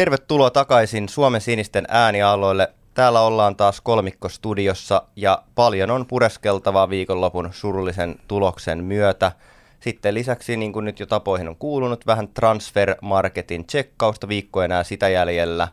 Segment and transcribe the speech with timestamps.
[0.00, 2.74] Tervetuloa takaisin Suomen sinisten äänialoille.
[2.94, 9.32] Täällä ollaan taas kolmikko studiossa ja paljon on pureskeltavaa viikonlopun surullisen tuloksen myötä.
[9.80, 14.84] Sitten lisäksi, niin kuin nyt jo tapoihin on kuulunut, vähän transfer marketin tsekkausta viikkoja enää
[14.84, 15.68] sitä jäljellä.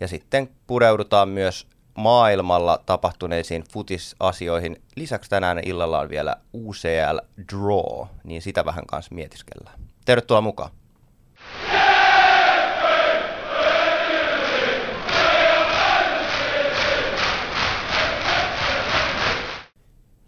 [0.00, 1.66] Ja sitten pureudutaan myös
[1.98, 4.82] maailmalla tapahtuneisiin futisasioihin.
[4.96, 7.18] Lisäksi tänään illalla on vielä UCL
[7.52, 9.80] Draw, niin sitä vähän kanssa mietiskellään.
[10.04, 10.70] Tervetuloa mukaan.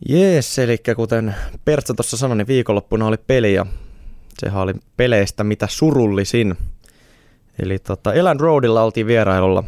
[0.09, 1.35] Jees, eli kuten
[1.65, 3.67] Pertsa tuossa sanoi, niin viikonloppuna oli peli ja
[4.39, 6.57] sehän oli peleistä mitä surullisin.
[7.63, 9.65] Eli tota, Elan Roadilla oltiin vierailulla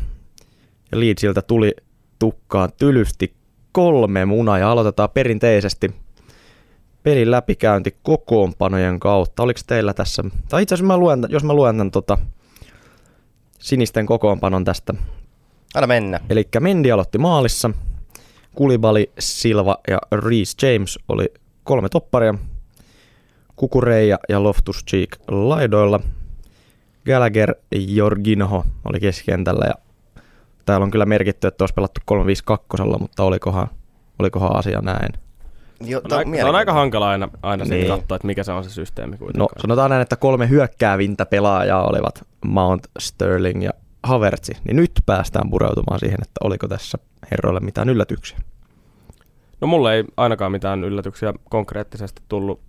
[0.93, 1.74] ja Leedsiltä tuli
[2.19, 3.34] tukkaan tylysti
[3.73, 5.95] kolme munaa ja aloitetaan perinteisesti
[7.02, 9.43] pelin läpikäynti kokoonpanojen kautta.
[9.43, 12.18] Oliko teillä tässä, tai itse asiassa mä luen, jos mä luen tämän tota,
[13.59, 14.95] sinisten kokoonpanon tästä.
[15.74, 16.20] Aina mennä.
[16.30, 17.70] Eli Mendi aloitti maalissa,
[18.59, 21.32] Kulibali, Silva ja Reese James oli
[21.64, 22.34] kolme topparia.
[23.56, 26.01] Kukureija ja Loftus Cheek laidoilla.
[27.06, 29.74] Gallagher Jorginho oli keskikentällä ja
[30.66, 33.68] täällä on kyllä merkitty, että olisi pelattu 352, mutta olikohan,
[34.18, 35.12] olikohan asia näin?
[35.80, 37.86] Jo, on, aika, se on aika hankala aina, aina niin.
[37.86, 39.48] katsoa, että mikä se on se systeemi kuitenkaan.
[39.56, 43.70] No sanotaan näin, että kolme hyökkäävintä pelaajaa olivat Mount, Sterling ja
[44.02, 46.98] Havertzi, niin nyt päästään pureutumaan siihen, että oliko tässä
[47.30, 48.38] herroille mitään yllätyksiä.
[49.60, 52.60] No mulle ei ainakaan mitään yllätyksiä konkreettisesti tullut.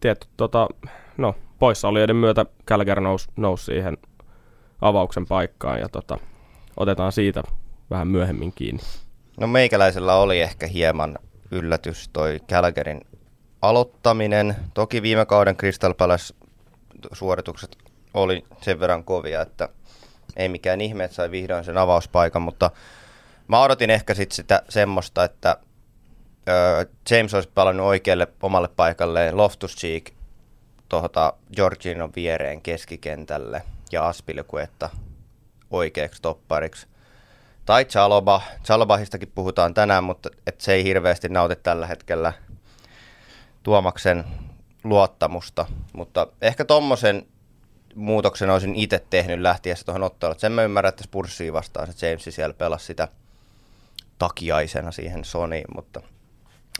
[0.00, 0.68] Tietty, tota,
[1.16, 3.98] no, poissaolijoiden myötä Gallagher nousi, nousi siihen
[4.80, 6.18] avauksen paikkaan ja tota,
[6.76, 7.42] otetaan siitä
[7.90, 8.82] vähän myöhemmin kiinni.
[9.40, 11.18] No meikäläisellä oli ehkä hieman
[11.50, 13.00] yllätys toi Gallagherin
[13.62, 14.56] aloittaminen.
[14.74, 16.34] Toki viime kauden Crystal Palace
[17.12, 17.76] suoritukset
[18.14, 19.68] oli sen verran kovia, että
[20.36, 22.70] ei mikään ihme, että sai vihdoin sen avauspaikan, mutta
[23.48, 25.56] mä odotin ehkä sit sitä semmoista, että
[27.10, 30.10] James olisi palannut oikealle omalle paikalle, Loftus Cheek
[30.88, 33.62] tuota Georginon viereen keskikentälle
[33.92, 34.90] ja Aspilicuetta
[35.70, 36.86] oikeaksi toppariksi.
[37.66, 38.42] Tai Chaloba.
[38.64, 42.32] Chalobahistakin puhutaan tänään, mutta et se ei hirveästi nauti tällä hetkellä
[43.62, 44.24] Tuomaksen
[44.84, 45.66] luottamusta.
[45.92, 47.26] Mutta ehkä tommosen
[47.94, 50.40] muutoksen olisin itse tehnyt lähtiessä tuohon otteluun.
[50.40, 53.08] Sen mä ymmärrän, että Spursia vastaan se James siellä pelasi sitä
[54.18, 56.00] takiaisena siihen Sonyin, mutta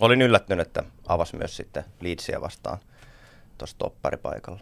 [0.01, 2.79] olin yllättynyt, että avasi myös sitten Leedsia vastaan
[3.59, 4.61] tuossa topparipaikalla.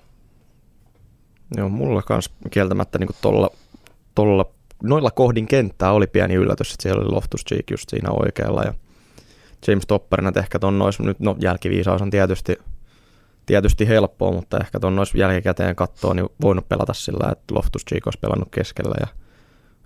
[1.56, 3.50] Joo, mulla kans kieltämättä niin tolla,
[4.14, 4.46] tolla,
[4.82, 8.74] noilla kohdin kenttää oli pieni yllätys, että siellä oli Loftus Cheek just siinä oikealla ja
[9.68, 12.58] James Topperina, ehkä ton nois, nyt no jälkiviisaus on tietysti,
[13.46, 18.06] tietysti helppoa, mutta ehkä ton nois jälkikäteen katsoa, niin voinut pelata sillä, että Loftus Cheek
[18.06, 19.06] olisi pelannut keskellä ja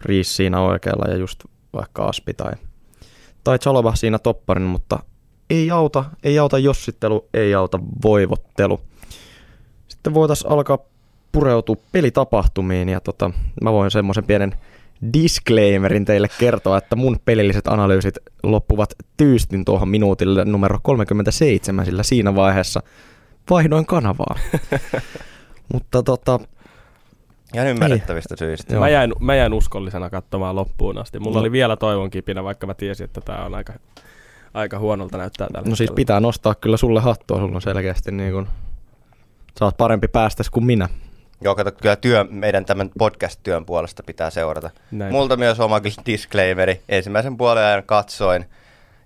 [0.00, 2.52] Riis siinä oikealla ja just vaikka Aspi tai,
[3.44, 4.98] tai Chalova siinä topparin, mutta
[5.50, 8.80] ei auta, ei auta jossittelu, ei auta voivottelu.
[9.88, 10.78] Sitten voitaisiin alkaa
[11.32, 13.30] pureutua pelitapahtumiin ja tota,
[13.62, 14.54] mä voin semmoisen pienen
[15.12, 22.34] disclaimerin teille kertoa, että mun pelilliset analyysit loppuvat tyystin tuohon minuutille numero 37, sillä siinä
[22.34, 22.82] vaiheessa
[23.50, 24.38] vaihdoin kanavaa.
[25.72, 26.40] Mutta tota,
[27.54, 28.78] Ihan ymmärrettävistä syistä.
[28.78, 31.18] Mä jäin, mä jäin uskollisena katsomaan loppuun asti.
[31.18, 31.40] Mulla no.
[31.40, 33.72] oli vielä toivon kipinä, vaikka mä tiesin, että tämä on aika
[34.54, 38.32] aika huonolta näyttää tällä No siis pitää nostaa kyllä sulle hattua, sulla on selkeästi niin
[38.32, 38.48] kuin,
[39.58, 40.88] sä oot parempi päästä kuin minä.
[41.40, 44.70] Joo, kato, kyllä työ, meidän tämän podcast-työn puolesta pitää seurata.
[44.90, 45.12] Näin.
[45.12, 46.82] Multa myös oma disclaimeri.
[46.88, 48.44] Ensimmäisen puolen ajan katsoin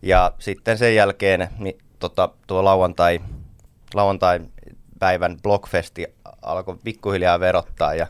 [0.02, 3.20] ja sitten sen jälkeen niin, tota, tuo lauantai,
[3.94, 4.40] lauantai
[4.98, 6.06] päivän blogfesti
[6.42, 8.06] alkoi pikkuhiljaa verottaa ja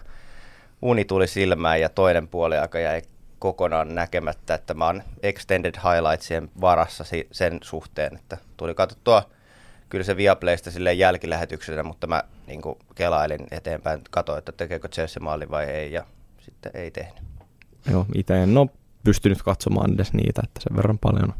[0.82, 3.03] uni tuli silmään ja toinen puoli aika jäi
[3.38, 9.31] kokonaan näkemättä, että mä oon extended highlightsien varassa sen suhteen, että tuli katsottua
[9.88, 12.62] kyllä se Viaplaysta sille jälkilähetyksenä, mutta mä niin
[12.94, 16.04] kelailin eteenpäin, katsoin, että tekeekö Chelsea maali vai ei, ja
[16.41, 17.23] sitten ei tehnyt.
[17.90, 18.69] Joo, itse en ole
[19.05, 21.34] pystynyt katsomaan edes niitä, että sen verran paljon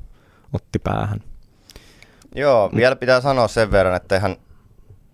[0.53, 1.21] otti päähän.
[2.35, 4.37] Joo, vielä pitää sanoa sen verran, että ihan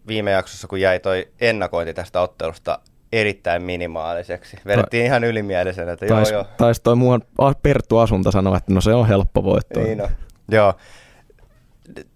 [0.06, 2.78] viime jaksossa, kun jäi toi ennakointi tästä ottelusta
[3.20, 4.56] erittäin minimaaliseksi.
[4.66, 6.46] Vedettiin Ta- ihan ylimielisenä, että tais, joo joo.
[6.56, 7.22] Taisi toi muuan
[7.62, 9.80] Perttu Asunta sanoa, että no se on helppo voitto.
[9.80, 10.08] Niin no.
[10.50, 10.74] Joo.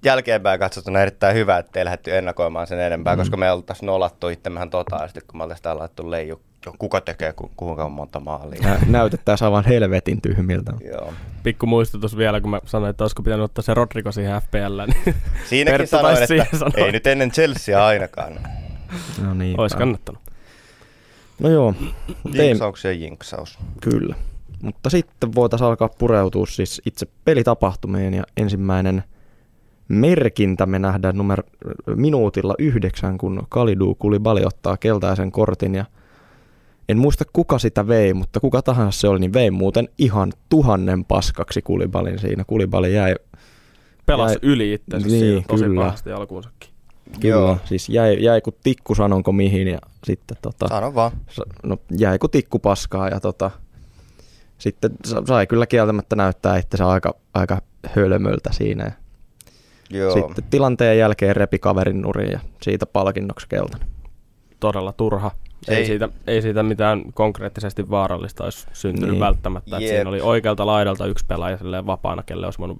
[0.04, 3.18] Jälkeenpäin katsottuna erittäin hyvä, että ei lähdetty ennakoimaan sen enempää, mm.
[3.18, 6.40] koska me oltaisiin nolattu itsemmehän totaalisesti, kun me oltaisiin täällä laittu leiju.
[6.78, 8.60] Kuka tekee ku, kuinka monta maalia?
[8.62, 10.72] Nä, näytettäisiin aivan helvetin tyhmiltä.
[10.84, 11.12] Joo.
[11.42, 14.82] Pikku muistutus vielä, kun mä sanoin, että olisiko pitänyt ottaa se Rodrigo siihen FPL.
[14.86, 15.14] Niin
[15.48, 18.40] Siinäkin sanoin, että ei nyt ennen Chelsea ainakaan.
[19.22, 19.60] No niin.
[19.60, 20.27] Olisi kannattanut.
[21.38, 21.74] No joo,
[22.34, 23.58] Jinksauksien jinksaus.
[23.80, 24.14] kyllä.
[24.62, 29.02] Mutta sitten voitaisiin alkaa pureutua siis itse pelitapahtumeen ja ensimmäinen
[29.88, 31.42] merkintä me nähdään numero,
[31.96, 35.84] minuutilla yhdeksän, kun Kalidu Kulibali ottaa keltaisen kortin ja
[36.88, 41.04] en muista kuka sitä vei, mutta kuka tahansa se oli, niin vei muuten ihan tuhannen
[41.04, 42.44] paskaksi Kulibalin siinä.
[42.44, 43.14] Kulibali jäi,
[44.06, 45.80] Pelasi Jäi- yli itsensä Niin, siinä tosi kyllä.
[45.84, 46.70] pahasti alkuunsakin.
[47.20, 47.58] Kyllä, Joo.
[47.64, 51.12] siis jäi, jäi kun tikku sanonko mihin ja sitten tota, Sano vaan.
[51.62, 53.50] no, jäi kun tikku paskaa ja tota,
[54.58, 58.84] sitten sa- sai kyllä kieltämättä näyttää itse aika, aika hölmöltä siinä.
[58.84, 58.92] Ja
[59.98, 60.10] Joo.
[60.12, 63.88] sitten tilanteen jälkeen repi kaverin nurin ja siitä palkinnoksi keltainen.
[64.60, 65.30] Todella turha.
[65.68, 65.86] Ei, Ei.
[65.86, 69.20] siitä, ei siitä mitään konkreettisesti vaarallista olisi syntynyt Niin.
[69.20, 69.76] välttämättä.
[69.76, 69.90] Et Jep.
[69.90, 72.78] siinä oli oikealta laidalta yksi pelaaja silleen vapaana, kelle olisi voinut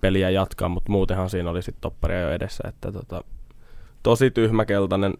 [0.00, 2.68] peliä jatkaa, mutta muutenhan siinä oli sitten topparia jo edessä.
[2.68, 3.24] Että tota,
[4.02, 5.14] tosi tyhmä keltainen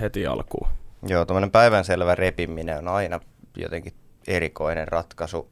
[0.00, 0.68] heti alkuun.
[1.08, 3.20] Joo, tuommoinen päivänselvä repiminen on aina
[3.56, 3.92] jotenkin
[4.26, 5.50] erikoinen ratkaisu.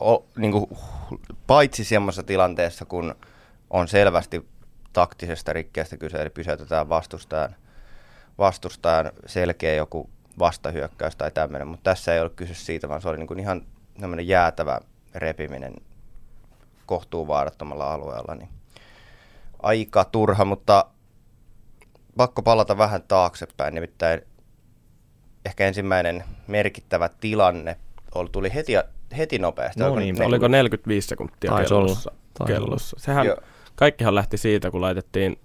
[0.00, 0.66] O, niin kuin,
[1.46, 3.14] paitsi semmoisessa tilanteessa, kun
[3.70, 4.48] on selvästi
[4.92, 7.56] taktisesta rikkeestä kyse, eli pysäytetään vastustajan,
[8.38, 13.18] vastustajan selkeä joku vastahyökkäys tai tämmöinen, mutta tässä ei ole kyse siitä, vaan se oli
[13.18, 13.62] niin kuin ihan
[14.24, 14.80] jäätävä
[15.14, 15.74] repiminen
[16.90, 18.34] kohtuu vaarattomalla alueella.
[18.34, 18.48] Niin
[19.62, 20.84] aika turha, mutta
[22.16, 24.20] pakko palata vähän taaksepäin, nimittäin
[25.44, 27.76] ehkä ensimmäinen merkittävä tilanne
[28.14, 28.72] oli, tuli heti,
[29.16, 29.80] heti nopeasti.
[29.80, 32.10] No Oliko niin, ne- Oliko 45 sekuntia Taisi kellossa?
[32.10, 32.96] olla, taisi kellossa.
[33.00, 33.36] Sehän, Joo.
[33.74, 35.40] kaikkihan lähti siitä, kun laitettiin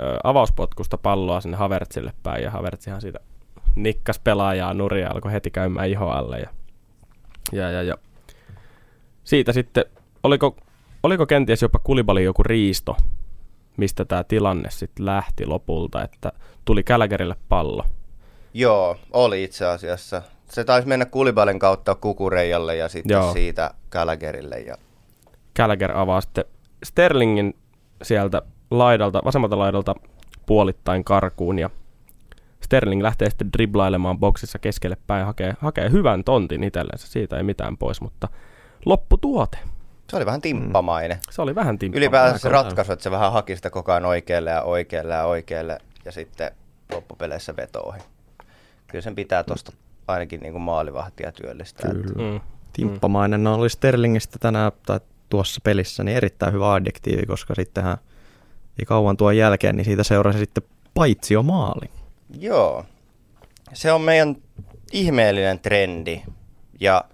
[0.00, 3.20] ö, avauspotkusta palloa sinne Havertzille päin, ja Havertzihan siitä
[3.74, 6.48] nikkas pelaajaa nuria, alkoi heti käymään iho alle, ja,
[7.52, 7.94] ja, ja, ja.
[9.24, 9.84] siitä sitten,
[10.22, 10.56] oliko,
[11.02, 12.96] oliko kenties jopa Kulibali joku riisto,
[13.76, 16.32] mistä tämä tilanne sitten lähti lopulta, että
[16.64, 17.84] tuli Kälkärille pallo.
[18.54, 20.22] Joo, oli itse asiassa.
[20.50, 23.32] Se taisi mennä Kulibalin kautta Kukureijalle ja sitten Joo.
[23.32, 24.60] siitä Gallagherille.
[24.60, 24.76] Ja...
[25.56, 26.44] Gallagher avaa sitten
[26.84, 27.56] Sterlingin
[28.02, 29.94] sieltä laidalta, vasemmalta laidalta
[30.46, 31.70] puolittain karkuun ja
[32.60, 37.76] Sterling lähtee sitten driblailemaan boksissa keskelle päin, hakee, hakee hyvän tontin itsellensä, siitä ei mitään
[37.76, 38.28] pois, mutta
[38.86, 39.58] lopputuote,
[40.12, 41.18] Se oli vähän timppamainen.
[41.30, 41.98] se oli vähän timppa.
[41.98, 45.78] Ylipäätään se ratkaisu, että se vähän haki sitä koko ajan oikealle ja oikealle ja oikealle
[46.04, 46.50] ja sitten
[46.92, 48.02] loppupeleissä vetoohin.
[48.86, 49.72] Kyllä sen pitää tuosta
[50.08, 51.90] ainakin niin kuin maalivahtia työllistää.
[51.90, 52.32] Kyllä.
[52.32, 52.40] Mm.
[52.72, 57.98] Timppamainen oli Sterlingistä tänään tai tuossa pelissä niin erittäin hyvä adjektiivi, koska sittenhän
[58.78, 60.62] ei kauan tuon jälkeen, niin siitä seurasi sitten
[60.94, 61.90] paitsio maali.
[62.38, 62.84] Joo.
[63.72, 64.36] Se on meidän
[64.92, 66.22] ihmeellinen trendi.
[66.80, 67.04] Ja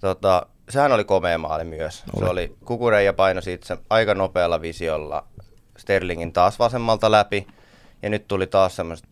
[0.00, 2.04] tota, sehän oli komea maali myös.
[2.16, 2.24] Oli.
[2.24, 2.56] Se Oli.
[2.64, 5.26] Kukureija paino siitä aika nopealla visiolla
[5.78, 7.46] Sterlingin taas vasemmalta läpi.
[8.02, 9.06] Ja nyt tuli taas semmoiset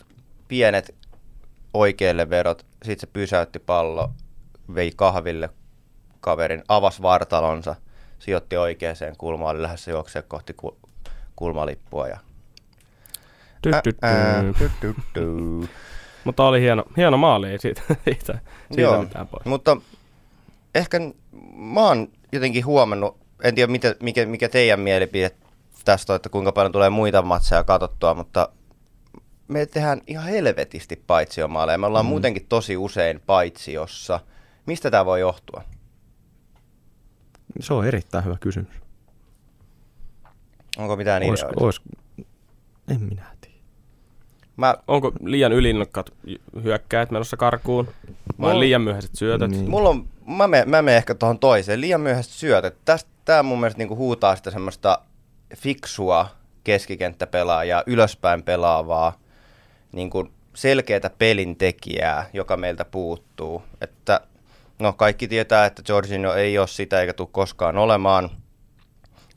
[0.48, 0.94] pienet
[1.74, 2.66] oikeille vedot.
[2.84, 4.10] Sitten se pysäytti pallo,
[4.74, 5.50] vei kahville
[6.20, 7.76] kaverin, avasi vartalonsa,
[8.18, 10.78] sijoitti oikeaan kulmaan, oli lähdössä juoksemaan kohti ku-
[11.36, 12.08] kulmalippua.
[12.08, 12.18] Ja...
[16.24, 18.38] Mutta oli hieno, hieno maali, ei siitä, siitä,
[18.68, 19.44] siitä Joo, mitään pois.
[19.44, 19.76] mutta
[20.74, 21.00] ehkä
[21.56, 25.30] mä oon jotenkin huomannut, en tiedä mitä, mikä, mikä teidän mielipide
[25.84, 28.48] tästä on, että kuinka paljon tulee muita matseja katsottua, mutta
[29.48, 31.78] me tehdään ihan helvetisti paitsiomaaleja.
[31.78, 32.08] Me ollaan mm.
[32.08, 34.20] muutenkin tosi usein paitsiossa.
[34.66, 35.62] Mistä tämä voi johtua?
[37.60, 38.82] Se on erittäin hyvä kysymys.
[40.78, 41.64] Onko mitään Ois, ideoita?
[41.64, 41.80] ois,
[42.88, 43.56] en minä tiedä.
[44.56, 46.12] Mä, Onko liian ylinnokkaat
[46.62, 47.86] hyökkäät menossa karkuun?
[48.40, 49.50] Vai Mulla- liian myöhäiset syötöt?
[49.50, 49.70] Niin.
[49.70, 51.80] mulla on, mä menen mä menen ehkä tuohon toiseen.
[51.80, 52.76] Liian myöhäiset syötöt.
[52.84, 54.98] Tästä, tää mun mielestä niinku huutaa sitä semmoista
[55.56, 56.28] fiksua
[56.64, 59.18] keskikenttäpelaajaa, ylöspäin pelaavaa,
[59.92, 63.62] niin kuin selkeätä pelin tekijää, joka meiltä puuttuu.
[63.80, 64.20] Että,
[64.78, 68.30] no kaikki tietää, että Jorginho ei ole sitä eikä tule koskaan olemaan.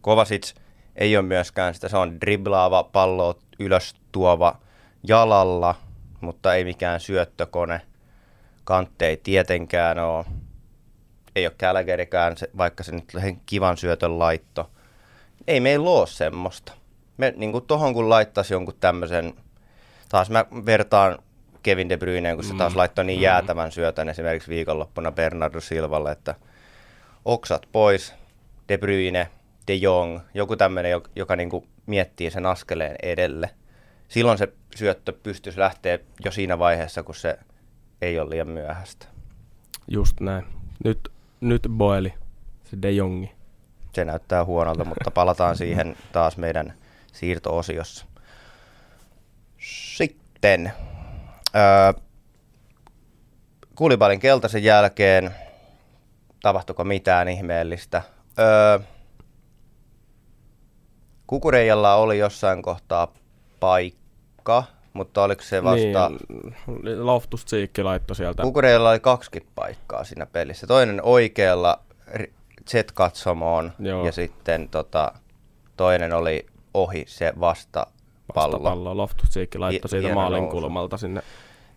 [0.02, 0.54] Kovacic
[0.96, 4.60] ei ole myöskään sitä, se on driblaava, pallo ylös tuova
[5.04, 5.76] jalalla,
[6.22, 7.82] mutta ei mikään syöttökone.
[8.64, 10.26] Kantte ei tietenkään ole.
[11.36, 13.12] Ei ole se, vaikka se nyt
[13.46, 14.70] kivan syötön laitto.
[15.48, 16.74] Ei meillä ole semmoista.
[17.18, 19.34] Me niin kuin tohon kun laittaisi jonkun tämmöisen,
[20.10, 21.18] taas mä vertaan
[21.64, 26.36] Kevin De Bruyneen, kun se taas laittoi niin jäätävän syötön esimerkiksi viikonloppuna Bernardo Silvalle, että
[27.26, 28.14] oksat pois,
[28.70, 29.30] De Bruyne,
[29.68, 33.50] De Jong, joku tämmöinen, joka, joka niin kuin miettii sen askeleen edelle.
[34.08, 37.40] Silloin se syöttö pystyisi lähteä jo siinä vaiheessa, kun se
[38.02, 39.06] ei ole liian myöhäistä.
[39.88, 40.46] Just näin.
[40.84, 41.12] Nyt,
[41.50, 42.14] nyt Boeli,
[42.64, 43.32] se De Jongi.
[43.94, 46.74] Se näyttää huonolta, mutta palataan siihen taas meidän
[47.14, 48.06] siirto-osiossa.
[49.98, 50.74] Sitten
[51.56, 52.02] öö,
[53.76, 55.36] Kulibalin keltaisen jälkeen
[56.42, 58.02] tapahtuiko mitään ihmeellistä.
[58.40, 58.80] Öö,
[61.28, 63.14] Kukureijalla oli jossain kohtaa
[63.60, 64.64] paikka,
[64.96, 66.12] mutta oliko se vasta...
[66.84, 68.44] Niin, Loftus Tsiikki laittoi sieltä.
[68.44, 70.68] Kukureijalla oli kaksi paikkaa siinä pelissä.
[70.68, 71.80] Toinen oikealla
[72.70, 73.72] Z-katsomoon
[74.06, 75.12] ja sitten tota,
[75.78, 77.88] toinen oli ohi se vasta
[78.34, 78.52] pallo.
[78.58, 78.98] Vastapallo.
[78.98, 81.22] Loftus Tsiikki laittoi siitä maalin kulmalta sinne.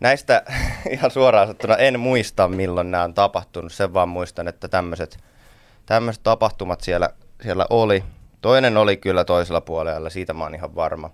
[0.00, 0.42] Näistä
[0.90, 3.72] ihan suoraan sanottuna en muista, milloin nämä on tapahtunut.
[3.72, 7.10] Sen vaan muistan, että tämmöiset tapahtumat siellä,
[7.42, 8.04] siellä oli.
[8.40, 11.10] Toinen oli kyllä toisella puolella, siitä mä oon ihan varma,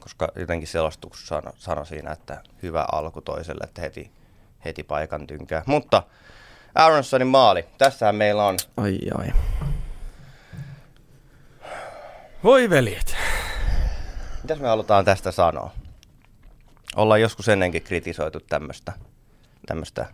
[0.00, 4.12] koska jotenkin selostuksessa sano, sano siinä, että hyvä alku toiselle, että heti,
[4.64, 5.62] heti paikan tynkää.
[5.66, 6.02] Mutta
[6.74, 8.56] Aronsonin maali, tässähän meillä on.
[8.76, 9.32] Ai ai.
[12.44, 13.16] Voi veljet.
[14.42, 15.70] Mitäs me halutaan tästä sanoa?
[16.96, 18.92] Ollaan joskus ennenkin kritisoitu tämmöistä
[19.66, 20.06] tämmöistä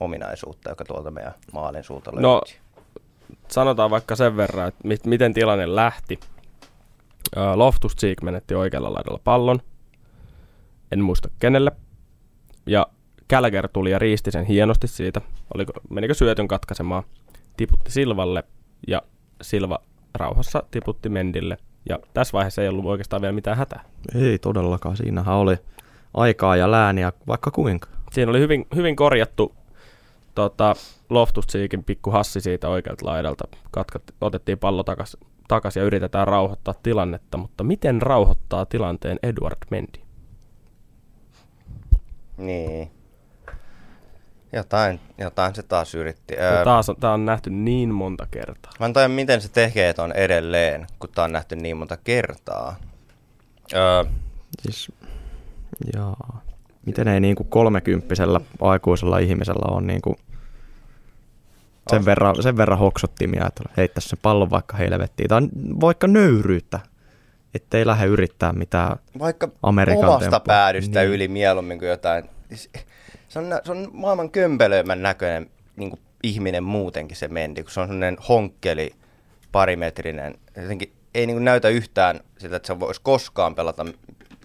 [0.00, 2.22] ominaisuutta, joka tuolta meidän maalin suulta löytyy.
[2.22, 2.42] No,
[3.48, 6.20] sanotaan vaikka sen verran, että mit, miten tilanne lähti.
[7.54, 9.60] Loftus Cheek menetti oikealla laidalla pallon.
[10.92, 11.72] En muista kenelle.
[12.66, 12.86] Ja
[13.30, 15.20] Gallagher tuli ja riisti sen hienosti siitä.
[15.54, 17.02] Oliko, menikö syötön katkaisemaan.
[17.56, 18.44] Tiputti Silvalle
[18.88, 19.02] ja
[19.42, 19.78] Silva
[20.14, 21.56] rauhassa tiputti Mendille.
[21.88, 23.84] Ja tässä vaiheessa ei ollut oikeastaan vielä mitään hätää.
[24.14, 24.96] Ei todellakaan.
[24.96, 25.56] Siinähän oli
[26.14, 27.88] aikaa ja lääniä vaikka kuinka.
[28.12, 29.54] Siinä oli hyvin, hyvin korjattu
[30.34, 30.74] tota,
[31.10, 33.44] Loftus-Cheekin pikku hassi siitä oikealta laidalta.
[33.70, 40.00] Katkat, otettiin pallo takaisin takas ja yritetään rauhoittaa tilannetta, mutta miten rauhoittaa tilanteen Edward Mendy?
[42.36, 42.90] Niin.
[44.52, 46.34] Jotain, jotain se taas yritti.
[46.34, 48.72] Ja taas on, tää on nähty niin monta kertaa.
[48.80, 52.76] Mä en tiedä, miten se tekee ton edelleen, kun tää on nähty niin monta kertaa.
[53.74, 54.04] Öö.
[54.62, 54.92] Siis,
[55.94, 56.42] jaa.
[56.86, 60.16] Miten ei niin kuin kolmekymppisellä aikuisella ihmisellä on niin kuin
[61.90, 65.28] sen, verran, sen verran hoksottimia, että heittäisi se pallon vaikka helvettiin.
[65.28, 65.42] Tai
[65.80, 66.80] vaikka nöyryyttä,
[67.54, 70.40] ettei lähde yrittää mitään Vaikka Amerikan omasta temppua.
[70.40, 71.10] päädystä niin.
[71.10, 72.24] yli mieluummin kuin jotain.
[73.28, 77.80] Se on, se on maailman kömpelöimän näköinen niin kuin ihminen muutenkin se mendi, kun se
[77.80, 78.90] on sellainen honkkeli,
[79.52, 80.34] parimetrinen.
[80.56, 83.86] Jotenkin ei niin kuin näytä yhtään sitä, että se voisi koskaan pelata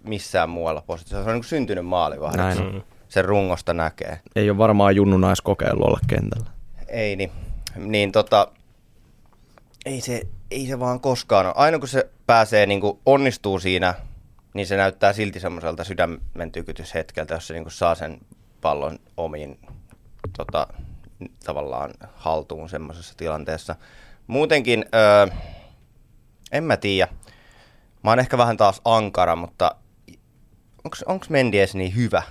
[0.03, 1.23] missään muualla positiossa.
[1.23, 2.63] Se on niin kuin syntynyt maalivahdeksi.
[2.63, 2.81] Mm.
[3.09, 4.19] Sen rungosta näkee.
[4.35, 6.60] Ei ole varmaan Junnu naiskokeilu olla kentällä.
[6.91, 7.31] Ei niin.
[7.75, 8.47] Niin tota,
[9.85, 10.21] ei se,
[10.51, 11.53] ei se vaan koskaan ole.
[11.57, 13.93] Aina kun se pääsee, niin kuin onnistuu siinä,
[14.53, 18.19] niin se näyttää silti semmoiselta sydämen tykytyshetkeltä, jos se niin kuin saa sen
[18.61, 19.59] pallon omiin
[20.37, 20.67] tota,
[21.45, 23.75] tavallaan haltuun semmoisessa tilanteessa.
[24.27, 25.27] Muutenkin, öö,
[26.51, 27.13] en mä tiedä.
[28.03, 29.75] Mä oon ehkä vähän taas ankara, mutta
[31.05, 32.23] onko Mendies niin hyvä?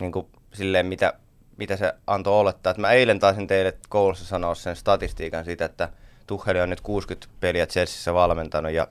[0.00, 1.14] Niin kuin silleen, mitä,
[1.62, 2.70] mitä se antoi olettaa.
[2.70, 5.88] Että mä eilen taisin teille koulussa sanoa sen statistiikan siitä, että
[6.26, 8.88] Tucheli on nyt 60 peliä Chelseassa valmentanut ja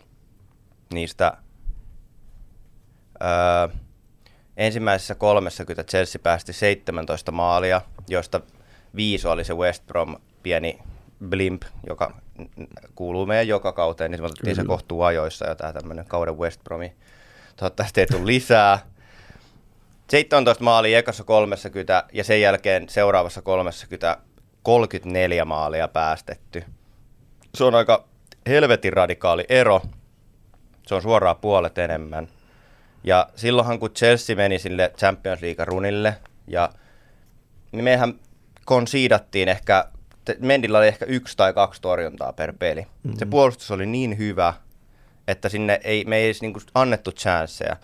[0.93, 1.33] niistä
[3.21, 3.77] öö,
[4.57, 8.41] ensimmäisessä 30 Chelsea päästi 17 maalia, joista
[8.95, 10.79] viisi oli se West Brom pieni
[11.29, 12.21] blimp, joka
[12.95, 16.63] kuuluu meidän joka kauteen, niin se otettiin se kohtuu ajoissa jo tämä tämmöinen kauden West
[16.63, 16.95] Bromi.
[17.55, 18.79] Toivottavasti ei tule lisää.
[20.11, 24.17] 17 maalia ekassa 30 ja sen jälkeen seuraavassa 30
[24.63, 26.63] 34 maalia päästetty.
[27.55, 28.05] Se on aika
[28.47, 29.81] helvetin radikaali ero.
[30.87, 32.27] Se on suoraan puolet enemmän.
[33.03, 36.15] Ja silloinhan kun Chelsea meni sille Champions League runille
[36.47, 36.69] ja
[37.71, 38.13] niin mehän
[38.65, 39.85] konsiidattiin ehkä,
[40.39, 42.81] Mendillä oli ehkä yksi tai kaksi torjuntaa per peli.
[42.81, 43.19] Mm-hmm.
[43.19, 44.53] Se puolustus oli niin hyvä,
[45.27, 47.77] että sinne ei, me ei edes niin annettu chanceja.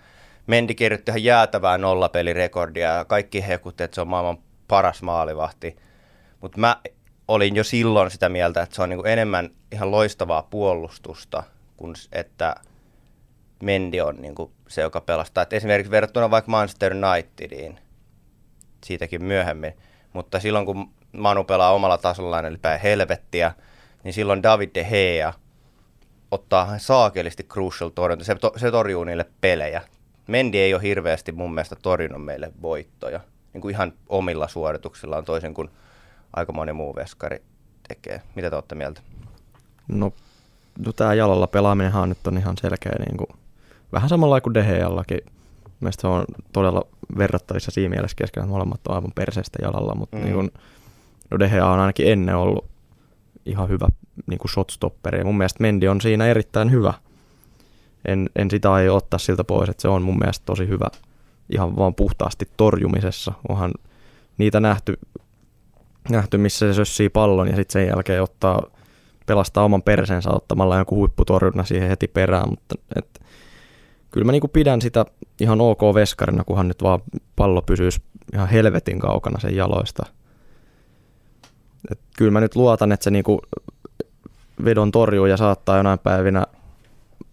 [0.48, 4.38] Mendi kirjoitti ihan jäätävää nollapelirekordia ja kaikki hekutti, että se on maailman
[4.68, 5.76] paras maalivahti.
[6.40, 6.76] Mutta mä
[7.28, 11.42] olin jo silloin sitä mieltä, että se on niin enemmän ihan loistavaa puolustusta,
[11.76, 12.54] kuin että
[13.62, 14.34] Mendi on niin
[14.68, 15.42] se, joka pelastaa.
[15.42, 17.78] Et esimerkiksi verrattuna vaikka Manchester Unitediin,
[18.84, 19.72] siitäkin myöhemmin,
[20.12, 23.52] mutta silloin kun Manu pelaa omalla tasollaan, eli päin helvettiä,
[24.04, 25.32] niin silloin David De Gea
[26.30, 28.24] ottaa saakelisti crucial torjunta.
[28.24, 29.82] Se, to, se torjuu niille pelejä.
[30.28, 33.20] Mendi ei ole hirveästi mun mielestä torjunut meille voittoja.
[33.52, 35.70] Niin kuin ihan omilla suorituksillaan toisin kuin
[36.32, 37.42] aika moni muu veskari
[37.88, 38.22] tekee.
[38.34, 39.00] Mitä te olette mieltä?
[39.88, 40.12] No,
[40.86, 43.28] no tämä jalalla pelaaminenhan nyt on ihan selkeä, niin kuin,
[43.92, 45.20] vähän samalla kuin Deheallakin.
[45.80, 46.82] Mielestäni se on todella
[47.18, 50.22] verrattavissa siinä mielessä kesken, että molemmat on aivan perseestä jalalla, mutta mm.
[50.22, 50.50] niin kuin,
[51.30, 52.64] no Dehea on ainakin ennen ollut
[53.46, 53.88] ihan hyvä
[54.26, 55.18] niin kuin shotstopperi.
[55.18, 56.94] Ja mun mielestä Mendi on siinä erittäin hyvä.
[58.04, 60.86] En, en sitä aio ottaa siltä pois, että se on mun mielestä tosi hyvä
[61.50, 63.32] ihan vaan puhtaasti torjumisessa.
[63.48, 63.72] Onhan
[64.38, 64.98] niitä nähty,
[66.10, 68.62] nähty missä se sössii pallon ja sitten sen jälkeen ottaa,
[69.26, 73.20] pelastaa oman persensä ottamalla joku huipputorjunna siihen heti perään, mutta et,
[74.10, 75.04] kyllä mä niinku pidän sitä
[75.40, 77.00] ihan ok veskarina, kunhan nyt vaan
[77.36, 78.02] pallo pysyisi
[78.34, 80.06] ihan helvetin kaukana sen jaloista.
[81.90, 83.40] Et kyllä mä nyt luotan, että se niinku
[84.64, 86.46] vedon torjuu ja saattaa jonain päivinä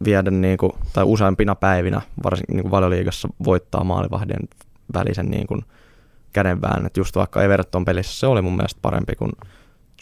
[0.05, 4.49] viedä niinku, tai useimpina päivinä, varsinkin niinku valioliigassa voittaa maalivahdien
[4.93, 5.61] välisen niinku
[6.33, 6.85] kädenvään.
[6.85, 9.31] Et just vaikka Everton pelissä se oli mun mielestä parempi kuin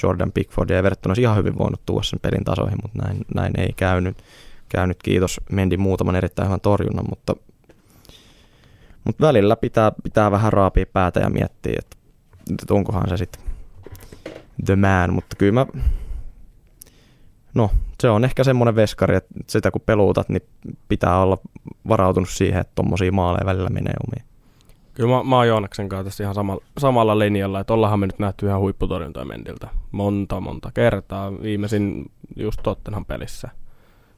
[0.04, 3.60] Jordan Pickford ja Everton olisi ihan hyvin voinut tuoda sen pelin tasoihin, mutta näin, näin
[3.60, 4.18] ei käynyt.
[4.70, 4.98] käynyt.
[5.04, 7.36] Kiitos Mendi muutaman erittäin hyvän torjunnan, mutta,
[9.04, 11.98] mutta välillä pitää, pitää vähän raapia päätä ja miettiä, että,
[12.52, 13.42] että onkohan se sitten
[14.66, 15.66] the man, mutta kyllä mä,
[17.54, 17.70] no
[18.00, 20.44] se on ehkä semmoinen veskari, että sitä kun peluutat, niin
[20.90, 21.38] pitää olla
[21.88, 24.34] varautunut siihen, että tommosia maaleja välillä menee omiin.
[24.94, 28.20] Kyllä mä, mä oon Joonaksen kanssa tässä ihan samalla, samalla linjalla, että ollaanhan me nyt
[28.20, 29.68] nähty ihan huipputorjuntoja Mendiltä.
[29.92, 31.42] Monta, monta kertaa.
[31.42, 33.50] Viimeisin just Tottenham pelissä.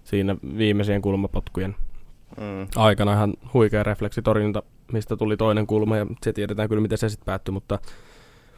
[0.04, 1.75] Siinä viimeisien kulmapotkujen
[2.38, 2.68] mm.
[2.75, 7.25] aikana ihan huikea refleksitorjunta, mistä tuli toinen kulma ja se tiedetään kyllä, miten se sitten
[7.25, 7.80] päättyi, mutta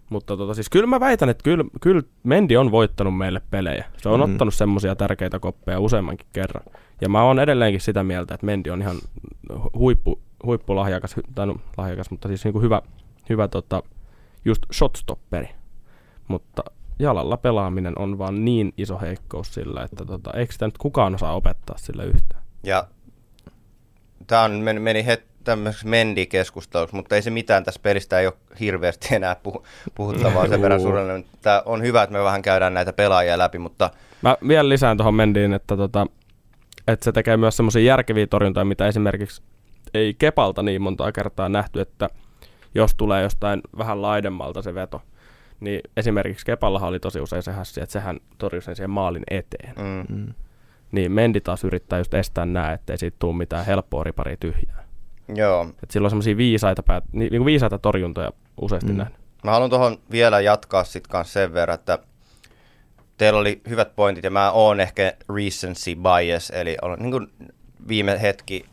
[0.10, 3.86] mutta tota, siis kyllä mä väitän, että kyllä, kyllä Mendi on voittanut meille pelejä.
[3.98, 4.24] Se on mm.
[4.24, 6.64] ottanut semmoisia tärkeitä koppeja useammankin kerran.
[7.02, 8.98] Ja mä oon edelleenkin sitä mieltä, että Mendi on ihan
[9.76, 12.82] huippu, huippulahjakas, tai no, lahjakas, mutta siis niinku hyvä,
[13.30, 13.84] hyvä tota,
[14.46, 15.50] just shotstopperi.
[16.28, 16.64] Mutta
[17.00, 21.36] jalalla pelaaminen on vaan niin iso heikkous sillä, että tota, eikö sitä nyt kukaan osaa
[21.36, 22.44] opettaa sille yhtään.
[22.64, 22.88] Ja
[24.28, 28.34] tämä on, meni, meni het, tämmöiseksi Mendi-keskusteluksi, mutta ei se mitään tässä pelistä ei ole
[28.60, 29.64] hirveästi enää puh-
[29.96, 31.24] puhuttavaa sen verran suurella.
[31.42, 33.90] Tämä on hyvä, että me vähän käydään näitä pelaajia läpi, mutta...
[34.22, 36.08] Mä vielä lisään tuohon Mendiin, että, tota,
[36.88, 39.42] että se tekee myös semmoisia järkeviä torjuntoja, mitä esimerkiksi
[39.94, 42.10] ei Kepalta niin montaa kertaa nähty, että
[42.76, 45.02] jos tulee jostain vähän laidemmalta se veto,
[45.60, 49.74] niin esimerkiksi Kepallahan oli tosi usein se hässi, että sehän torjui sen siihen maalin eteen.
[49.78, 50.16] Mm.
[50.16, 50.34] Mm.
[50.92, 54.87] Niin Mendi taas yrittää just estää nää, ettei siitä tule mitään helppoa ripari tyhjää.
[55.36, 55.68] Joo.
[55.84, 58.98] Et sillä on semmoisia viisaita, päät, niin kuin viisaita torjuntoja useasti mm.
[58.98, 59.18] nähnyt.
[59.44, 62.00] Mä haluan tuohon vielä jatkaa sitten kanssa sen verran, että
[63.18, 67.28] teillä oli hyvät pointit ja mä oon ehkä recency bias, eli on niin kuin
[67.88, 68.66] viime hetki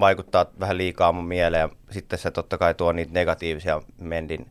[0.00, 4.46] vaikuttaa vähän liikaa mun mieleen ja sitten se totta kai tuo niitä negatiivisia Mendin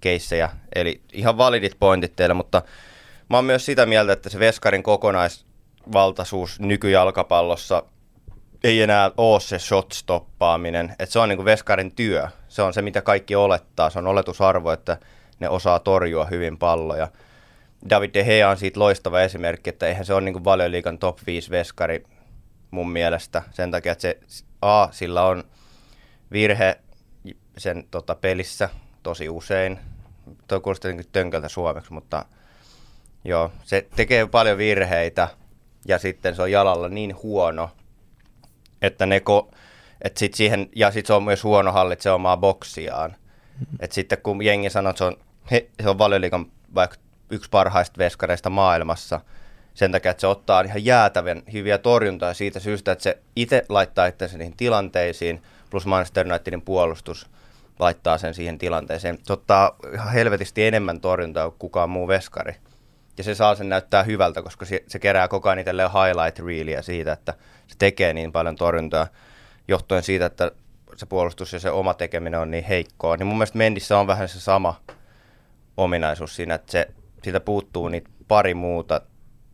[0.00, 2.62] keissejä, eli ihan validit pointit teille, mutta
[3.30, 7.82] mä oon myös sitä mieltä, että se Veskarin kokonaisvaltaisuus nykyjalkapallossa
[8.64, 12.82] ei enää ole se shot-stoppaaminen, että se on niin kuin Veskarin työ, se on se
[12.82, 14.96] mitä kaikki olettaa, se on oletusarvo, että
[15.40, 17.08] ne osaa torjua hyvin palloja.
[17.90, 21.18] David De Gea on siitä loistava esimerkki, että eihän se ole niin kuin liikan top
[21.26, 22.04] 5 veskari
[22.70, 23.42] mun mielestä.
[23.50, 24.18] Sen takia, että se
[24.62, 25.44] A, sillä on
[26.32, 26.80] virhe
[27.58, 28.68] sen tota, pelissä
[29.02, 29.78] tosi usein.
[30.48, 32.24] Tuo kuulostaa tönköltä suomeksi, mutta
[33.24, 35.28] joo, se tekee paljon virheitä.
[35.88, 37.70] Ja sitten se on jalalla niin huono,
[38.86, 39.54] että ne ko-
[40.02, 43.16] et sit siihen, ja sitten se on myös huono hallitse omaa boksiaan.
[43.80, 45.16] Et sitten kun jengi sanoo, että se on,
[45.50, 46.96] he, se on valioliikan vaikka
[47.30, 49.20] yksi parhaista veskareista maailmassa,
[49.74, 54.06] sen takia, että se ottaa ihan jäätävän hyviä torjuntoja siitä syystä, että se itse laittaa
[54.06, 57.26] itsensä niihin tilanteisiin, plus Manchester Unitedin puolustus
[57.78, 59.18] laittaa sen siihen tilanteeseen.
[59.22, 62.54] Se ottaa ihan helvetisti enemmän torjuntaa kuin kukaan muu veskari.
[63.18, 66.82] Ja se saa sen näyttää hyvältä, koska se, se kerää koko ajan itselleen highlight reelia
[66.82, 67.34] siitä, että
[67.66, 69.06] se tekee niin paljon torjuntaa
[69.68, 70.50] johtuen siitä, että
[70.96, 73.16] se puolustus ja se oma tekeminen on niin heikkoa.
[73.16, 74.80] Niin mun mielestä Mendissä on vähän se sama
[75.76, 76.88] ominaisuus siinä, että se,
[77.22, 79.00] siitä puuttuu niitä pari muuta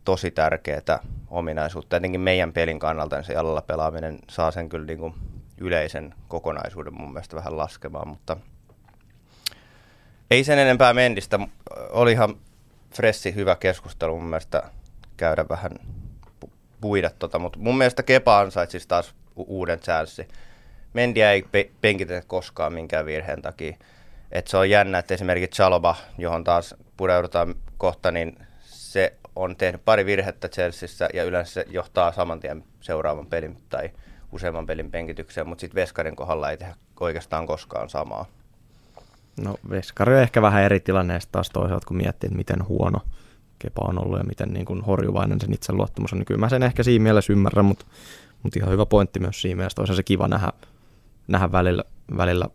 [0.05, 1.95] tosi tärkeää ominaisuutta.
[1.95, 5.13] Jotenkin meidän pelin kannalta niin se jalalla pelaaminen saa sen kyllä niin kuin
[5.57, 8.37] yleisen kokonaisuuden mun mielestä vähän laskemaan, mutta
[10.31, 11.39] ei sen enempää Mendistä.
[11.89, 12.35] Oli ihan
[12.95, 14.63] fressi hyvä keskustelu mun mielestä
[15.17, 15.71] käydä vähän
[16.81, 20.27] puida tota, mutta mun mielestä Kepa ansaitsi taas u- uuden chanssi.
[20.93, 23.77] Mendiä ei pe- penkitetä koskaan minkään virheen takia.
[24.31, 29.85] Et se on jännä, että esimerkiksi Chaloba, johon taas pureudutaan kohta, niin se on tehnyt
[29.85, 33.89] pari virhettä Chelseassa ja yleensä se johtaa saman tien seuraavan pelin tai
[34.31, 38.25] useamman pelin penkitykseen, mutta sitten Veskarin kohdalla ei tehdä oikeastaan koskaan samaa.
[39.37, 42.99] No Veskari on ehkä vähän eri tilanne taas toisaalta, kun miettii, että miten huono
[43.59, 46.19] Kepa on ollut ja miten niin kuin horjuvainen sen itseluottamus on.
[46.19, 47.85] Niin kyllä mä sen ehkä siinä mielessä ymmärrän, mutta,
[48.43, 49.75] mutta ihan hyvä pointti myös siinä mielessä.
[49.75, 50.51] Toisaalta se kiva nähdä,
[51.27, 51.83] nähdä välillä,
[52.17, 52.45] välillä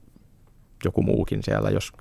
[0.85, 1.93] joku muukin siellä, jos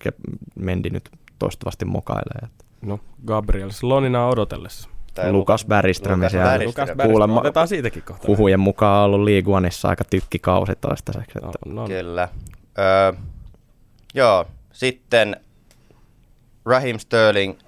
[0.56, 1.10] Mendi nyt
[1.40, 2.50] toistuvasti mokailee.
[2.82, 4.90] No, Gabriel Slonina odotellessa.
[5.14, 6.66] Tai Lukas Bergström siellä.
[6.66, 8.28] Lukas Kuulemma, otetaan siitäkin kohta.
[8.28, 11.40] Huhujen mukaan on ollut Liiguanissa aika tykkikausi toistaiseksi.
[11.40, 11.88] No, no.
[11.88, 12.30] Kyllä.
[12.80, 13.14] Öö,
[14.14, 15.42] joo, sitten
[16.66, 17.60] Raheem Sterling,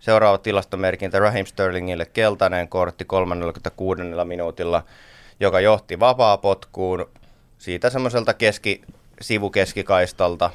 [0.00, 4.84] seuraava tilastomerkintä Raheem Sterlingille keltainen kortti 36 minuutilla,
[5.40, 7.10] joka johti vapaapotkuun
[7.58, 8.82] siitä semmoiselta keski,
[9.20, 10.50] sivukeskikaistalta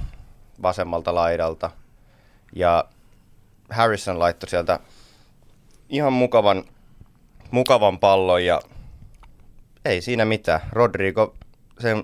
[0.61, 1.71] vasemmalta laidalta.
[2.53, 2.85] Ja
[3.69, 4.79] Harrison laittoi sieltä
[5.89, 6.63] ihan mukavan,
[7.51, 8.61] mukavan pallon ja
[9.85, 10.61] ei siinä mitään.
[10.71, 11.35] Rodrigo
[11.79, 12.03] sen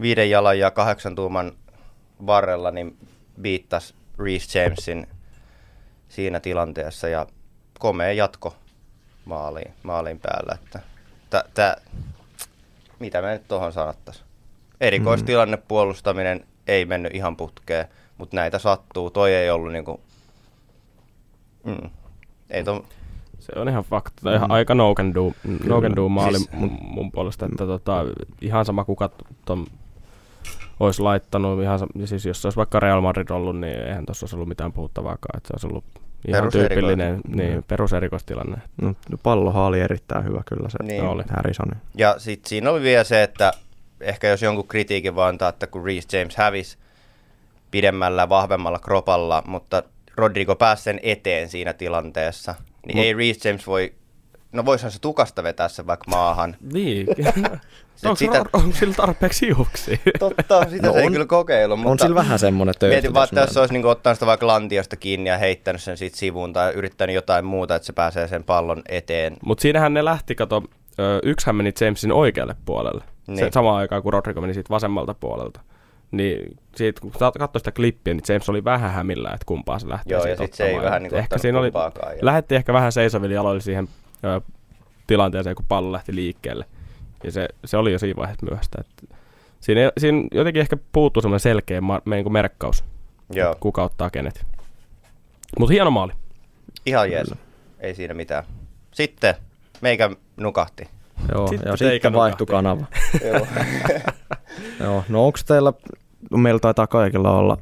[0.00, 1.52] viiden jalan ja kahdeksan tuuman
[2.26, 2.96] varrella niin
[3.42, 5.06] viittasi Reece Jamesin
[6.08, 7.26] siinä tilanteessa ja
[7.78, 8.56] komea jatko
[9.24, 10.58] maaliin, maaliin päällä.
[10.64, 10.80] Että
[11.30, 11.76] tä, tä,
[12.98, 14.26] mitä me nyt tuohon sanottaisiin?
[14.80, 15.62] Erikoistilanne mm.
[15.68, 17.86] puolustaminen ei mennyt ihan putkeen,
[18.18, 19.10] mutta näitä sattuu.
[19.10, 20.00] Toi ei ollut niinku...
[21.64, 21.90] Mm.
[22.50, 22.84] Ei to...
[23.38, 24.30] Se on ihan fakta.
[24.30, 24.50] Mm.
[24.50, 25.32] aika no can do,
[25.64, 27.46] no can do maali siis, mun, mun puolesta.
[27.46, 28.04] Että tota,
[28.40, 29.10] ihan sama kuka
[29.44, 29.66] ton
[30.80, 31.62] olisi laittanut.
[31.62, 34.72] Ihan, siis jos se olisi vaikka Real Madrid ollut, niin eihän tuossa olisi ollut mitään
[34.72, 35.36] puhuttavaakaan.
[35.36, 35.84] Että se olisi ollut
[36.28, 37.62] ihan tyypillinen niin, mm.
[37.68, 38.56] peruserikoistilanne.
[38.82, 41.04] No, pallohan oli erittäin hyvä kyllä se niin.
[41.04, 41.72] oli Harrison.
[41.94, 43.52] Ja sitten siinä oli vielä se, että
[44.00, 46.78] ehkä jos jonkun kritiikin vaan antaa, että kun Reece James hävisi
[47.70, 49.82] pidemmällä, vahvemmalla kropalla, mutta
[50.16, 52.54] Rodrigo pääsi sen eteen siinä tilanteessa,
[52.86, 53.94] niin Mut, ei Reece James voi,
[54.52, 56.56] no voisihan se tukasta vetää sen vaikka maahan.
[56.72, 57.06] Niin.
[58.08, 58.44] onko, sitä...
[58.52, 59.98] onko sillä tarpeeksi hiuksia?
[60.18, 61.76] Totta, sitä no se on, ei kyllä kokeilu.
[61.76, 62.94] Mutta on sillä vähän semmoinen töytti.
[62.94, 65.96] Mietin vaan, että jos se olisi niin ottanut sitä vaikka lantiosta kiinni ja heittänyt sen
[65.96, 69.36] siitä sivuun tai yrittänyt jotain muuta, että se pääsee sen pallon eteen.
[69.44, 70.62] Mutta siinähän ne lähti, kato,
[71.22, 73.04] yksihän meni Jamesin oikealle puolelle.
[73.26, 73.38] Niin.
[73.38, 75.60] Se, samaan aikaan, kun Rodrigo meni siitä vasemmalta puolelta.
[76.10, 80.16] Niin siitä, kun katsoi sitä klippiä, niin James oli vähän hämillä, että kumpaa se lähtee
[80.16, 81.90] Joo, ja sitten se ei vähän niin ehkä siinä oli, ja...
[82.22, 83.88] Lähetti ehkä vähän seisoville jaloille siihen
[84.24, 84.40] ö,
[85.06, 86.64] tilanteeseen, kun pallo lähti liikkeelle.
[87.24, 88.78] Ja se, se oli jo siinä vaiheessa myöhäistä.
[88.80, 89.16] Että
[89.60, 92.84] siinä, siinä jotenkin ehkä puuttuu semmoinen selkeä ma- kuin merkkaus,
[93.30, 93.56] Joo.
[93.60, 94.46] kuka ottaa kenet.
[95.58, 96.12] Mutta hieno maali.
[96.86, 97.34] Ihan jees.
[97.80, 98.44] Ei siinä mitään.
[98.92, 99.34] Sitten
[99.80, 100.88] meikä nukahti.
[101.34, 102.84] Joo, sitten ja sitten vaihtui kanava.
[103.24, 103.46] Joo.
[104.80, 105.72] Joo, no onko teillä,
[106.30, 107.58] meillä taitaa kaikilla olla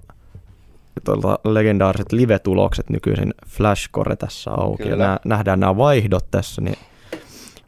[1.04, 4.82] tuolta legendaariset live-tulokset nykyisin Flashcore tässä auki.
[4.82, 5.04] Kyllä.
[5.04, 6.78] Ja nä, nähdään nämä vaihdot tässä, niin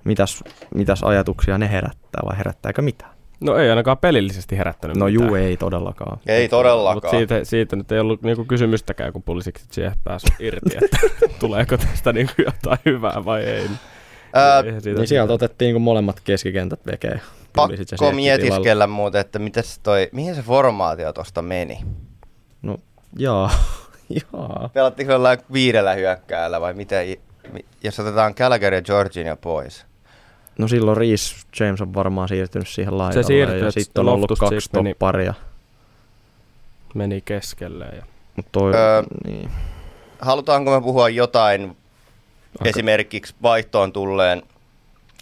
[0.05, 3.11] mitäs, mitäs ajatuksia ne herättää vai herättääkö mitään?
[3.41, 5.27] No ei ainakaan pelillisesti herättänyt No mitään.
[5.27, 6.19] juu, ei todellakaan.
[6.27, 6.97] Ei todellakaan.
[6.97, 10.99] Mutta siitä, siitä nyt ei ollut niinku kysymystäkään, kun pulisiksi siihen pääsi irti, että
[11.41, 13.71] tuleeko tästä niinku jotain hyvää vai ei.
[14.33, 17.21] Ää, niin sieltä otettiin kun molemmat keskikentät vekee.
[17.57, 21.79] Pakko mietiskellä muuten, että mitäs toi, mihin se formaatio tuosta meni?
[22.63, 22.79] No,
[23.19, 23.51] jaa.
[24.33, 24.71] jaa.
[24.73, 26.97] Pelattiinko jollain viidellä hyökkäällä vai mitä?
[27.85, 29.87] Jos otetaan Gallagher ja Georginio pois.
[30.61, 33.23] No silloin Reese James on varmaan siirtynyt siihen laidalle.
[33.23, 35.35] Se siirtyi, ja sitten on ollut kaksi topparia.
[36.95, 37.85] Meni keskelle.
[37.85, 38.03] Ja...
[38.37, 39.51] Mut toi, öö, niin.
[40.21, 41.77] Halutaanko me puhua jotain
[42.61, 42.71] Okay.
[42.71, 44.43] Esimerkiksi vaihtoon tulleen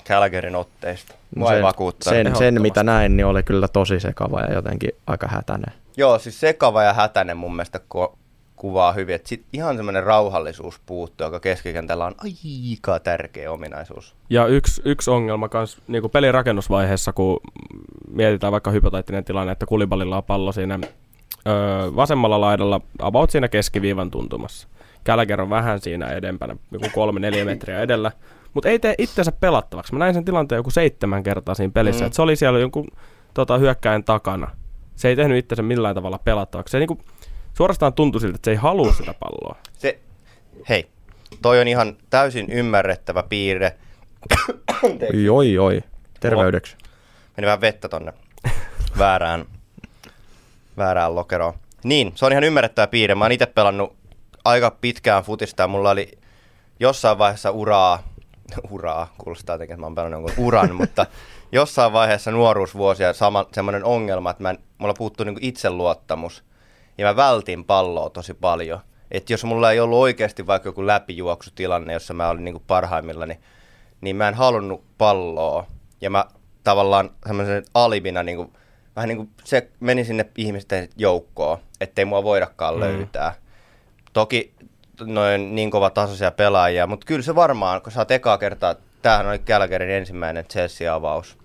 [0.04, 1.14] Calgaryn otteista.
[1.36, 1.60] No Vai
[2.00, 5.74] sen, sen, sen, mitä näin, niin oli kyllä tosi sekava ja jotenkin aika hätäinen.
[5.96, 8.16] Joo, siis sekava ja hätäinen mun mielestä ko-
[8.58, 9.14] kuvaa hyvin.
[9.14, 14.14] Et sit ihan semmoinen rauhallisuus puuttuu, joka keskikentällä on aika tärkeä ominaisuus.
[14.30, 17.40] Ja yksi, yksi ongelma myös niin pelin rakennusvaiheessa, kun
[18.10, 20.78] mietitään vaikka hypoteettinen tilanne, että kulibalilla on pallo siinä
[21.46, 24.68] öö, vasemmalla laidalla, about siinä keskiviivan tuntumassa.
[25.04, 28.12] Gallagher on vähän siinä edempänä, joku kolme, neljä metriä edellä.
[28.54, 29.92] Mutta ei tee itsensä pelattavaksi.
[29.92, 32.06] Mä näin sen tilanteen joku seitsemän kertaa siinä pelissä, mm.
[32.06, 32.88] että se oli siellä jonkun
[33.34, 34.50] tota, hyökkäin takana.
[34.96, 36.72] Se ei tehnyt itsensä millään tavalla pelattavaksi.
[36.72, 36.98] Se niinku,
[37.58, 39.56] suorastaan tuntui siltä, että se ei halua sitä palloa.
[39.78, 39.98] Se,
[40.68, 40.86] hei,
[41.42, 43.76] toi on ihan täysin ymmärrettävä piirre.
[45.12, 45.82] Joi, joi.
[46.20, 46.76] Terveydeksi.
[47.36, 48.12] Meni vähän vettä tonne
[48.98, 49.44] väärään,
[50.76, 51.54] väärään lokeroon.
[51.84, 53.14] Niin, se on ihan ymmärrettävä piirre.
[53.14, 53.96] Mä oon itse pelannut
[54.44, 56.18] aika pitkään futista ja mulla oli
[56.80, 58.02] jossain vaiheessa uraa,
[58.70, 61.06] uraa, kuulostaa jotenkin, että mä oon pelannut jonkun uran, mutta
[61.52, 66.47] jossain vaiheessa nuoruusvuosia sama, semmoinen ongelma, että mä, mulla puuttuu niin itseluottamus
[66.98, 68.80] ja mä vältin palloa tosi paljon.
[69.10, 73.42] Että jos mulla ei ollut oikeasti vaikka joku läpijuoksutilanne, jossa mä olin niin parhaimmillani, niin,
[74.00, 75.66] niin mä en halunnut palloa.
[76.00, 76.24] Ja mä
[76.64, 78.52] tavallaan semmoisen alivina niin kuin,
[78.96, 82.80] vähän niin kuin se meni sinne ihmisten joukkoon, ettei mua voidakaan mm.
[82.80, 83.34] löytää.
[84.12, 84.54] Toki
[85.00, 89.26] noin niin kova tasoisia pelaajia, mutta kyllä se varmaan, kun sä oot ekaa kertaa, tämähän
[89.26, 91.38] oli Kälkärin ensimmäinen Chelsea-avaus.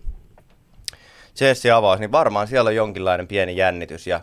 [1.35, 4.21] Chelsea-avaus, niin varmaan siellä on jonkinlainen pieni jännitys ja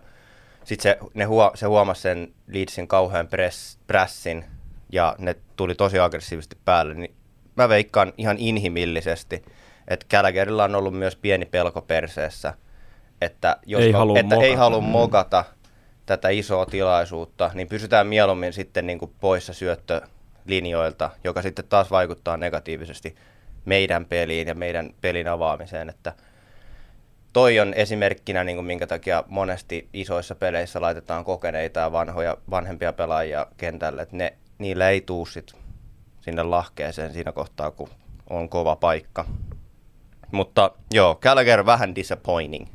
[0.64, 4.44] sitten se, ne huo, se huomasi sen Leedsin kauhean press, pressin
[4.92, 7.14] ja ne tuli tosi aggressiivisesti päälle, niin
[7.56, 9.42] mä veikkaan ihan inhimillisesti,
[9.88, 12.54] että Kälkärillä on ollut myös pieni pelko perseessä,
[13.20, 15.44] että, jos ei, mä, halua että ei halua mogata
[16.06, 22.36] tätä isoa tilaisuutta, niin pysytään mieluummin sitten niin kuin poissa syöttölinjoilta, joka sitten taas vaikuttaa
[22.36, 23.14] negatiivisesti
[23.64, 26.12] meidän peliin ja meidän pelin avaamiseen, että
[27.32, 32.92] toi on esimerkkinä, niin kuin minkä takia monesti isoissa peleissä laitetaan kokeneita ja vanhoja, vanhempia
[32.92, 35.52] pelaajia kentälle, että ne, niillä ei tuu sit
[36.20, 37.88] sinne lahkeeseen siinä kohtaa, kun
[38.30, 39.24] on kova paikka.
[40.30, 42.66] Mutta joo, Gallagher vähän disappointing.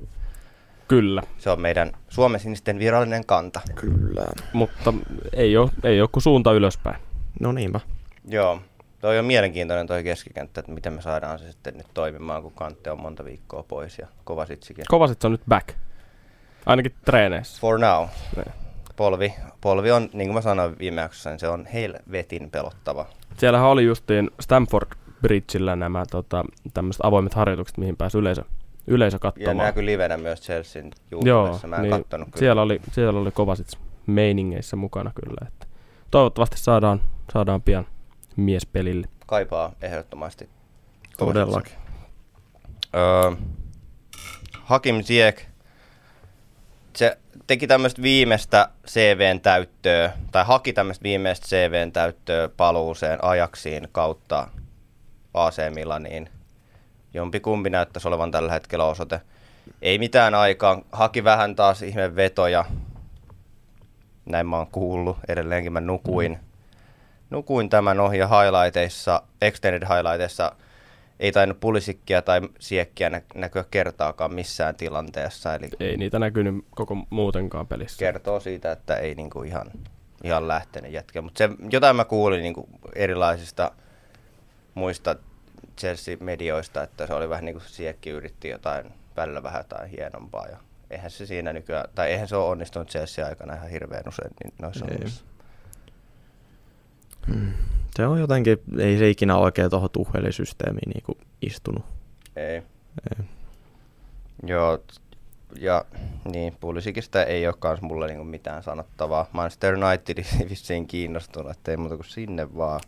[0.87, 3.61] Kyllä, Se on meidän Suomen sinisten virallinen kanta.
[3.75, 4.25] Kyllä.
[4.53, 4.93] mutta
[5.33, 6.95] ei ole, ei ole kuin suunta ylöspäin.
[7.39, 7.79] No niinpä.
[8.27, 8.59] Joo,
[8.99, 12.91] toi on mielenkiintoinen toi keskikenttä, että miten me saadaan se sitten nyt toimimaan, kun Kantte
[12.91, 14.85] on monta viikkoa pois ja Kovasitsikin.
[14.87, 15.69] Kovasit on nyt back.
[16.65, 17.61] Ainakin treeneissä.
[17.61, 18.05] For now.
[18.35, 18.53] Niin.
[18.95, 23.05] Polvi, polvi on, niin kuin mä sanoin viime jaksossa, niin se on helvetin pelottava.
[23.37, 24.87] Siellähän oli justiin Stamford
[25.21, 28.43] Bridgellä nämä tota, tämmöiset avoimet harjoitukset, mihin pääsi yleisö,
[28.87, 29.57] yleisö Ja katsomaan.
[29.57, 31.67] näkyy livenä myös Chelsean YouTubessa.
[31.67, 32.39] Mä en niin kattonut kyllä.
[32.39, 33.67] siellä oli, siellä oli Kovasit
[34.07, 35.47] meiningeissä mukana kyllä.
[35.47, 35.67] Että
[36.11, 37.01] toivottavasti saadaan,
[37.33, 37.87] saadaan pian
[38.35, 39.07] mies pelille.
[39.25, 40.49] Kaipaa ehdottomasti.
[41.17, 41.73] Todellakin.
[42.95, 43.31] Öö,
[44.63, 45.45] Hakim Ziyech,
[46.95, 47.17] se
[47.47, 54.47] teki tämmöistä viimeistä CVn täyttöä, tai haki tämmöistä viimeistä CVn täyttöä paluuseen ajaksiin kautta
[55.33, 56.29] AC Milaniin.
[57.13, 59.21] Jompi kumpi näyttäisi olevan tällä hetkellä osoite.
[59.81, 62.65] Ei mitään aikaa, haki vähän taas ihme vetoja.
[64.25, 66.39] Näin mä oon kuullut, edelleenkin mä nukuin.
[67.35, 70.51] Nukuin tämän ohi ja highlighteissa, extended highlighteissa
[71.19, 75.55] ei tainnut pulisikkia tai siekkiä nä- näkyä kertaakaan missään tilanteessa.
[75.55, 77.99] Eli Ei niitä näkynyt koko muutenkaan pelissä.
[77.99, 79.71] kertoo siitä, että ei niinku ihan,
[80.23, 81.21] ihan lähtenyt jätkä.
[81.21, 83.71] Mutta jotain mä kuulin niinku erilaisista
[84.73, 85.15] muista
[85.77, 90.47] Chelsea-medioista, että se oli vähän niin kuin siekki yritti jotain, välillä vähän jotain hienompaa.
[90.47, 90.57] Ja
[90.89, 94.53] eihän se siinä nykyään, tai eihän se ole onnistunut Chelsea aikana ihan hirveän usein niin
[94.61, 95.07] noissa Ei.
[97.95, 101.85] Se on jotenkin, ei se ikinä oikein tuohon tuhvelisysteemiin niinku istunut.
[102.35, 102.55] Ei.
[102.55, 103.25] Ei.
[104.43, 104.79] Joo,
[105.59, 105.85] ja
[106.31, 109.29] niin, Pulisikista ei ole kans mulle niinku mitään sanottavaa.
[109.31, 112.79] Manchester United vissiin kiinnostunut, että ei muuta kuin sinne vaan.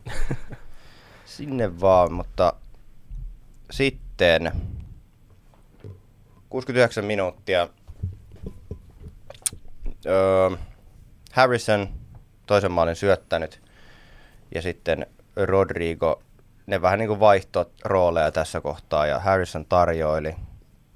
[1.26, 2.54] sinne vaan, mutta
[3.71, 4.52] sitten
[6.50, 7.69] 69 minuuttia.
[10.06, 10.58] Öö,
[11.32, 11.89] Harrison
[12.45, 13.66] toisen maalin syöttänyt
[14.55, 15.05] ja sitten
[15.36, 16.21] Rodrigo,
[16.65, 20.36] ne vähän niin kuin vaihtoi rooleja tässä kohtaa ja Harrison tarjoili,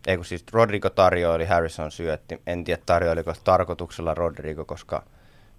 [0.08, 2.42] ei kun siis Rodrigo tarjoili, Harrison syötti.
[2.48, 5.04] En tiedä tarjoiliko tarkoituksella Rodrigo, koska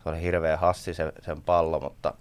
[0.02, 2.14] se oli hirveä hassi se, sen pallo, mutta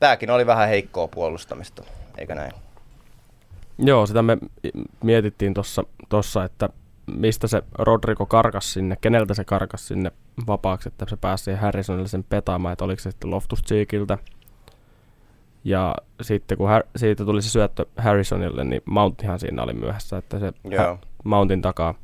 [0.00, 1.82] tämäkin oli vähän heikkoa puolustamista,
[2.18, 2.52] eikö näin?
[3.78, 4.38] Joo, sitä me
[5.04, 5.54] mietittiin
[6.08, 6.68] tuossa, että
[7.06, 10.12] mistä se Rodrigo karkas sinne, keneltä se karkas sinne
[10.46, 14.18] vapaaksi, että se pääsi Harrisonille sen petaamaan, että oliko se sitten Loftus Cheekiltä.
[15.68, 20.38] Ja sitten kun Har- siitä tuli se syöttö Harrisonille, niin Mounttihan siinä oli myöhässä, että
[20.38, 20.84] se Joo.
[20.84, 21.94] Ha- Mountin takaa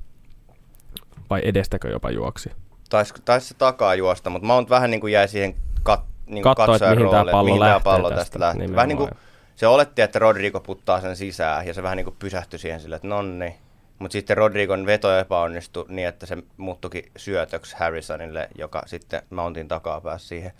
[1.30, 2.50] vai edestäkö jopa juoksi.
[2.90, 6.74] Taisi tais se takaa juosta, mutta Mount vähän niin kuin jäi siihen kat, niin Katso,
[6.74, 8.58] että mihin rooliin, pallo mihin lähtee pallo tästä, tästä lähtee.
[8.60, 9.10] nimenomaan, Vähän niin kuin
[9.56, 12.96] se oletti, että Rodrigo puttaa sen sisään ja se vähän niin kuin pysähtyi siihen sille,
[12.96, 13.56] että nonni.
[13.98, 20.00] Mutta sitten Rodrigon veto epäonnistui niin, että se muuttukin syötöksi Harrisonille, joka sitten Mountin takaa
[20.00, 20.52] pääsi siihen.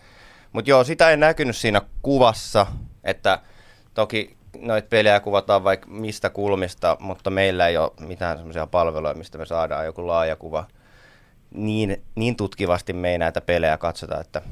[0.54, 2.66] Mutta joo, sitä ei näkynyt siinä kuvassa,
[3.04, 3.38] että
[3.94, 9.38] toki noita pelejä kuvataan vaikka mistä kulmista, mutta meillä ei ole mitään semmoisia palveluja, mistä
[9.38, 10.66] me saadaan joku laaja kuva.
[11.54, 14.42] Niin, niin tutkivasti me ei näitä pelejä katsota, että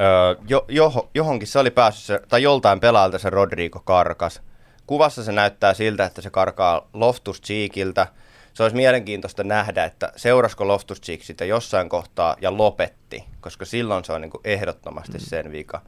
[0.00, 4.42] öö, jo, jo, johonkin se oli päässyt, se, tai joltain pelaajalta se Rodrigo karkas.
[4.86, 8.06] Kuvassa se näyttää siltä, että se karkaa Loftus Cheekiltä.
[8.54, 14.04] Se olisi mielenkiintoista nähdä, että seurasko Loftus Cheek sitä jossain kohtaa ja lopetti, koska silloin
[14.04, 15.80] se on niin kuin ehdottomasti sen vika.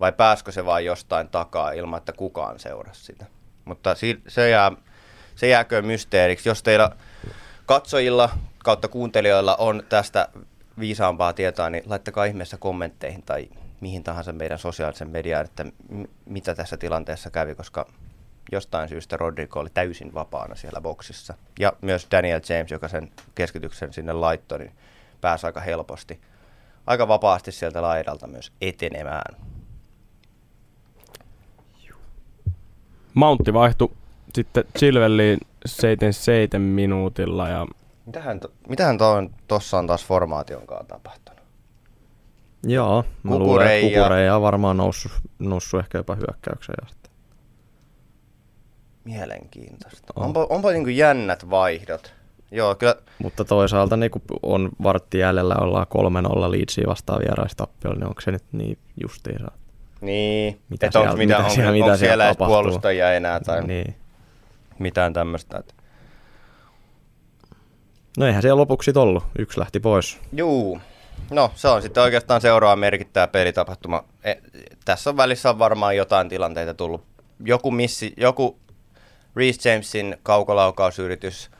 [0.00, 3.26] Vai pääskö se vain jostain takaa ilman, että kukaan seurasi sitä.
[3.64, 4.72] Mutta si- se, jää,
[5.34, 6.48] se jääkö mysteeriksi.
[6.48, 6.90] Jos teillä
[7.66, 8.30] katsojilla
[8.64, 10.28] kautta kuuntelijoilla on tästä
[10.78, 13.48] viisaampaa tietoa, niin laittakaa ihmeessä kommentteihin tai
[13.80, 17.86] mihin tahansa meidän sosiaalisen mediaan, että m- mitä tässä tilanteessa kävi, koska
[18.52, 21.34] jostain syystä Rodrigo oli täysin vapaana siellä boksissa.
[21.58, 24.72] Ja myös Daniel James, joka sen keskityksen sinne laittoi, niin
[25.20, 26.20] pääsi aika helposti,
[26.86, 29.36] aika vapaasti sieltä laidalta myös etenemään.
[33.14, 33.90] Mountti vaihtui
[34.34, 37.66] sitten Chilwelliin 77 minuutilla ja
[38.06, 38.98] Mitähän, to, mitähän
[39.48, 41.40] tuossa on taas formaationkaan tapahtunut?
[42.66, 46.86] Joo, mä luulen, että ja- Kukureija on varmaan noussut, noussut ehkä jopa hyökkäykseen.
[49.04, 50.12] Mielenkiintoista.
[50.16, 50.24] On.
[50.24, 52.14] Onpa, onpa niin kuin jännät vaihdot.
[52.50, 55.86] Joo, kyllä Mutta toisaalta niin kun on vartti jäljellä, ollaan
[56.48, 59.50] 3-0 Leedsiä vastaan vieraistappiolla, niin onko se nyt niin justiinsa?
[60.00, 63.12] Niin, Mitä että onko, siellä- mitä, mitä onko, siellä- onko mitä siellä siellä edes puolustajia
[63.14, 63.94] enää tai Niin.
[64.78, 65.58] mitään tämmöistä.
[65.58, 65.74] Että.
[68.18, 69.24] No eihän siellä lopuksi ollut.
[69.38, 70.18] Yksi lähti pois.
[70.32, 70.80] Juu,
[71.30, 74.04] no se on sitten oikeastaan seuraava merkittävä pelitapahtuma.
[74.24, 74.34] E,
[74.84, 77.04] tässä on välissä on varmaan jotain tilanteita tullut.
[77.44, 78.58] Joku missi, joku
[79.36, 81.50] Reece Jamesin kaukolaukausyritys,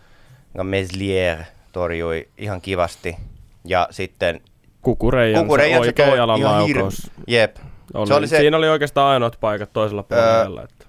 [0.55, 1.39] jonka Meslier
[1.73, 3.17] torjui ihan kivasti.
[3.65, 4.41] Ja sitten
[4.83, 7.11] Kukureijan, Kukureijan se oikea jalan laukaus.
[7.27, 7.57] Jep.
[7.95, 10.63] Oli, Se oli se, Siinä oli oikeastaan ainoat paikat toisella puolella.
[10.63, 10.85] että.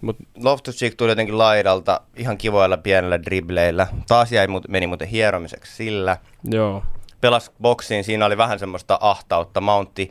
[0.00, 3.86] Mut Loftus Cheek tuli jotenkin laidalta ihan kivoilla pienellä dribleillä.
[4.08, 6.16] Taas jäi, meni muuten hieromiseksi sillä.
[6.44, 6.82] joo,
[7.20, 9.60] Pelas boksiin, siinä oli vähän semmoista ahtautta.
[9.60, 10.10] Mountti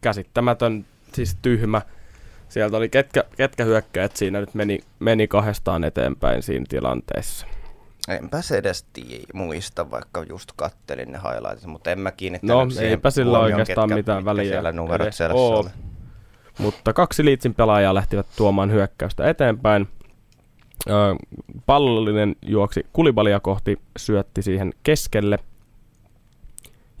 [0.00, 1.82] Käsittämätön, siis tyhmä.
[2.48, 7.46] Sieltä oli ketkä, ketkä hyökkäät siinä nyt meni, meni kahdestaan eteenpäin siinä tilanteessa.
[8.08, 12.70] Enpä se edes tii, muista, vaikka just kattelin ne highlightit, mutta en mä kiinnittänyt No,
[12.70, 15.68] siihen eipä sillä huomioon, oikeastaan ketkä- mitään väliä Siellä numerot oli.
[16.58, 19.88] Mutta kaksi liitsin pelaajaa lähtivät tuomaan hyökkäystä eteenpäin.
[20.90, 20.92] Ö,
[21.66, 25.38] pallollinen juoksi kulibalia kohti, syötti siihen keskelle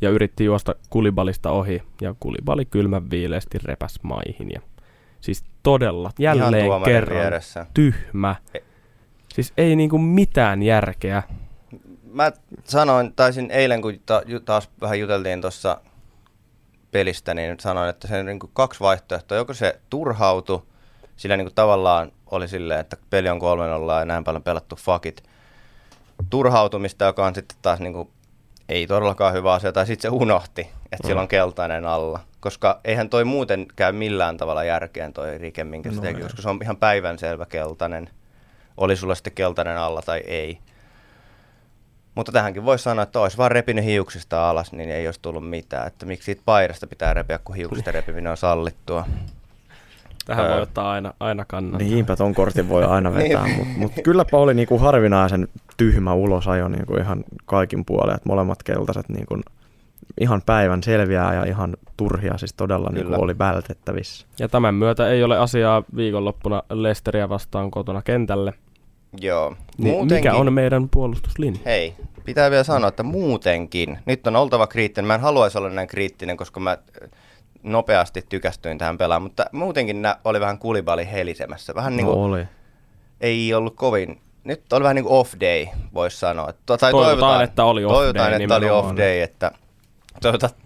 [0.00, 4.50] ja yritti juosta kulibalista ohi ja kulibali kylmän viileesti repäs maihin.
[4.54, 4.60] Ja,
[5.20, 7.66] siis todella jälleen kerran vieressä.
[7.74, 8.36] tyhmä.
[8.54, 8.58] E-
[9.32, 11.22] Siis ei niinku mitään järkeä.
[12.12, 12.32] Mä
[12.64, 15.80] sanoin, taisin eilen, kun ta, taas vähän juteltiin tuossa
[16.90, 19.38] pelistä, niin sanoin, että se on niin kuin kaksi vaihtoehtoa.
[19.38, 20.68] Joko se turhautu,
[21.16, 23.64] sillä niin kuin tavallaan oli silleen, että peli on 3
[23.98, 25.22] ja näin paljon pelattu fakit.
[26.30, 28.08] Turhautumista, joka on sitten taas niin kuin,
[28.68, 31.06] ei todellakaan hyvä asia, tai sitten se unohti, että mm.
[31.06, 32.20] sillä on keltainen alla.
[32.40, 36.42] Koska eihän toi muuten käy millään tavalla järkeen toi rike, minkä se No teki, koska
[36.42, 38.10] se on ihan päivänselvä keltainen.
[38.76, 40.58] Oli sulla sitten keltainen alla tai ei.
[42.14, 45.86] Mutta tähänkin voisi sanoa, että olisi vaan repinyt hiuksista alas, niin ei olisi tullut mitään.
[45.86, 49.06] Että miksi siitä paidasta pitää repiä, kun hiuksista repiminen on sallittua.
[50.26, 50.52] Tähän Ää.
[50.52, 51.78] voi ottaa aina, aina kannan.
[51.78, 53.56] Niinpä ton kortin voi aina vetää, Niin.
[53.56, 59.08] mutta mut kylläpä oli niinku harvinaisen tyhmä ulosajo niinku ihan kaikin puolin, että molemmat keltaiset
[59.08, 59.40] niinku
[60.20, 63.24] ihan päivän selviää ja ihan turhia siis todella niinku Kyllä.
[63.24, 64.26] oli vältettävissä.
[64.38, 68.54] Ja tämän myötä ei ole asiaa viikonloppuna Lesteriä vastaan kotona kentälle.
[69.20, 69.56] Joo.
[69.78, 71.60] Niin mikä on meidän puolustuslinja?
[71.64, 71.94] Hei,
[72.24, 75.06] pitää vielä sanoa, että muutenkin, nyt on oltava kriittinen.
[75.06, 77.10] Mä en haluaisi olla näin kriittinen, koska mä äh,
[77.62, 81.74] nopeasti tykästyin tähän pelaan, mutta muutenkin nää oli vähän kulibali helisemässä.
[81.74, 82.44] Vähän niin kuin, No oli.
[83.20, 86.52] ei ollut kovin, nyt oli vähän niin kuin off day, voisi sanoa.
[86.66, 89.50] Tai Toivotaan, että oli off toivotaan, day että oli off day, että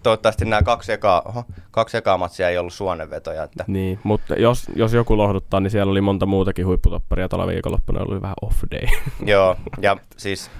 [0.03, 3.43] toivottavasti nämä kaksi ekaa, oho, kaksi ekaa matsia ei ollut suonenvetoja.
[3.43, 7.29] Että, Niin, mutta jos, jos joku lohduttaa, niin siellä oli monta muutakin huipputopparia.
[7.29, 8.87] Tällä viikonloppuna oli vähän off day.
[9.33, 10.51] joo, ja siis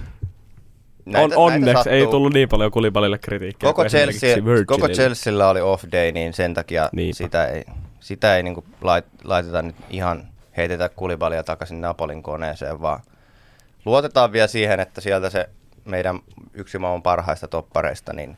[1.16, 3.68] On, onneksi ei tullut niin paljon kulibalille kritiikkiä.
[3.68, 4.88] Koko, Chelsea, koko.
[4.88, 7.16] Chelsealla oli off day, niin sen takia Niinpä.
[7.16, 7.64] sitä ei,
[8.00, 13.00] sitä ei niinku lait, laiteta nyt ihan heitetä kulibalia takaisin Napolin koneeseen, vaan
[13.84, 15.48] luotetaan vielä siihen, että sieltä se
[15.84, 16.20] meidän
[16.54, 18.36] yksi maailman parhaista toppareista niin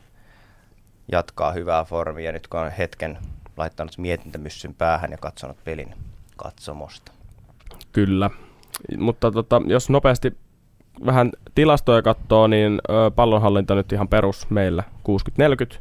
[1.11, 2.31] jatkaa hyvää formia.
[2.31, 3.17] Nyt kun on hetken
[3.57, 5.95] laittanut mietintämyssyn päähän ja katsonut pelin
[6.35, 7.11] katsomosta.
[7.91, 8.29] Kyllä.
[8.97, 10.37] Mutta tota, jos nopeasti
[11.05, 14.83] vähän tilastoja katsoo, niin ö, pallonhallinta nyt ihan perus meillä
[15.75, 15.77] 60-40.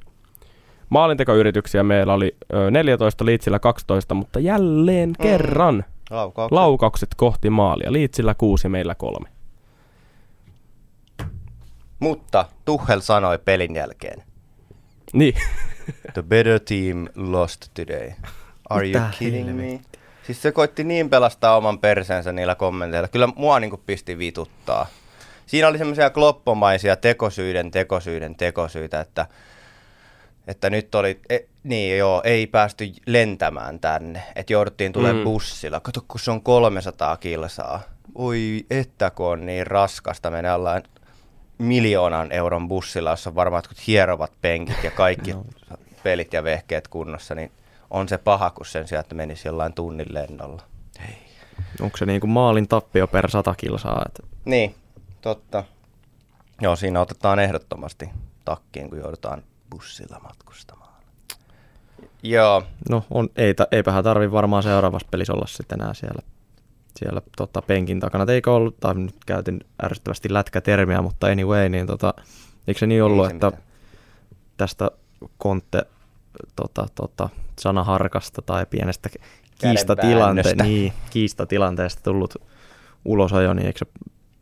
[0.89, 6.53] Maalintekoyrityksiä meillä oli ö, 14, Liitsillä 12, mutta jälleen kerran Laukaukset.
[6.55, 7.93] laukaukset kohti maalia.
[7.93, 9.29] Liitsillä 6, meillä 3.
[12.01, 14.23] Mutta Tuchel sanoi pelin jälkeen,
[15.13, 15.35] Niin,
[16.15, 18.13] The better team lost today.
[18.71, 19.81] Are you Mitä kidding me?
[20.27, 23.09] Siis se koitti niin pelastaa oman perseensä niillä kommenteilla.
[23.09, 24.87] Kyllä mua niinku pisti vituttaa.
[25.47, 29.27] Siinä oli semmoisia kloppomaisia tekosyiden, tekosyiden, tekosyitä, että
[30.47, 35.25] että nyt oli, e, niin joo, ei päästy lentämään tänne, että jouduttiin tulemaan mm.
[35.25, 35.81] bussilla.
[35.81, 37.83] Kato, kun se on 300 kilsaa.
[38.15, 40.83] Oi, että kun on niin raskasta, menee ollaan
[41.61, 45.45] miljoonan euron bussilla, jossa on varmaan jotkut hierovat penkit ja kaikki no.
[46.03, 47.53] pelit ja vehkeet kunnossa, niin
[47.91, 50.63] on se paha, kun sen sijaan, että menisi jollain tunnin lennolla.
[51.01, 51.17] Hei.
[51.81, 54.03] Onko se niin kuin maalin tappio per sata kilsaa?
[54.07, 54.23] Että...
[54.45, 54.75] Niin,
[55.21, 55.65] totta.
[56.61, 58.11] Joo, siinä otetaan ehdottomasti
[58.45, 61.03] takkiin, kun joudutaan bussilla matkustamaan.
[62.23, 62.63] Joo.
[62.91, 66.23] No, on, ei, eipähän tarvi varmaan seuraavassa pelissä olla sitten enää siellä,
[66.99, 68.33] siellä tota, penkin takana.
[68.33, 72.15] Eikö ollut, tai nyt käytin ärsyttävästi lätkätermiä, mutta anyway, niin tota,
[72.69, 73.63] eikö se niin ollut, se että mitään.
[74.57, 74.91] tästä
[75.39, 75.83] Kontte
[76.57, 77.29] tota, tota,
[77.59, 79.09] sanaharkasta tai pienestä
[79.65, 82.35] kiistatilante- niin, kiistatilanteesta tullut
[83.05, 83.87] ulosajo, niin eikö, se,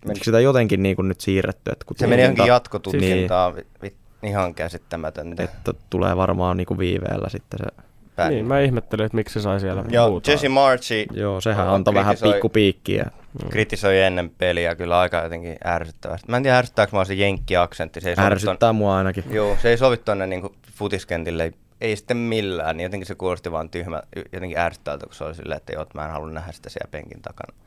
[0.09, 1.71] eikö sitä jotenkin niin kuin nyt siirretty?
[1.71, 5.43] Että kun se meni johonkin jatkotutkintaan, niin, ihan käsittämätöntä.
[5.43, 7.88] Että tulee varmaan niin kuin viiveellä sitten se
[8.19, 8.31] Päin.
[8.31, 10.33] Niin, mä ihmettelin, että miksi se sai siellä Joo, huutaa.
[10.33, 11.07] Jesse Marchi.
[11.13, 13.11] Joo, sehän antoi vähän pikkupiikkiä.
[13.51, 16.31] Kritisoi ennen peliä kyllä aika jotenkin ärsyttävästi.
[16.31, 18.01] Mä en tiedä, ärsyttääkö mua se jenkki-aksentti.
[18.01, 18.77] Se ei Ärsyttää ton...
[18.77, 19.25] mua ainakin.
[19.31, 20.43] Joo, se ei sovi tuonne niin
[20.73, 24.03] futiskentille ei sitten millään, niin jotenkin se kuulosti vaan tyhmä,
[24.33, 27.23] jotenkin ärsyttävältä, kun se oli silleen, että joo, mä en halua nähdä sitä siellä penkin
[27.23, 27.59] takana.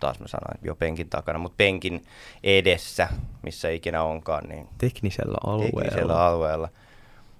[0.00, 2.04] Taas mä sanoin, jo penkin takana, mutta penkin
[2.44, 3.08] edessä,
[3.42, 4.48] missä ikinä onkaan.
[4.48, 5.80] Niin teknisellä alueella.
[5.80, 6.68] Teknisellä alueella.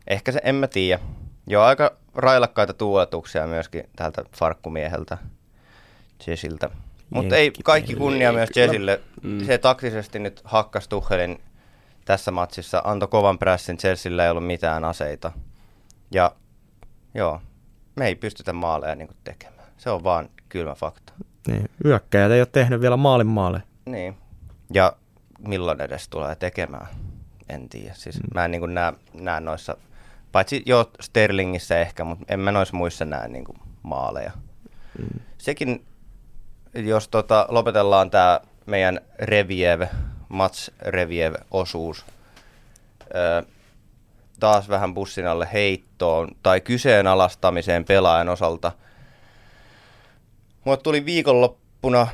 [0.06, 1.02] Ehkä se, en mä tiedä.
[1.46, 5.18] Joo, aika railakkaita tuotuksia myöskin tältä farkkumieheltä,
[6.26, 6.70] Jessiltä.
[7.10, 9.00] Mutta ei kaikki kunnia myös Jessille.
[9.22, 9.44] Mm.
[9.44, 11.40] Se taktisesti nyt hakkas Tuhelin
[12.04, 15.32] tässä matsissa, antoi kovan pressin, Chelsealla ei ollut mitään aseita.
[16.10, 16.32] Ja
[17.14, 17.40] joo,
[17.96, 19.68] me ei pystytä maaleja niin tekemään.
[19.76, 21.12] Se on vaan kylmä fakta.
[21.48, 23.62] Niin, yökkäjät ei ole tehnyt vielä maalin maale.
[23.84, 24.16] Niin,
[24.74, 24.92] ja
[25.38, 26.86] milloin edes tulee tekemään,
[27.48, 27.94] en tiedä.
[27.94, 28.28] Siis mm.
[28.34, 29.76] mä en niin näe, näe noissa,
[30.38, 33.44] paitsi jo Sterlingissä ehkä, mutta en mä noissa muissa näe niin
[33.82, 34.30] maaleja.
[34.98, 35.20] Mm.
[35.38, 35.86] Sekin,
[36.74, 39.82] jos tota, lopetellaan tämä meidän Reviev,
[40.28, 42.04] Mats Reviev-osuus,
[43.14, 43.42] öö,
[44.40, 48.72] taas vähän bussin alle heittoon tai kyseenalaistamiseen pelaajan osalta.
[50.64, 52.06] Mulle tuli viikonloppuna,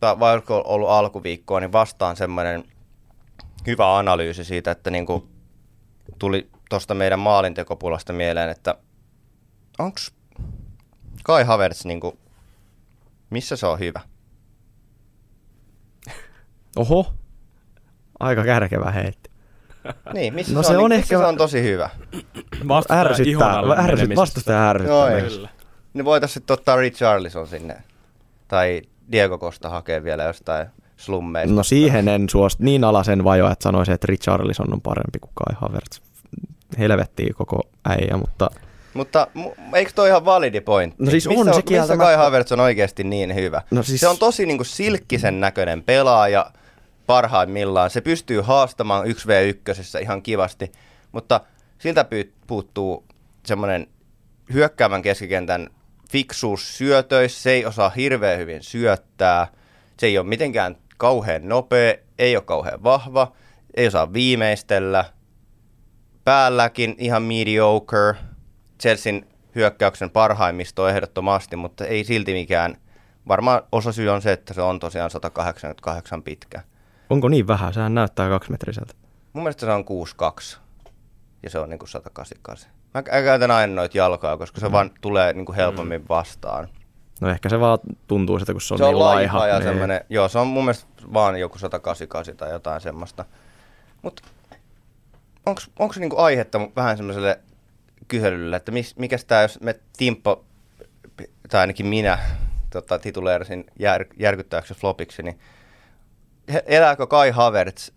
[0.00, 2.64] tai vaikka ollut alkuviikkoa, niin vastaan semmoinen
[3.66, 5.28] hyvä analyysi siitä, että niin kuin
[6.18, 8.74] tuli tuosta meidän maalintekopulasta mieleen, että
[9.78, 9.98] onko
[11.24, 12.18] Kai Havertz, niin kuin,
[13.30, 14.00] missä se on hyvä?
[16.76, 17.14] Oho,
[18.20, 19.30] aika kärkevä heitti.
[20.12, 21.18] Niin, missä no se, on, se on, niin, ehkä...
[21.18, 21.90] se on tosi hyvä?
[22.90, 25.42] ärsyttää, ärsyt, vastustaja ärsyttää.
[25.42, 25.48] No,
[25.94, 27.82] niin voitaisiin sitten ottaa Richarlison sinne.
[28.48, 30.66] Tai Diego Costa hakee vielä jostain
[30.96, 31.54] slummeista.
[31.54, 32.62] No siihen en suostu.
[32.62, 36.11] Niin alasen vajo, että sanoisin, että Richarlison on parempi kuin Kai Havertz.
[36.78, 38.50] Helvettiin koko äijä, mutta...
[38.94, 39.26] Mutta
[39.74, 41.04] eikö toi ihan validi pointti?
[41.04, 43.62] No siis missä, on, se missä Kai Havertz on oikeasti niin hyvä?
[43.70, 44.00] No siis...
[44.00, 46.50] Se on tosi niin kuin silkkisen näköinen pelaaja,
[47.06, 47.90] parhaimmillaan.
[47.90, 50.72] Se pystyy haastamaan 1v1 ihan kivasti,
[51.12, 51.40] mutta
[51.78, 52.06] siltä
[52.46, 53.04] puuttuu
[53.46, 53.86] semmoinen
[54.52, 55.68] hyökkäävän keskikentän
[56.10, 57.42] fiksuus syötöissä.
[57.42, 59.46] Se ei osaa hirveän hyvin syöttää.
[59.96, 63.32] Se ei ole mitenkään kauhean nopea, ei ole kauhean vahva,
[63.74, 65.04] ei osaa viimeistellä.
[66.24, 68.14] Päälläkin ihan mediocre.
[68.80, 69.22] Chelsean
[69.54, 72.76] hyökkäyksen parhaimmisto ehdottomasti, mutta ei silti mikään.
[73.28, 76.62] Varmaan osa syy on se, että se on tosiaan 188 pitkä.
[77.10, 77.74] Onko niin vähän?
[77.74, 78.94] Sehän näyttää kaksimetriseltä.
[79.32, 79.84] Mun mielestä se on
[80.54, 80.58] 6,2
[81.42, 82.70] ja se on niinku 188.
[82.94, 84.72] Mä käytän aina noita jalkoja, koska se mm.
[84.72, 86.06] vaan tulee niinku helpommin mm.
[86.08, 86.68] vastaan.
[87.20, 89.38] No ehkä se vaan tuntuu sitä, kun se on, se on niin laiha.
[89.38, 90.00] laiha ja niin.
[90.08, 93.24] joo, se on mun mielestä vaan joku 188 tai jotain semmoista.
[94.02, 94.22] Mutta
[95.78, 97.40] onko se niinku aihetta vähän semmoiselle
[98.08, 100.44] kyselylle, että mis, mikä tämä, jos me Timppo,
[101.50, 102.18] tai ainakin minä,
[102.70, 105.38] tota, tituleerasin jär, järkyttäväksi flopiksi, niin
[106.66, 107.90] elääkö Kai Havertz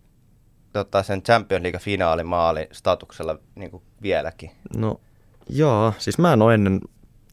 [0.73, 4.51] tota, sen Champions League finaalimaali statuksella niin vieläkin?
[4.77, 4.99] No
[5.49, 6.79] joo, siis mä en ole ennen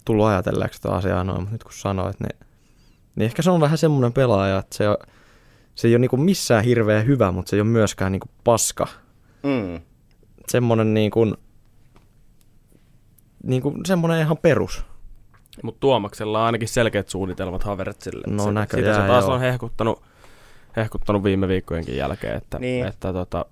[0.04, 2.38] tullut ajatelleeksi tätä asiaa noin, mutta nyt kun sanoit, niin,
[3.16, 4.96] niin ehkä se on vähän semmoinen pelaaja, että se, on,
[5.74, 8.88] se ei ole niin missään hirveän hyvä, mutta se ei ole myöskään niin paska.
[9.42, 9.80] Mm.
[10.48, 11.34] Semmoinen niin kuin,
[13.42, 14.84] niin kuin semmoinen ihan perus.
[15.62, 18.34] Mutta Tuomaksella on ainakin selkeät suunnitelmat Havertzille.
[18.34, 19.34] No näköjään, Sitä se taas joo.
[19.34, 20.02] on hehkuttanut
[20.76, 22.86] hehkuttanut viime viikkojenkin jälkeen, että, niin.
[22.86, 23.46] että, tota,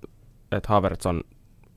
[0.52, 1.20] että Havertz on,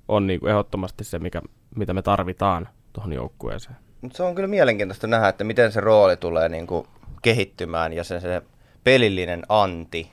[0.07, 1.41] on niin kuin ehdottomasti se, mikä,
[1.75, 3.75] mitä me tarvitaan tuohon joukkueeseen.
[4.01, 6.87] Mutta se on kyllä mielenkiintoista nähdä, että miten se rooli tulee niin kuin
[7.21, 8.41] kehittymään ja se, se
[8.83, 10.11] pelillinen anti,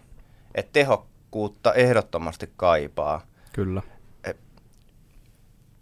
[0.54, 3.26] että tehokkuutta ehdottomasti kaipaa.
[3.52, 3.82] Kyllä.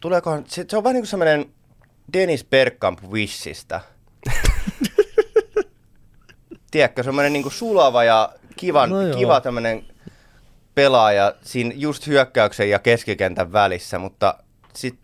[0.03, 1.47] Tuleekohan, se, se on vähän niin kuin semmoinen
[2.13, 3.81] Dennis Bergkamp Wishistä.
[6.71, 9.19] Tiedätkö, semmoinen niin sulava ja kivan, No joo.
[9.19, 9.85] kiva tämmöinen
[10.75, 14.35] pelaaja siinä just hyökkäyksen ja keskikentän välissä, mutta
[14.75, 14.99] sit,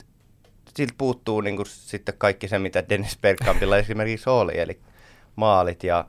[0.77, 4.81] siltä puuttuu niin kuin sitten kaikki se, mitä Dennis Bergkampilla esimerkiksi oli, eli
[5.37, 6.05] maalit ja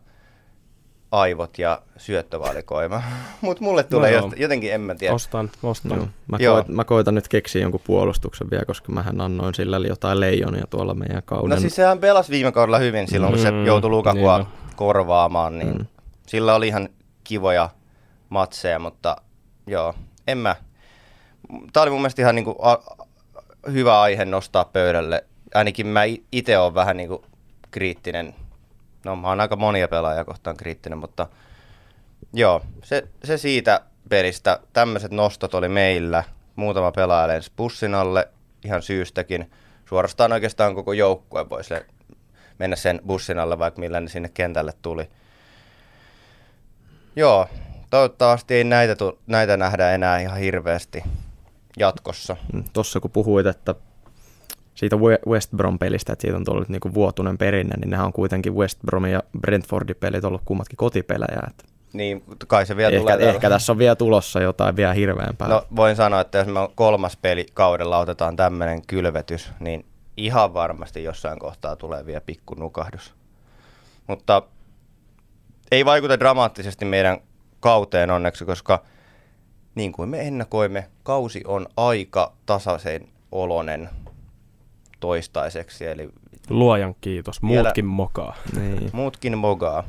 [1.22, 3.04] aivot ja syöttövalikoima.
[3.42, 5.14] Mutta mulle tulee no jotenkin, en mä tiedä.
[5.14, 5.98] Ostan, ostan.
[5.98, 6.08] Joo.
[6.28, 6.56] Mä, Joo.
[6.56, 10.94] koit, mä koitan nyt keksiä jonkun puolustuksen vielä, koska mähän annoin sillä jotain leijonia tuolla
[10.94, 11.50] meidän kauden.
[11.50, 15.60] No siis sehän pelasi viime kaudella hyvin silloin, kun se Mm, joutui Lukakua niin korvaamaan,
[15.60, 15.86] niin Mm.
[16.28, 16.90] sillä oli ihan
[17.24, 17.70] kivoja
[18.30, 19.16] matseja, mutta
[19.68, 19.94] joo,
[20.28, 20.56] en mä.
[21.74, 23.06] Tämä oli mun mielestä ihan niinku a-
[23.72, 25.24] hyvä aihe nostaa pöydälle.
[25.54, 26.02] Ainakin mä
[26.32, 27.24] itse olen vähän niinku
[27.72, 28.36] kriittinen.
[29.06, 31.28] No mä oon aika monia pelaajia kohtaan kriittinen, mutta
[32.34, 34.60] joo, se, se siitä pelistä.
[34.74, 36.24] Tämmöiset nostot oli meillä.
[36.56, 38.28] Muutama pelaaja lensi bussin alle
[38.66, 39.52] ihan syystäkin.
[39.90, 41.74] Suorastaan oikeastaan koko joukkue voisi
[42.60, 45.10] mennä sen bussin alle, vaikka millä ne sinne kentälle tuli.
[47.16, 47.48] Joo,
[47.90, 51.04] toivottavasti ei näitä, tu- näitä nähdä enää ihan hirveästi
[51.78, 52.38] jatkossa.
[52.74, 53.76] Tuossa Mm, kun puhuit, että
[54.76, 58.14] siitä We- West Brom pelistä, että siitä on tullut niinku vuotuinen perinne, niin nehän on
[58.14, 61.42] kuitenkin West Bromin ja Brentfordin pelit ollut kummatkin kotipelejä.
[61.48, 61.64] Että
[61.94, 63.30] Niin kai se vielä ehkä, tulee.
[63.30, 65.48] ehkä tässä on vielä tulossa jotain vielä hirveämpää.
[65.48, 69.86] No voin sanoa, että jos me kolmas peli kaudella otetaan tämmöinen kylvetys, niin
[70.18, 73.14] ihan varmasti jossain kohtaa tulee vielä pikku nukahdus.
[74.08, 74.42] Mutta
[75.72, 77.18] ei vaikuta dramaattisesti meidän
[77.60, 78.84] kauteen onneksi, koska
[79.76, 83.90] niin kuin me ennakoimme, kausi on aika tasaisen olonen
[85.06, 86.10] toistaiseksi, eli
[86.50, 87.42] Luojan kiitos.
[87.44, 88.36] Vielä- Muutkin mokaa.
[88.56, 88.90] niin.
[88.94, 89.84] muutkin mogaa.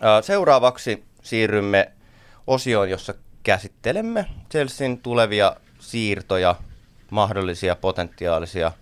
[0.00, 1.92] Ää, Seuraavaksi siirrymme
[2.46, 6.54] osioon, jossa käsittelemme Chelsean tulevia siirtoja,
[7.10, 8.72] mahdollisia potentiaalisia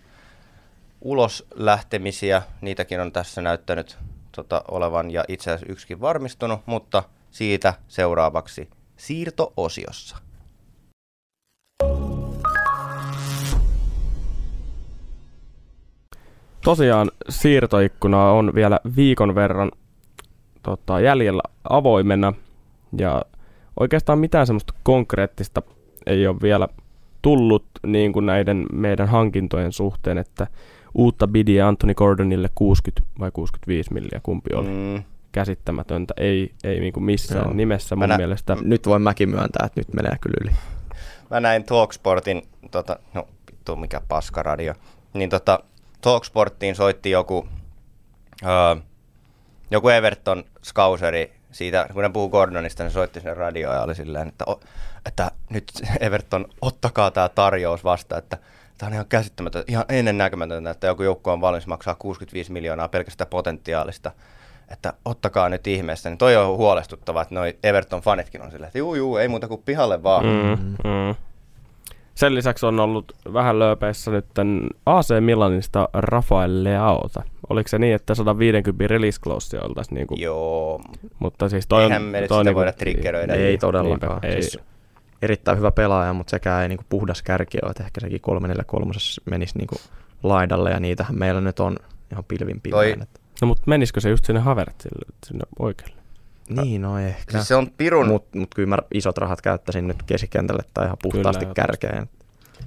[1.00, 2.42] uloslähtemisiä.
[2.60, 3.98] Niitäkin on tässä näyttänyt
[4.32, 10.16] tota, olevan ja itse asiassa yksikin varmistunut, mutta siitä seuraavaksi siirto-osiossa.
[16.68, 19.70] Tosiaan siirtoikkuna on vielä viikon verran
[20.62, 22.32] tota, jäljellä avoimena
[22.98, 23.22] ja
[23.80, 25.62] oikeastaan mitään semmoista konkreettista
[26.06, 26.68] ei ole vielä
[27.22, 30.46] tullut niin kuin näiden meidän hankintojen suhteen, että
[30.94, 35.02] uutta bidiä Anthony Gordonille 60 vai 65 milliä, kumpi oli Mm,
[35.32, 37.54] käsittämätöntä, ei, ei niin kuin missään Joo.
[37.54, 38.56] nimessä mun Mä nä- mielestä.
[38.62, 40.50] Nyt voin mäkin myöntää, että nyt menee kyllä yli.
[41.30, 44.74] Mä näin Talksportin, tota, no vittu mikä paskaradio,
[45.14, 45.60] niin tota,
[46.00, 47.48] Talksporttiin soitti joku,
[48.44, 48.76] öö,
[49.70, 54.28] joku Everton skauseri siitä, kun ne puhuu Gordonista, ne soitti sinne radioon ja oli silleen,
[54.28, 54.60] että, o,
[55.06, 55.64] että nyt
[56.00, 58.38] Everton, ottakaa tämä tarjous vasta, että
[58.78, 63.28] tämä on ihan käsittämätöntä, ihan ennennäkemätöntä, että joku joukko on valmis maksaa 65 miljoonaa pelkästään
[63.28, 64.12] potentiaalista,
[64.68, 68.94] että ottakaa nyt ihmeessä, niin toi on huolestuttavaa, että noi Everton-fanitkin on silleen, että juu,
[68.94, 70.24] juu, ei muuta kuin pihalle vaan.
[70.26, 71.14] Mm, mm.
[72.18, 74.26] Sen lisäksi on ollut vähän lööpeissä nyt
[74.86, 77.22] AC Milanista Rafael Leaota.
[77.48, 80.80] Oliko se niin, että 150 release clause oltaisiin niinku, Joo,
[81.18, 83.34] mutta siis toi Eihän on, me toi sitä niinku- voida triggeröidä.
[83.34, 84.12] Ei todellakaan.
[84.22, 84.42] Niinpä, ei.
[84.42, 84.58] Siis
[85.22, 88.92] erittäin hyvä pelaaja, mutta sekään ei niinku puhdas kärki ole, että ehkä sekin 343
[89.30, 89.76] menisi niinku
[90.22, 91.76] laidalle ja niitähän meillä nyt on
[92.12, 92.60] ihan pilvin
[93.02, 96.02] että- No mutta menisikö se just sinne Havertzille, sinne oikealle?
[96.48, 97.32] Niin, no ehkä.
[97.32, 98.12] siis se on pirun, Mut.
[98.22, 102.08] Mutta mut kyllä mä isot rahat käyttäisin nyt keskikentälle tai ihan puhtaasti Kyllä, kärkeen.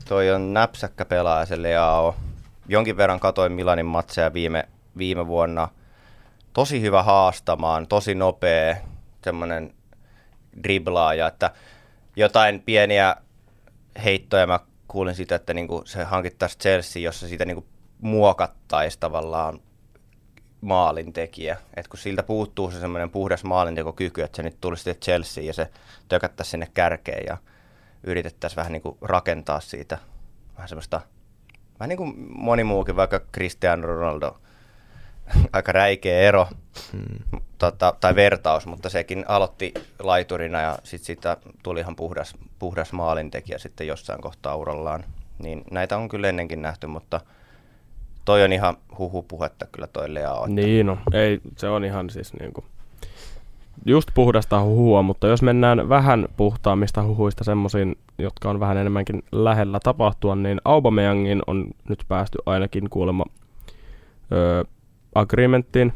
[0.08, 2.16] toi on näpsäkkä pelaaja se Leao.
[2.68, 5.68] Jonkin verran katoin Milanin matseja viime, viime vuonna.
[6.54, 8.76] Tosi hyvä haastamaan, tosi nopea,
[9.24, 9.74] semmoinen
[10.64, 11.52] driblaaja, että
[12.16, 13.16] jotain pieniä
[14.04, 17.66] heittoja mä kuulin siitä, että niinku se hankittaisi Chelsea, jossa siitä niinku
[18.02, 19.60] muokattaisi tavallaan
[20.62, 21.57] maalintekijä.
[21.76, 25.53] Et kun siltä puuttuu se semmoinen puhdas maalintekokyky, että se nyt tulisi sitten Chelsea ja
[25.53, 25.70] se
[26.07, 27.38] tökättäisi sinne kärkeen ja
[28.03, 29.97] yritettäisiin vähän niin kuin rakentaa siitä
[30.55, 31.01] vähän semmoista,
[31.80, 34.38] vähän niin kuin moni muukin, vaikka Cristiano Ronaldo,
[35.53, 36.47] aika räikeä ero
[36.91, 37.41] Hmm.
[37.57, 43.57] tota, tai vertaus, mutta sekin aloitti laiturina ja sitten siitä tuli ihan puhdas, puhdas maalintekijä
[43.57, 45.03] sitten jossain kohtaa urallaan.
[45.39, 47.22] Niin näitä on kyllä ennenkin nähty, mutta
[48.26, 50.55] toi on ihan huhupuhetta kyllä toi Lea on.
[50.55, 52.65] Niin no, ei, se on ihan siis niinku,
[53.86, 59.80] just puhdasta huhua, mutta jos mennään vähän puhtaammista huhuista semmoisiin, jotka on vähän enemmänkin lähellä
[59.84, 63.26] tapahtua, niin Aubameyangin on nyt päästy ainakin kuulemma
[64.32, 64.63] öö,
[65.15, 65.93] agreementtiin.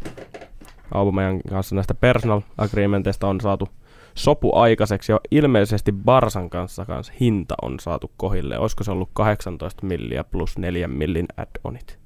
[0.94, 3.70] Aubameyangin kanssa näistä personal agreementeista on saatu
[4.16, 8.60] sopu aikaiseksi ja ilmeisesti Barsan kanssa kanssa hinta on saatu kohille.
[8.60, 11.98] Olisiko se ollut 18 milliä plus 4 millin add-onit,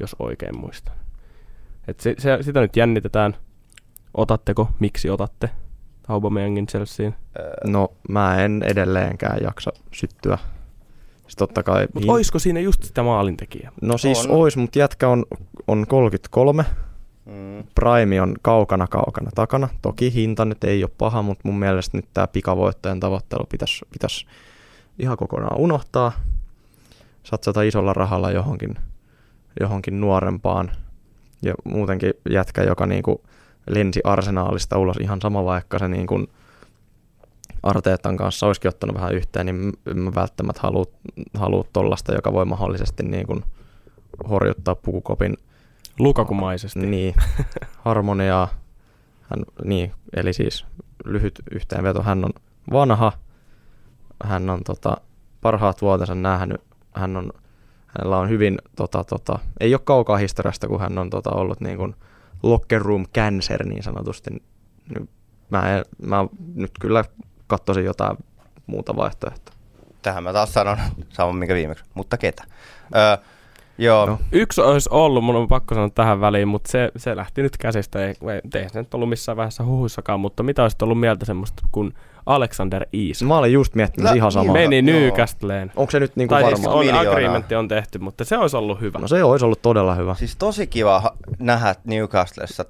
[0.00, 0.94] jos oikein muistan.
[1.88, 3.36] Et se, se, sitä nyt jännitetään.
[4.14, 4.68] Otatteko?
[4.80, 5.50] Miksi otatte
[6.08, 7.14] Aubameyangin Chelseain?
[7.64, 10.38] No mä en edelleenkään jaksa syttyä.
[11.22, 11.88] Siis totta kai...
[11.94, 12.10] Mutta hin...
[12.10, 13.72] olisiko siinä just sitä maalintekijää?
[13.82, 14.30] No siis on.
[14.30, 15.24] ois, mutta jätkä on,
[15.66, 16.64] on 33.
[17.26, 17.64] Mm.
[17.74, 19.68] Prime on kaukana kaukana takana.
[19.82, 24.26] Toki hinta nyt ei ole paha, mutta mun mielestä nyt tämä pikavoittajan tavoittelu pitäisi pitäis
[24.98, 26.12] ihan kokonaan unohtaa.
[27.22, 28.76] Satsata isolla rahalla johonkin,
[29.60, 30.70] johonkin nuorempaan.
[31.42, 33.22] Ja muutenkin jätkä, joka niinku
[33.70, 36.26] lensi arsenaalista ulos ihan sama vaikka se niinku
[37.62, 40.84] Arteetan kanssa olisikin ottanut vähän yhteen, niin mä välttämättä halua,
[41.34, 43.44] halua tollasta, joka voi mahdollisesti niin kuin
[44.28, 45.36] horjuttaa pukukopin
[45.98, 46.86] Lukakumaisesti.
[46.86, 47.14] Niin,
[47.84, 48.48] harmoniaa.
[49.22, 50.66] Hän, niin, eli siis
[51.04, 52.02] lyhyt yhteenveto.
[52.02, 52.30] Hän on
[52.72, 53.12] vanha,
[54.24, 54.96] hän on tota,
[55.40, 56.60] parhaat vuotensa nähnyt,
[56.94, 57.32] hän on,
[57.98, 61.76] hänellä on hyvin, tota, tota, ei ole kaukaa historiasta, kun hän on tota, ollut niin
[61.76, 61.94] kuin
[62.42, 64.30] locker room cancer niin sanotusti.
[65.50, 67.04] Mä, en, mä nyt kyllä
[67.46, 68.16] katsoisin jotain
[68.66, 69.54] muuta vaihtoehtoa.
[70.02, 70.78] Tähän mä taas sanon
[71.08, 72.44] saman, mikä viimeksi, mutta ketä?
[72.96, 73.24] Öö,
[73.78, 74.06] Joo.
[74.06, 74.18] No.
[74.32, 78.06] Yksi olisi ollut, mun on pakko sanoa tähän väliin, mutta se, se lähti nyt käsistä.
[78.06, 78.14] Ei,
[78.54, 81.94] ei se nyt ollut missään vaiheessa huhuissakaan, mutta mitä olisi ollut mieltä semmoista kuin
[82.26, 83.28] Alexander Iisak?
[83.28, 84.52] Mä olin just miettinyt ihan samaa.
[84.52, 85.72] Meni Newcastleen.
[85.76, 86.56] Onko se nyt niin kuin varmaan?
[86.56, 87.12] Siis on miljoonaa.
[87.12, 88.98] agreementti on tehty, mutta se olisi ollut hyvä.
[88.98, 90.14] No se olisi ollut todella hyvä.
[90.14, 92.64] Siis tosi kiva nähdä Newcastlessa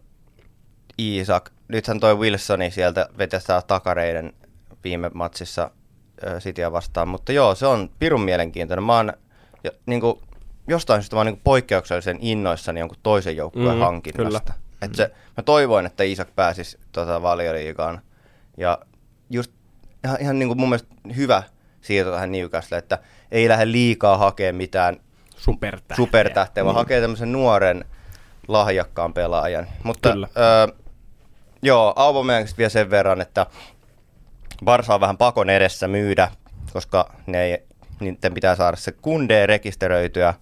[0.99, 1.51] Iisak.
[1.69, 4.33] Nythän toi Wilsoni sieltä vetää takareiden
[4.85, 5.71] viime matsissa
[6.39, 8.85] Cityä vastaan, mutta joo, se on pirun mielenkiintoinen.
[8.85, 9.13] Mä oon
[9.65, 10.19] ja, niin kuin,
[10.69, 14.53] jostain syystä oon niin poikkeuksellisen innoissani jonkun toisen joukkueen mm, hankinnasta.
[14.83, 18.01] Et se, mä toivoin, että Isak pääsisi tota, valioliigaan.
[18.57, 18.79] Ja
[19.31, 19.53] just
[20.05, 21.43] ihan, ihan niin kuin mun mielestä hyvä
[21.81, 22.99] siirto tähän Newcastle, että
[23.31, 24.97] ei lähde liikaa hakemaan mitään
[25.37, 26.79] supertähteä, supertähteä vaan mm.
[26.79, 27.85] hakee tämmöisen nuoren
[28.49, 29.67] lahjakkaan pelaajan.
[29.83, 30.29] Mutta Kyllä.
[30.37, 30.77] Öö,
[31.63, 33.47] joo, Aubameyangista vielä sen verran, että
[34.65, 36.31] Barsa on vähän pakon edessä myydä,
[36.73, 37.59] koska ne ei,
[38.01, 40.35] niiden pitää saada se kunde rekisteröityä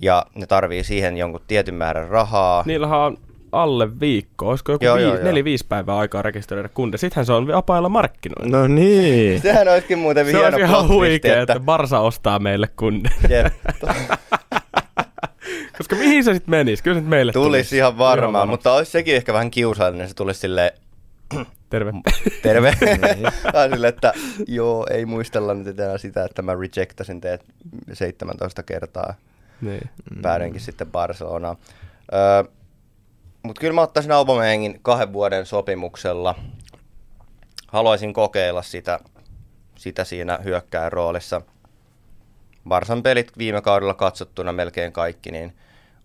[0.00, 2.62] ja ne tarvii siihen jonkun tietyn määrän rahaa.
[2.66, 3.18] Niillähän on
[3.52, 5.24] alle viikko, olisiko joku joo, vii- joo, joo.
[5.24, 6.96] neljä-viisi päivää aikaa rekisteröidä kunde.
[6.96, 8.58] Sittenhän se on vapailla markkinoilla.
[8.58, 9.40] No niin.
[9.42, 11.52] Sehän olisikin muuten se hieno Se olisi ihan huikea, että...
[11.52, 13.08] että Barsa ostaa meille kunde.
[15.78, 16.82] Koska mihin se sitten menisi?
[16.82, 17.48] Kyllä se meille tulisi.
[17.48, 20.08] Tulisi ihan varmaan, mutta olisi sekin ehkä vähän kiusallinen.
[20.08, 20.70] Se tulisi silleen,
[21.70, 21.92] Terve.
[22.42, 22.76] Terve.
[23.52, 24.12] tai sille, että
[24.46, 27.44] joo, ei muistella nyt enää sitä, että mä rejectasin teet
[27.92, 29.14] 17 kertaa.
[29.62, 29.90] Niin.
[30.22, 31.56] Päädynkin sitten Barcelonaan.
[32.12, 32.44] Öö,
[33.42, 36.34] Mutta kyllä mä ottaisin Aubameyangin kahden vuoden sopimuksella.
[37.68, 39.00] Haluaisin kokeilla sitä,
[39.76, 41.42] sitä siinä hyökkään roolissa.
[42.68, 45.56] Barsan pelit viime kaudella katsottuna melkein kaikki, niin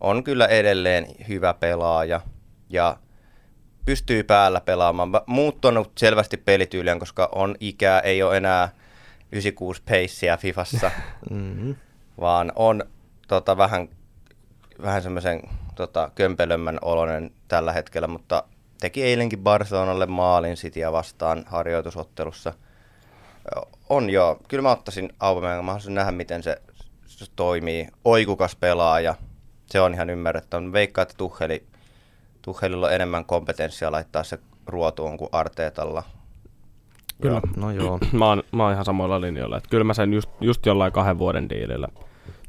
[0.01, 2.22] on kyllä edelleen hyvä pelaaja.
[2.70, 2.97] Ja
[3.86, 5.10] pystyy päällä pelaamaan.
[5.26, 8.70] Muuttunut selvästi pelityyliä, koska on ikää, ei ole enää
[9.32, 10.91] 96 pacea Fifassa,
[11.30, 11.76] mm-hmm.
[12.22, 12.84] vaan on
[13.28, 13.89] tota, vähän,
[14.82, 15.41] vähän semmoisen
[15.75, 18.43] tota, kömpelömmän oloinen tällä hetkellä, mutta
[18.80, 22.53] teki eilenkin Barcelonalle maalin Cityä vastaan harjoitusottelussa.
[23.89, 26.61] On joo, kyllä mä ottaisin Aubameyang, mä haluaisin nähdä miten se,
[27.05, 27.88] se toimii.
[28.05, 29.15] Oikukas pelaaja,
[29.65, 30.71] se on ihan ymmärrettävä.
[30.71, 31.67] Veikkaa, että Tuheli
[32.41, 36.03] Tuhelilla on enemmän kompetenssia laittaa se ruotuun kuin Arteetalla.
[37.21, 37.41] Kyllä.
[37.55, 37.99] No joo.
[38.11, 39.57] mä, oon, mä oon ihan samoilla linjoilla.
[39.57, 41.88] Että kyllä mä sen just, just jollain kahden vuoden diilillä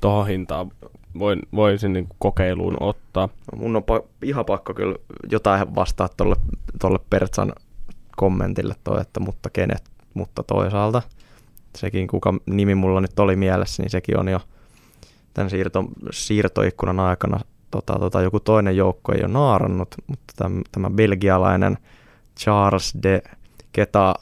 [0.01, 0.71] tuohon hintaan
[1.19, 3.29] voin, voisin niin kokeiluun ottaa.
[3.53, 4.97] No mun on pa- ihan pakko kyllä
[5.31, 6.37] jotain vastaa tuolle
[6.81, 7.53] tolle Pertsan
[8.17, 9.83] kommentille toi, että mutta kenet,
[10.15, 11.03] mutta toisaalta
[11.77, 14.41] sekin, kuka nimi mulla nyt oli mielessä, niin sekin on jo
[15.35, 17.41] tämän siirto, siirtoikkunan aikana
[17.71, 21.79] tota, tota, joku toinen joukko ei ole naarannut, mutta tämä, tämä belgialainen
[22.39, 23.23] Charles de
[23.79, 24.15] Keta...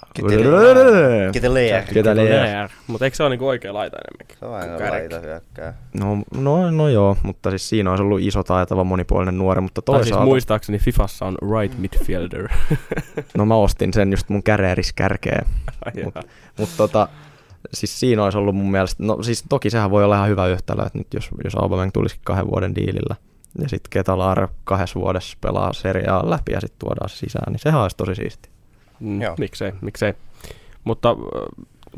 [1.92, 2.70] Keteleer.
[2.86, 4.38] Mutta eikö se ole niinku oikea laita enemmänkin?
[4.38, 5.74] Se on aina laita hyökkää.
[6.00, 10.10] No, no, no joo, mutta siis siinä olisi ollut iso taitava monipuolinen nuori, mutta toisaalta...
[10.10, 12.48] Tai siis muistaakseni Fifassa on right midfielder.
[13.36, 15.42] no mä ostin sen just mun kärkeä.
[16.04, 16.22] mutta
[16.58, 17.08] mut, tota,
[17.74, 20.86] siis siinä olisi ollut mun mielestä, no siis toki sehän voi olla ihan hyvä yhtälö,
[20.86, 23.16] että nyt jos, jos Aubameyang tulisikin kahden vuoden diilillä,
[23.62, 27.82] ja sitten Ketalaar kahdessa vuodessa pelaa seriaa läpi ja sitten tuodaan se sisään, niin sehän
[27.82, 28.55] olisi tosi siisti.
[29.00, 30.14] Mm, miksei, miksei.
[30.84, 31.16] Mutta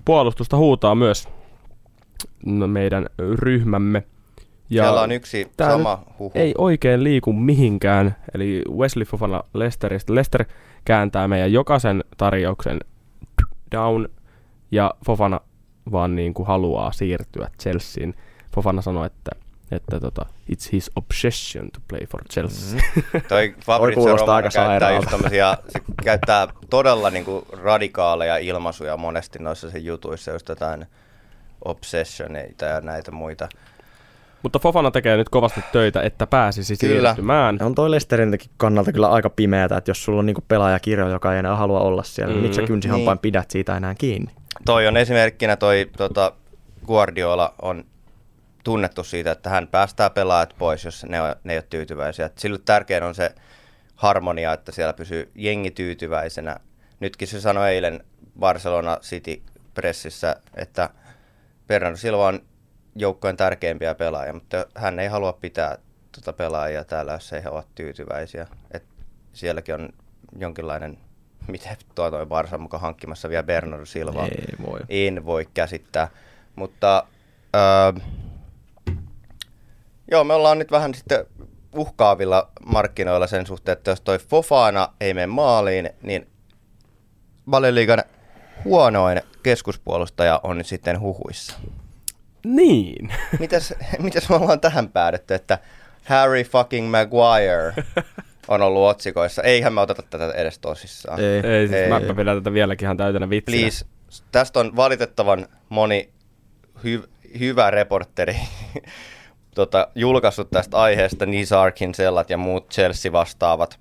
[0.05, 1.29] puolustusta huutaa myös
[2.67, 4.03] meidän ryhmämme.
[4.71, 6.33] Ja Siellä on yksi sama huhu.
[6.35, 10.15] Ei oikein liiku mihinkään, eli Wesley Fofana Leicesteristä.
[10.15, 10.45] Leicester
[10.85, 12.81] kääntää meidän jokaisen tarjouksen
[13.73, 14.09] down,
[14.71, 15.41] ja Fofana
[15.93, 18.15] vaan niin kuin haluaa siirtyä Chelseain.
[18.55, 19.31] Fofana sanoi, että
[19.71, 22.81] että tota, it's his obsession to play for Chelsea.
[22.97, 23.21] Mm.
[23.29, 25.11] Toi Fabrizio Romano käyttää, just
[25.69, 30.87] se käyttää todella niinku radikaaleja ilmaisuja monesti noissa sen jutuissa, just jotain
[31.65, 33.49] obsessioneita ja näitä muita.
[34.43, 37.09] Mutta Fofana tekee nyt kovasti töitä, että pääsisi kyllä.
[37.09, 37.59] siirtymään.
[37.61, 41.39] On toi Lesterin kannalta kyllä aika pimeätä, että jos sulla on niinku pelaajakirjo, joka ei
[41.39, 42.35] enää halua olla siellä, mm.
[42.35, 43.23] niin miksi sä kynsihampain niin.
[43.23, 44.33] pidät siitä enää kiinni?
[44.65, 46.33] Toi on esimerkkinä toi tota,
[46.87, 47.85] Guardiola on
[48.69, 52.31] tunnettu siitä, että hän päästää pelaajat pois, jos ne, on, ne ei ole tyytyväisiä.
[52.37, 53.35] Sille tärkein on se
[53.95, 56.57] harmonia, että siellä pysyy jengi tyytyväisenä.
[57.01, 58.05] Nytkin se sanoi eilen
[58.39, 59.43] Barcelona City
[59.75, 60.91] pressissä, että
[61.67, 62.41] Bernardo Silva on
[62.95, 65.79] joukkojen tärkeimpiä pelaajia, mutta hän ei halua pitää
[66.13, 68.47] tuota pelaajia täällä, jos ei he ole tyytyväisiä.
[68.71, 68.85] Et
[69.33, 69.89] sielläkin on
[70.39, 70.99] jonkinlainen,
[71.53, 74.25] miten tuo toi Barsa mukaan hankkimassa vielä Bernardo Silva.
[74.25, 74.81] Ei voi.
[74.89, 76.09] En voi käsittää.
[76.57, 77.07] Mutta
[77.57, 77.93] öö,
[80.11, 81.27] Joo, me ollaan nyt vähän sitten
[81.77, 86.27] uhkaavilla markkinoilla sen suhteen, että jos toi Fofana ei mene maaliin, niin
[87.51, 88.03] Valeliigan
[88.65, 91.59] huonoin keskuspuolustaja on nyt sitten huhuissa.
[92.45, 93.13] Niin.
[93.41, 95.59] Mitäs, mitäs me ollaan tähän päädytty, että
[96.05, 97.85] Harry fucking Maguire
[98.49, 99.43] on ollut otsikoissa.
[99.43, 101.21] Eihän me oteta tätä edes tosissaan.
[101.21, 101.89] Ei, ei, siis ei.
[101.89, 103.61] Mä pidän tätä vieläkin ihan täytänä vitsinä.
[103.61, 103.87] Please,
[104.33, 106.11] tästä on valitettavan moni
[106.79, 108.37] hy- hyvä reporteri
[109.59, 113.79] tota, julkaissut tästä aiheesta, Nizarkin sellat ja muut Chelsea-vastaavat.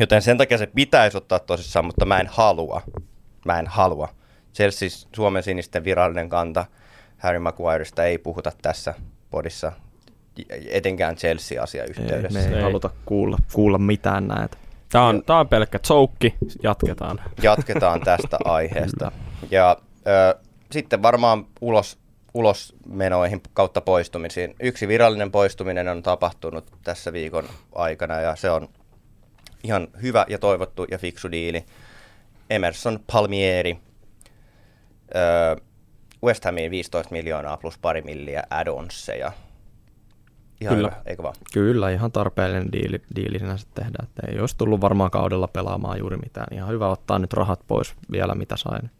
[0.00, 2.82] Joten sen takia se pitäisi ottaa tosissaan, mutta mä en halua.
[3.44, 4.08] Mä en halua.
[4.54, 6.66] Chelsea Suomen sinisten virallinen kanta
[7.18, 8.94] Harry Maguireista ei puhuta tässä
[9.30, 9.72] podissa,
[10.70, 12.40] etenkään Chelsea-asia yhteydessä.
[12.40, 14.56] Ei, me ei, ei haluta kuulla, kuulla mitään näitä.
[14.92, 17.20] Tämä on, tämä on pelkkä choukki, jatketaan.
[17.42, 19.12] Jatketaan tästä aiheesta.
[19.50, 20.38] ja ö,
[20.70, 21.98] sitten varmaan ulos
[22.34, 24.54] ulosmenoihin kautta poistumisiin.
[24.60, 28.68] Yksi virallinen poistuminen on tapahtunut tässä viikon aikana ja se on
[29.64, 31.64] ihan hyvä ja toivottu ja fiksu diili.
[32.50, 33.78] Emerson Palmieri,
[35.16, 35.56] öö,
[36.24, 39.32] West Hamiin 15 miljoonaa plus pari milliä add-onsseja.
[40.60, 40.88] Ihan Kyllä.
[40.88, 41.34] Hyvä, eikö vaan?
[41.52, 43.98] Kyllä, ihan tarpeellinen diili, diili sinänsä tehdä.
[44.02, 46.46] Että ei olisi tullut varmaan kaudella pelaamaan juuri mitään.
[46.54, 48.90] Ihan hyvä ottaa nyt rahat pois vielä, mitä sain.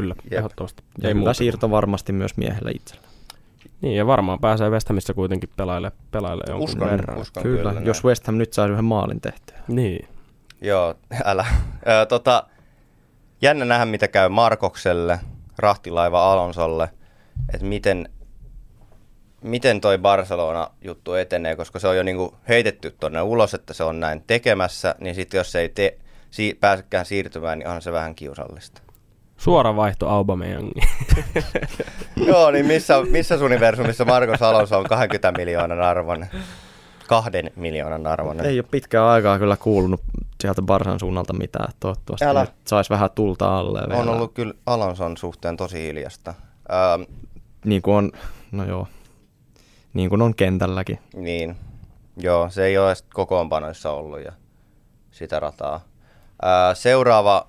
[0.00, 0.32] Kyllä, Jep.
[0.32, 0.82] ehdottomasti.
[1.02, 3.06] Ja Ei hyvä siirto varmasti myös miehelle itselle.
[3.80, 7.18] Niin, ja varmaan pääsee West Hamissa kuitenkin pelaille, pelaille jonkun uskon, verran.
[7.18, 9.56] Uskon kyllä, kyllä jos West Ham nyt saa yhden maalin tehtyä.
[9.68, 10.08] Niin.
[10.60, 10.94] Joo,
[11.24, 11.46] älä.
[12.02, 12.46] Ö, tota,
[13.42, 15.20] jännä nähdä, mitä käy Markokselle,
[15.58, 16.90] rahtilaiva Alonsolle,
[17.54, 18.08] että miten,
[19.42, 24.00] miten toi Barcelona-juttu etenee, koska se on jo niinku heitetty tuonne ulos, että se on
[24.00, 25.98] näin tekemässä, niin sitten jos se ei te,
[26.30, 28.85] si, pääsekään siirtymään, niin onhan se vähän kiusallista.
[29.36, 30.88] Suora vaihto Aubameyangiin.
[32.26, 36.26] Joo, niin missä, missä universumissa Marko Alonso on 20 miljoonan arvon?
[37.06, 38.40] Kahden miljoonan arvon.
[38.40, 40.00] Ei ole pitkään aikaa kyllä kuulunut
[40.40, 41.72] sieltä Barsan suunnalta mitään.
[41.80, 42.40] Toivottavasti Älä.
[42.40, 43.82] nyt saisi vähän tulta alle.
[43.82, 44.10] On vielä.
[44.10, 46.34] ollut kyllä Alonson suhteen tosi hiljasta.
[46.72, 47.02] Ähm,
[47.64, 48.12] niin kuin on,
[48.52, 48.88] no joo,
[49.94, 50.98] niin kuin on kentälläkin.
[51.14, 51.56] Niin,
[52.16, 54.32] joo, se ei ole kokoonpanoissa ollut ja
[55.10, 55.74] sitä rataa.
[55.74, 57.46] Äh, seuraava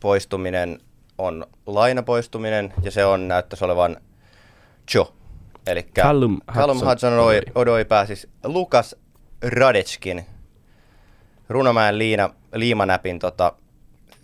[0.00, 0.78] poistuminen
[1.26, 3.96] on lainapoistuminen ja se on näyttäisi olevan
[4.94, 5.06] Joe.
[5.66, 8.96] Eli Callum, Callum Hudson Odoi, Odoi pääsisi Lukas
[9.42, 10.26] Radetskin
[11.48, 13.52] Runomäen liina, liimanäpin tota,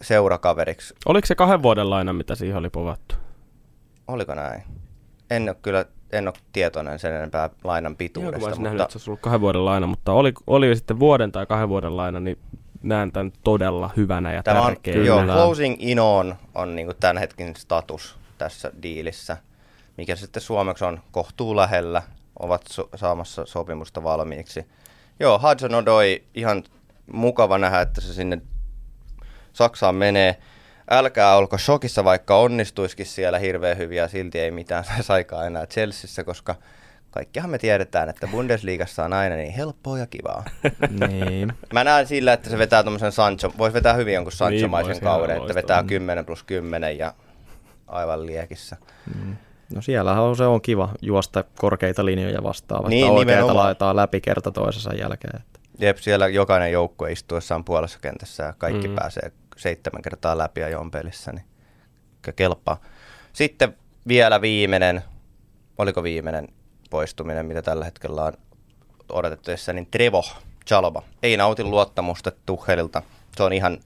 [0.03, 0.94] seurakaveriksi.
[1.07, 3.14] Oliko se kahden vuoden laina, mitä siihen oli povattu?
[4.09, 4.62] Oliko näin?
[5.30, 8.38] En ole kyllä en ole tietoinen sen enempää lainan pituudesta.
[8.38, 8.62] Joo, mutta...
[8.62, 11.68] nähnyt, että se olisi ollut kahden vuoden laina, mutta oli, oli sitten vuoden tai kahden
[11.68, 12.38] vuoden laina, niin
[12.83, 15.01] näen tämän todella hyvänä ja Tämä tärkeänä.
[15.01, 19.37] On, joo, closing in on, on niin tämän hetken status tässä diilissä,
[19.97, 22.03] mikä sitten suomeksi on kohtuu lähellä,
[22.39, 24.66] ovat so- saamassa sopimusta valmiiksi.
[25.20, 26.64] Joo, Hudson Odoi, ihan
[27.12, 28.41] mukava nähdä, että se sinne
[29.53, 30.37] Saksaan menee.
[30.91, 36.24] Älkää olko shokissa, vaikka onnistuisikin siellä hirveän hyviä, silti ei mitään saisi aikaa enää Chelseassa,
[36.24, 36.55] koska–
[37.11, 40.45] kaikkihan me tiedetään, että Bundesliigassa on aina niin helppoa ja kivaa.
[41.09, 41.53] niin.
[41.73, 45.37] Mä näen sillä, että se vetää tuommoisen Sancho, voisi vetää hyvin jonkun Sancho-maisen niin, kauden,
[45.37, 47.15] että vetää 10 plus 10 ja
[47.87, 48.77] aivan liekissä.
[49.15, 49.37] Mm.
[49.75, 54.21] No siellä on, se on kiva juosta korkeita linjoja vastaan, vaikka niin, oikeita laitetaan läpi
[54.21, 55.37] kerta toisensa jälkeen.
[55.37, 55.61] Että.
[55.79, 58.95] Jep, siellä jokainen joukkue istuessaan puolessa kentässä ja kaikki mm.
[58.95, 61.45] pääsee seitsemän kertaa läpi ja on pelissä, niin
[62.37, 62.81] kelpaa.
[63.33, 63.77] Sitten
[64.09, 65.03] vielä viimeinen,
[65.79, 66.49] oliko viimeinen,
[66.91, 68.32] poistuminen, mitä tällä hetkellä on
[69.09, 70.24] odotettavissa, niin Trevo
[70.66, 73.03] Chalova ei nauti luottamusta Tuhelilta.
[73.36, 73.78] Se on ihan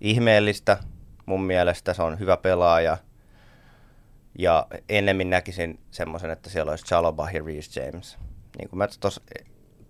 [0.00, 0.78] ihmeellistä
[1.26, 2.96] mun mielestä, se on hyvä pelaaja.
[4.38, 8.18] Ja ennemmin näkisin semmoisen, että siellä olisi Chalobah ja Reece James.
[8.58, 9.20] Niin kuin mä tuossa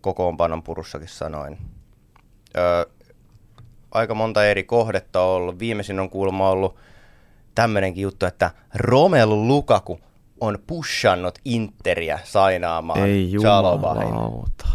[0.00, 1.58] kokoonpanon purussakin sanoin.
[2.56, 2.84] Öö,
[3.90, 5.58] aika monta eri kohdetta on ollut.
[5.58, 6.76] Viimeisin on kuulemma ollut
[7.54, 10.00] tämmöinenkin juttu, että Romelu Lukaku
[10.40, 14.08] on pushannut Interiä sainaamaan Ei Chalobahin.
[14.08, 14.66] jumalauta.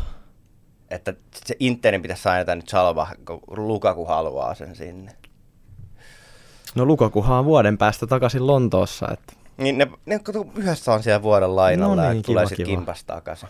[0.92, 1.14] Että
[1.46, 5.12] se Interin pitäisi sainata nyt Chalobah, kun Lukaku haluaa sen sinne.
[6.76, 10.20] No Lukakuhan on vuoden päästä takaisin Lontoossa, että Niin ne, ne
[10.56, 12.78] yhdessä on siellä vuoden lainalla No ja niin, tulee kiva, sitten kiva.
[12.78, 13.50] kimpas takaisin.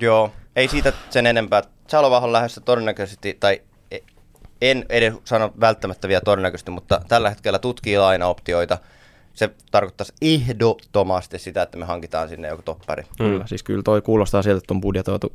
[0.00, 1.62] Joo, ei siitä sen enempää.
[1.88, 3.98] Chalobah on lähdössä todennäköisesti, tai e-
[4.60, 8.78] en edes sano välttämättä vielä todennäköisesti, mutta tällä hetkellä tutkii lainaoptioita.
[9.40, 13.02] Se tarkoittaisi ehdottomasti sitä, että me hankitaan sinne joku toppari.
[13.02, 13.08] Mm.
[13.18, 15.32] Kyllä, siis kyllä toi kuulostaa sieltä, että on budjetoitu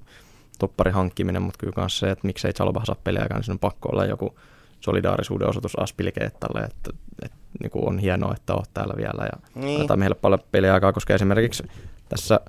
[0.59, 3.89] topparin hankkiminen, mutta kyllä myös se, että miksei Chalobah saa peliaikaa, niin siinä on pakko
[3.91, 4.39] olla joku
[4.79, 6.89] solidaarisuuden osoitus Aspilikeettalle, että,
[7.21, 9.81] että niin kuin on hienoa, että oot täällä vielä ja Niin.
[9.81, 11.63] antaa meille paljon peliaikaa, koska esimerkiksi
[12.09, 12.39] tässä,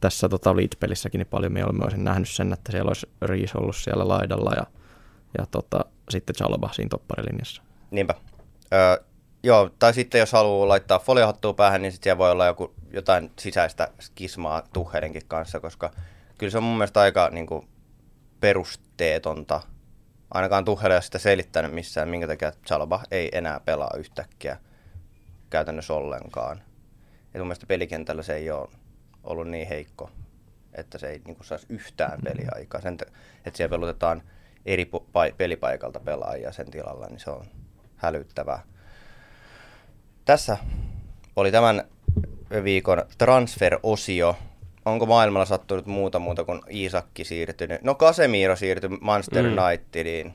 [0.00, 4.08] tässä tota Leeds-pelissäkin niin paljon mieluummin olisin nähnyt sen, että siellä olisi Riis ollut siellä
[4.08, 4.66] laidalla ja,
[5.38, 7.62] ja tota, sitten Chalobah siinä topparilinjassa.
[7.90, 8.14] Niinpä.
[8.72, 8.96] Öö,
[9.44, 13.32] joo, tai sitten jos haluaa laittaa foliohattua päähän, niin sitten siellä voi olla joku, jotain
[13.38, 15.90] sisäistä skismaa Tuhelinkin kanssa, koska
[16.38, 17.68] kyllä se on mun mielestä aika niin kuin,
[18.40, 19.60] perusteetonta.
[20.30, 24.56] Ainakaan ole sitä selittänyt missään, minkä takia Chalobah ei enää pelaa yhtäkkiä
[25.50, 26.62] käytännössä ollenkaan.
[27.34, 28.68] Et mun mielestä pelikentällä se ei ole
[29.24, 30.10] ollut niin heikko,
[30.74, 32.80] että se ei niin kuin, saisi yhtään peliaikaa.
[32.80, 32.96] Sen,
[33.44, 34.22] että siellä pelutetaan
[34.66, 34.90] eri
[35.36, 37.46] pelipaikalta pelaajia sen tilalla, niin se on
[37.96, 38.62] hälyttävää.
[40.24, 40.56] Tässä
[41.36, 41.84] oli tämän
[42.64, 44.36] viikon transfer-osio.
[44.84, 47.82] Onko maailmalla sattunut muuta muuta kuin Iisakki siirtynyt?
[47.82, 49.56] No Casemiro siirtyi Manchester Mm.
[49.58, 50.34] Unitediin,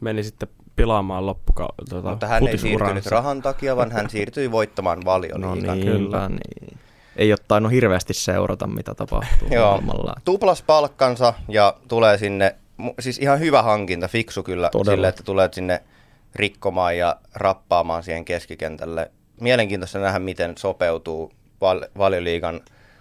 [0.00, 4.98] Meni sitten pilaamaan loppuka- tuota, mutta hän ei siirtynyt rahan takia, vaan hän siirtyi voittamaan
[4.98, 5.58] No valioliigan.
[5.80, 6.28] niin, kyllä.
[6.28, 6.78] niin.
[7.16, 10.14] Ei ole tainnut hirveästi seurata, mitä tapahtuu maailmalla.
[10.24, 12.56] tuplas palkkansa ja tulee sinne,
[13.00, 14.92] siis ihan hyvä hankinta, fiksu kyllä Todella.
[14.96, 15.82] sille, että tulee sinne
[16.34, 19.10] rikkomaan ja rappaamaan siihen keskikentälle.
[19.40, 22.60] Mielenkiintoista nähdä, miten sopeutuu val- valioliigan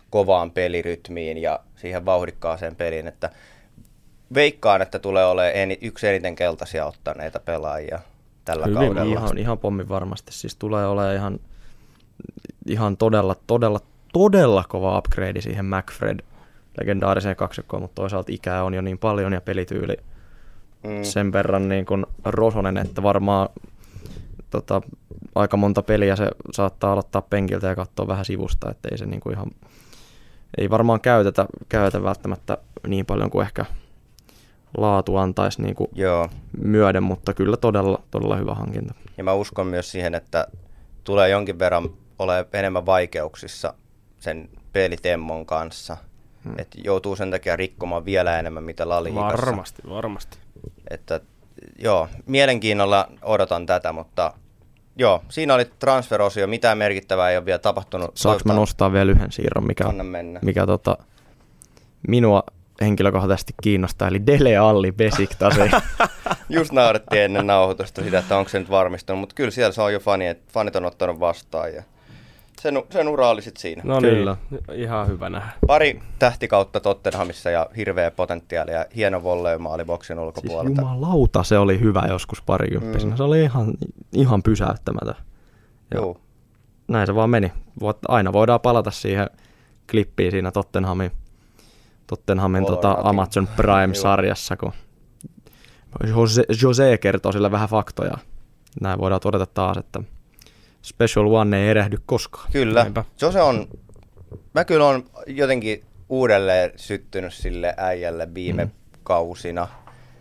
[0.09, 3.29] kovaan pelirytmiin ja siihen vauhdikkaaseen peliin, että
[4.33, 7.99] veikkaan, että tulee olemaan yksi eniten keltaisia ottaneita pelaajia
[8.45, 9.19] tällä Hyvin kaudella.
[9.19, 10.31] Ihan, ihan pommin varmasti.
[10.33, 11.39] Siis tulee olemaan ihan,
[12.67, 13.79] ihan todella, todella,
[14.13, 16.19] todella kova upgrade siihen McFred
[16.79, 19.97] legendaariseen kaksikkoon, mutta toisaalta ikää on jo niin paljon ja pelityyli
[20.83, 21.03] Mm.
[21.03, 23.49] sen verran niin kuin rosonen, että varmaan
[24.49, 24.81] tota,
[25.35, 29.19] aika monta peliä se saattaa aloittaa penkiltä ja katsoa vähän sivusta, että ei se niin
[29.21, 29.51] kuin ihan,
[30.57, 32.57] ei varmaan käytetä, käytetä välttämättä
[32.87, 33.65] niin paljon kuin ehkä
[34.77, 36.29] laatu antaisi niin kuin Joo,
[36.61, 38.93] myöden, mutta kyllä todella, todella hyvä hankinta.
[39.17, 40.47] Ja mä uskon myös siihen, että
[41.03, 43.73] tulee jonkin verran ole enemmän vaikeuksissa
[44.19, 45.97] sen pelitemmon kanssa.
[46.43, 46.53] Hmm.
[46.57, 49.37] Että joutuu sen takia rikkomaan vielä enemmän mitä La Ligassa.
[49.37, 50.37] Varmasti, varmasti.
[50.89, 51.19] Että
[51.79, 54.33] joo, mielenkiinnolla odotan tätä, mutta
[54.95, 56.47] joo, siinä oli transferosio.
[56.47, 58.17] Mitään merkittävää ei ole vielä tapahtunut.
[58.17, 59.83] Saanko mä nostaa vielä yhden siirron, mikä,
[60.41, 60.97] mikä tota,
[62.07, 62.43] minua
[62.81, 65.57] henkilökohtaisesti kiinnostaa, eli Dele Alli Besiktas.
[65.57, 65.69] ei-
[66.49, 69.93] Just naurettiin ennen nauhoitusta sitä, että onko se nyt varmistunut, mutta kyllä siellä se on
[69.93, 71.83] jo fani, että fanit on ottanut vastaan ja
[72.61, 73.81] sen, sen ura oli sit siinä.
[73.85, 74.37] No Kyllä.
[74.49, 75.49] niin, ihan hyvä nähdä.
[75.67, 80.81] Pari tähtikautta Tottenhamissa ja hirveä potentiaali ja hieno volleymaali boksin siis ulkopuolelta.
[80.81, 83.11] jumalauta, se oli hyvä joskus parikymppisenä.
[83.13, 83.17] Mm.
[83.17, 83.73] Se oli ihan,
[84.13, 85.15] ihan pysäyttämätön.
[85.91, 86.17] Ja Joo.
[86.87, 87.51] näin se vaan meni.
[87.79, 89.29] Voit, aina voidaan palata siihen
[89.91, 91.11] klippiin siinä Tottenhamin,
[92.07, 92.97] Tottenhamin tota.
[93.03, 94.71] Amazon Prime-sarjassa, kun
[96.07, 98.17] Jose, Jose kertoo sille vähän faktoja.
[98.81, 99.99] Näin voidaan todeta taas, että
[100.81, 102.51] Special One ei erehdy koskaan.
[102.51, 102.81] Kyllä.
[102.81, 103.03] Näinpä.
[103.21, 103.67] Jose on,
[104.53, 108.71] mä kyllä on jotenkin uudelleen syttynyt sille äijälle viime mm.
[109.03, 109.67] kausina.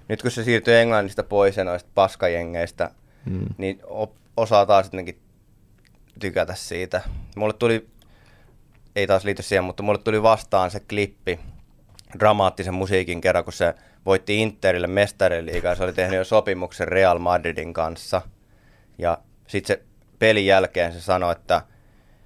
[0.09, 2.91] Nyt kun se siirtyi Englannista pois ja noista paskajengeistä,
[3.27, 3.47] Mm.
[3.59, 5.19] niin op- osaa taas jotenkin
[6.21, 7.01] tykätä siitä.
[7.37, 7.87] Mulle tuli,
[8.97, 11.41] ei taas liity siihen, mutta mulle tuli vastaan se klippi
[12.19, 13.75] dramaattisen musiikin kerran, kun se
[14.07, 15.75] voitti Interille mestariliigaa.
[15.75, 18.23] Se oli tehnyt jo sopimuksen Real Madridin kanssa.
[18.99, 19.83] Ja sitten se
[20.19, 21.63] pelin jälkeen se sanoi, että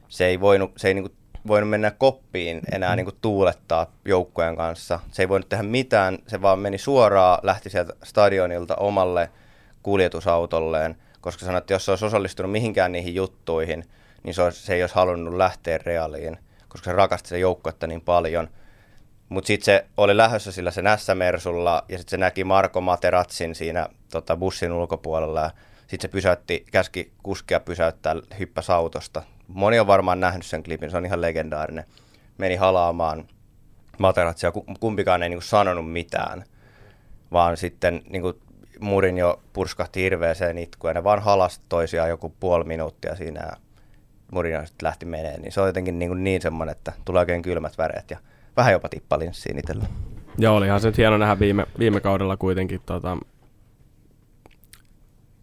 [0.08, 1.12] se ei voinut, se ei niinku
[1.46, 5.00] voinut mennä koppiin enää niinku tuulettaa joukkojen kanssa.
[5.10, 9.30] Se ei voinut tehdä mitään, se vaan meni suoraan, lähti sieltä stadionilta omalle
[9.82, 13.84] kuljetusautolleen, koska sanoi, että jos se olisi osallistunut mihinkään niihin juttuihin,
[14.22, 16.38] niin se, olisi, se ei olisi halunnut lähteä reaaliin,
[16.68, 18.48] koska se rakasti sitä joukkuetta niin paljon.
[19.28, 23.88] Mutta sitten se oli lähdössä sillä sen S-Mersulla ja sitten se näki Marko Materatsin siinä
[24.10, 25.50] tota, bussin ulkopuolella ja
[25.92, 29.22] sitten se pysäytti, käski kuskia pysäyttää, hyppäs autosta.
[29.48, 31.84] Moni on varmaan nähnyt sen klipin, se on ihan legendaarinen.
[32.38, 33.24] Meni halaamaan
[33.98, 36.44] Materatsia, kumpikaan ei niinku sanonut mitään,
[37.32, 38.38] vaan sitten niinku
[38.80, 43.56] Murin jo purskahti hirveäseen itkuun ja ne vaan halasi toisiaan joku puoli minuuttia siinä ja
[44.30, 47.78] Murin sitten lähti menee, niin se on jotenkin niin, niin semmoinen, että tulee oikein kylmät
[47.78, 48.18] väreet ja
[48.56, 49.84] vähän jopa tippalinssiin itsellä.
[50.38, 53.18] Joo, olihan se nyt hieno nähdä viime, viime kaudella kuitenkin tota,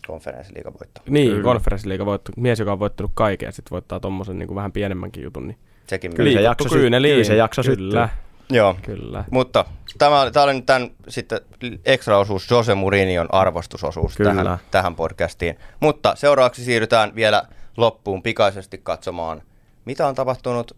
[0.09, 1.01] konferenssiliigan voitto.
[1.09, 2.31] Niin, konferenssiliigan voitto.
[2.37, 5.47] Mies, joka on voittanut kaiken ja sitten voittaa tuommoisen niin vähän pienemmänkin jutun.
[5.47, 5.57] Niin
[5.87, 8.09] Sekin kyllä, se jakso, kyllä se jakso Kyllä.
[8.51, 9.23] Joo, kyllä.
[9.31, 9.65] mutta
[9.97, 11.41] tämä, tämä oli nyt tämän sitten
[11.85, 14.35] extra-osuus, Jose Mourinhon arvostusosuus Kyllä.
[14.35, 15.57] tähän, tähän podcastiin.
[15.79, 17.43] Mutta seuraavaksi siirrytään vielä
[17.77, 19.41] loppuun pikaisesti katsomaan,
[19.85, 20.77] mitä on tapahtunut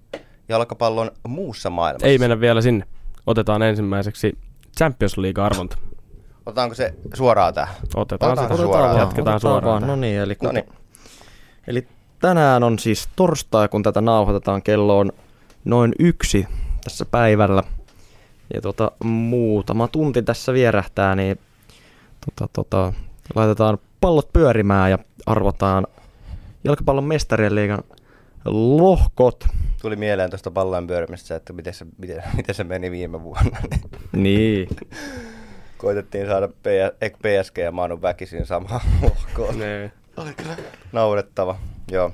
[0.49, 2.07] jalkapallon muussa maailmassa.
[2.07, 2.85] Ei mennä vielä sinne.
[3.27, 4.37] Otetaan ensimmäiseksi
[4.77, 5.77] Champions League-arvonta.
[6.45, 7.75] Otetaanko se suoraan tähän?
[7.95, 8.97] Otetaan, Otetaan se suoraan.
[8.97, 9.63] Jatketaan otetaan suoraan.
[9.63, 9.81] Vaan.
[9.81, 9.95] tähän.
[9.99, 10.65] No niin, eli, kun, Noniin.
[11.67, 11.87] eli
[12.19, 15.11] tänään on siis torstai, kun tätä nauhoitetaan, kello on
[15.65, 16.47] noin yksi
[16.83, 17.63] tässä päivällä.
[18.53, 21.39] Ja tota, muutama tunti tässä vierähtää, niin
[22.25, 22.93] tota, tota,
[23.35, 25.87] laitetaan pallot pyörimään ja arvotaan
[26.63, 27.83] jalkapallon mestarien liigan
[28.45, 29.45] lohkot.
[29.81, 33.57] Tuli mieleen tuosta pallojen pyörimistä, että miten se, miten, miten se meni viime vuonna.
[34.11, 34.67] Niin.
[35.81, 39.59] Koitettiin saada P- ek PSG ja Manu väkisin samaan lohkoon.
[39.59, 39.91] Nee.
[40.17, 40.55] Oli kyllä
[40.91, 41.57] naurettava.
[41.91, 42.11] Joo.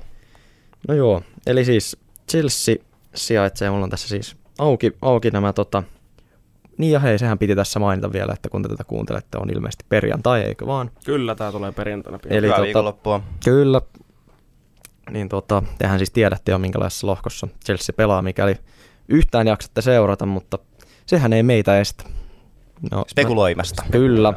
[0.87, 1.97] No joo, eli siis
[2.31, 2.75] Chelsea
[3.15, 5.83] sijaitsee, mulla on tässä siis auki, auki nämä tota,
[6.77, 9.85] niin ja hei, sehän piti tässä mainita vielä, että kun te tätä kuuntelette, on ilmeisesti
[9.89, 10.91] perjantai, eikö vaan?
[11.05, 12.19] Kyllä, tämä tulee perjantaina.
[12.19, 12.33] pian.
[12.35, 13.21] Eli Hyvää tota- viikonloppua.
[13.45, 13.81] Kyllä.
[15.11, 18.55] Niin tota, tehän siis tiedätte jo minkälaisessa lohkossa Chelsea pelaa, mikäli
[19.07, 20.59] yhtään jaksatte seurata, mutta
[21.05, 22.03] sehän ei meitä estä.
[22.91, 23.83] No, Spekuloimasta.
[23.91, 24.33] Kyllä.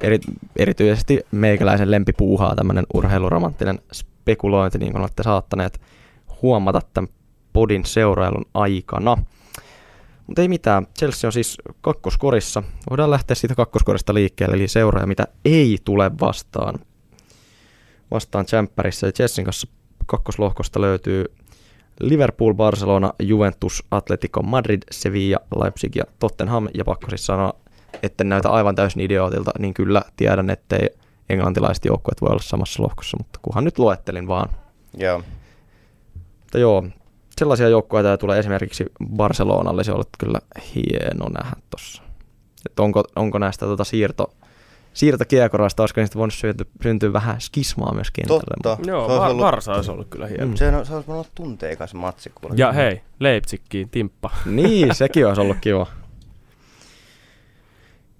[0.00, 0.18] Eri,
[0.56, 5.80] erityisesti meikäläisen lempipuuhaa tämmöinen urheiluromanttinen spekulointi, niin kuin olette saattaneet
[6.42, 7.08] huomata tämän
[7.52, 9.16] podin seurailun aikana.
[10.26, 12.62] Mutta ei mitään, Chelsea on siis kakkoskorissa.
[12.90, 16.74] Voidaan lähteä siitä kakkoskorista liikkeelle, eli seuraaja, mitä ei tule vastaan.
[18.10, 19.68] Vastaan Champerissa ja Chelsean kanssa
[20.06, 21.24] kakkoslohkosta löytyy
[22.00, 26.68] Liverpool, Barcelona, Juventus, Atletico Madrid, Sevilla, Leipzig ja Tottenham.
[26.74, 27.52] Ja pakko siis sanoa,
[28.02, 30.88] että näytä aivan täysin idiootilta, niin kyllä tiedän, ettei
[31.28, 34.48] englantilaiset joukkueet voi olla samassa lohkossa, mutta kunhan nyt luettelin vaan.
[34.96, 35.22] Joo.
[36.40, 36.84] Mutta joo,
[37.38, 38.86] sellaisia joukkueita tulee esimerkiksi
[39.16, 40.38] Barcelonalle, se on ollut kyllä
[40.74, 42.02] hieno nähdä tossa.
[42.66, 44.32] Että onko, onko näistä tota siirto,
[44.92, 48.42] siirtokiekoraista, olisiko niistä voinut syntyä, syntyä vähän skismaa myös kentälle.
[48.62, 48.90] Totta.
[48.90, 50.44] Joo, se ollut, Varsa olisi ollut kyllä hieno.
[50.44, 50.50] Mm.
[50.50, 50.56] Mm.
[50.56, 52.32] se, on, se olisi voinut olla tunteikas matsi.
[52.34, 52.54] Kuule.
[52.58, 54.30] Ja hei, Leipzigkiin, Timppa.
[54.46, 55.86] Niin, sekin olisi ollut kiva.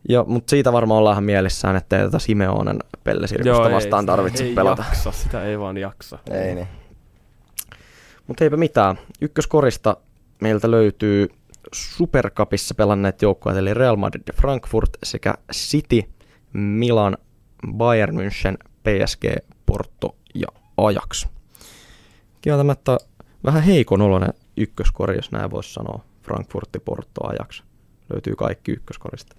[0.09, 4.84] Ja, mutta siitä varmaan ollaan mielissään, että ei tätä Simeonen pellesirkusta vastaan tarvitse ei pelata.
[4.88, 6.18] Jaksa, sitä ei vaan jaksa.
[6.30, 6.68] Ei niin.
[8.26, 8.99] Mutta eipä mitään.
[9.20, 9.96] Ykköskorista
[10.40, 11.28] meiltä löytyy
[11.72, 16.03] Supercupissa pelanneet joukkueet, eli Real Madrid ja Frankfurt sekä City,
[16.53, 17.18] Milan,
[17.72, 19.24] Bayern München, PSG,
[19.66, 21.26] Porto ja Ajax.
[22.40, 22.99] Kieltämättä
[23.44, 26.05] vähän heikon oloinen ykköskori, jos näin voisi sanoa.
[26.22, 27.62] Frankfurtti, Porto, Ajax.
[28.12, 29.36] Löytyy kaikki ykköskorista.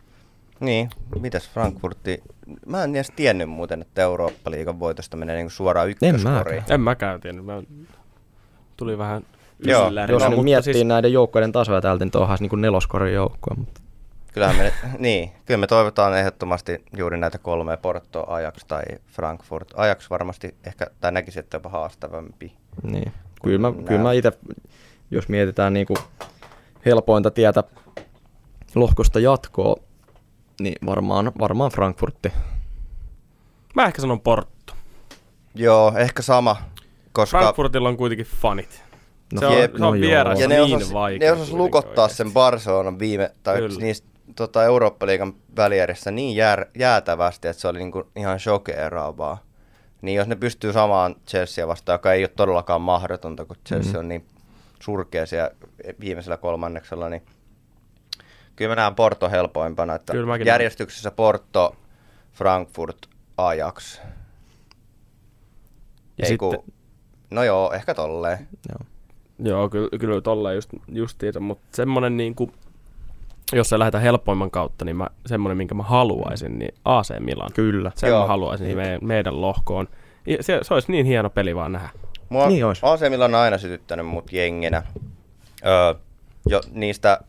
[0.60, 0.89] Niin,
[1.20, 2.24] mitäs Frankfurtti?
[2.66, 6.24] Mä en edes tiennyt muuten, että Eurooppa-liigan voitosta menee niinku suoraan ykköskoriin.
[6.34, 6.64] mäkään.
[6.70, 7.45] En mäkään tiennyt.
[7.45, 7.62] Mä
[8.78, 9.24] tuli vähän
[9.64, 13.55] Joo, Jos No, nyt miettii siis, näiden joukkueiden tasoja täältä, niin tuohan niin neloskorin joukkue.
[13.57, 13.82] Mutta...
[14.34, 19.74] Kyllähän me, niin, kyllä me toivotaan ehdottomasti juuri näitä kolmea Porto, Ajax tai Frankfurt.
[19.76, 22.53] Ajax varmasti ehkä, tai näkisi, että jopa haastavampi.
[22.84, 23.12] Niin.
[23.43, 24.32] Kyllä mä, Nää- kyllä mä itse,
[25.12, 25.97] jos mietitään niin kuin
[26.86, 27.64] helpointa tietä
[28.76, 29.76] lohkosta jatkoa,
[30.60, 32.32] niin varmaan, varmaan Frankfurtti.
[33.76, 34.74] mä ehkä sanon Porto.
[35.55, 36.57] Joo, ehkä sama,
[37.12, 38.84] koska Frankfurtilla on kuitenkin fanit.
[39.34, 41.28] No, se on, jep, se on no vieras ja ne niin osas, vaikea.
[41.34, 42.18] ne osas lukottaa oikeasti.
[42.18, 43.80] sen Barcelonan viime, tai Kyllä.
[43.80, 49.38] niistä tota, Eurooppa-liigan välijärjessä niin jär, jäätävästi, että se oli niinku ihan shokeeraavaa.
[50.01, 53.99] Niin jos ne pystyy samaan Chelsea vastaan, joka ei ole todellakaan mahdotonta, kun Chelsea Mhm.
[53.99, 54.26] on niin
[54.80, 55.51] surkea siellä
[55.99, 57.22] viimeisellä kolmanneksella, niin
[58.60, 61.76] kyllä mä näen Porto helpoimpana, että Kyllä mäkin järjestyksessä Porto,
[62.34, 62.97] Frankfurt,
[63.38, 63.99] Ajax.
[66.18, 66.74] Ja Ei kun, sitten-
[67.32, 68.47] no joo, ehkä tolleen.
[68.70, 68.80] Joo.
[69.43, 72.51] Joo, kyllä, kyllä tolleen just, justiinsa, mutta semmonen niinku,
[73.53, 77.49] jos se lähdetään helpoimman kautta, niin mä, semmonen, minkä mä haluaisin, niin AC Milan.
[77.53, 77.91] Kyllä.
[77.95, 78.22] Sen Joo.
[78.22, 79.88] mä haluaisin niin meidän, meidän lohkoon.
[80.41, 81.89] Se, se olisi niin hieno peli vaan nähdä.
[82.30, 82.84] Mua Niin ois.
[82.84, 84.84] AC Milan on aina sytyttänyt mut jenginä.
[85.66, 85.93] öö,
[86.47, 87.20] jo niistä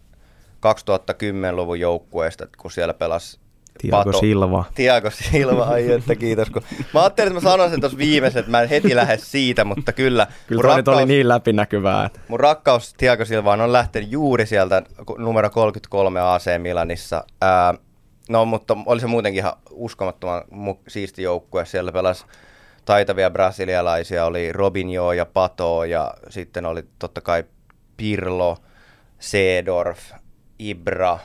[0.66, 3.40] 2010-luvun joukkueista, kun siellä pelasi
[3.78, 4.64] Tiago Silva.
[4.74, 6.50] Tiago Silva, ai että kiitos.
[6.50, 6.62] Kun...
[6.94, 9.92] Mä ajattelin, että mä sanoin sen tuossa viimeisen, että mä en heti lähde siitä, mutta
[9.92, 10.26] kyllä.
[10.46, 12.06] Kyllä rakkaus, oli niin läpinäkyvää.
[12.06, 12.20] Että...
[12.28, 14.82] Mun rakkaus Tiago Silvaan on lähtenyt juuri sieltä
[15.18, 17.24] numero 33 AC Milanissa.
[17.40, 17.74] Ää,
[18.28, 20.44] no, mutta oli se muutenkin ihan uskomattoman
[20.88, 21.66] siisti joukkue.
[21.66, 22.24] Siellä pelasi
[22.84, 27.44] taitavia brasilialaisia, oli Robinho ja Pato ja sitten oli totta kai
[27.96, 28.56] Pirlo,
[29.18, 29.98] Seedorf,
[30.61, 31.18] Ibra,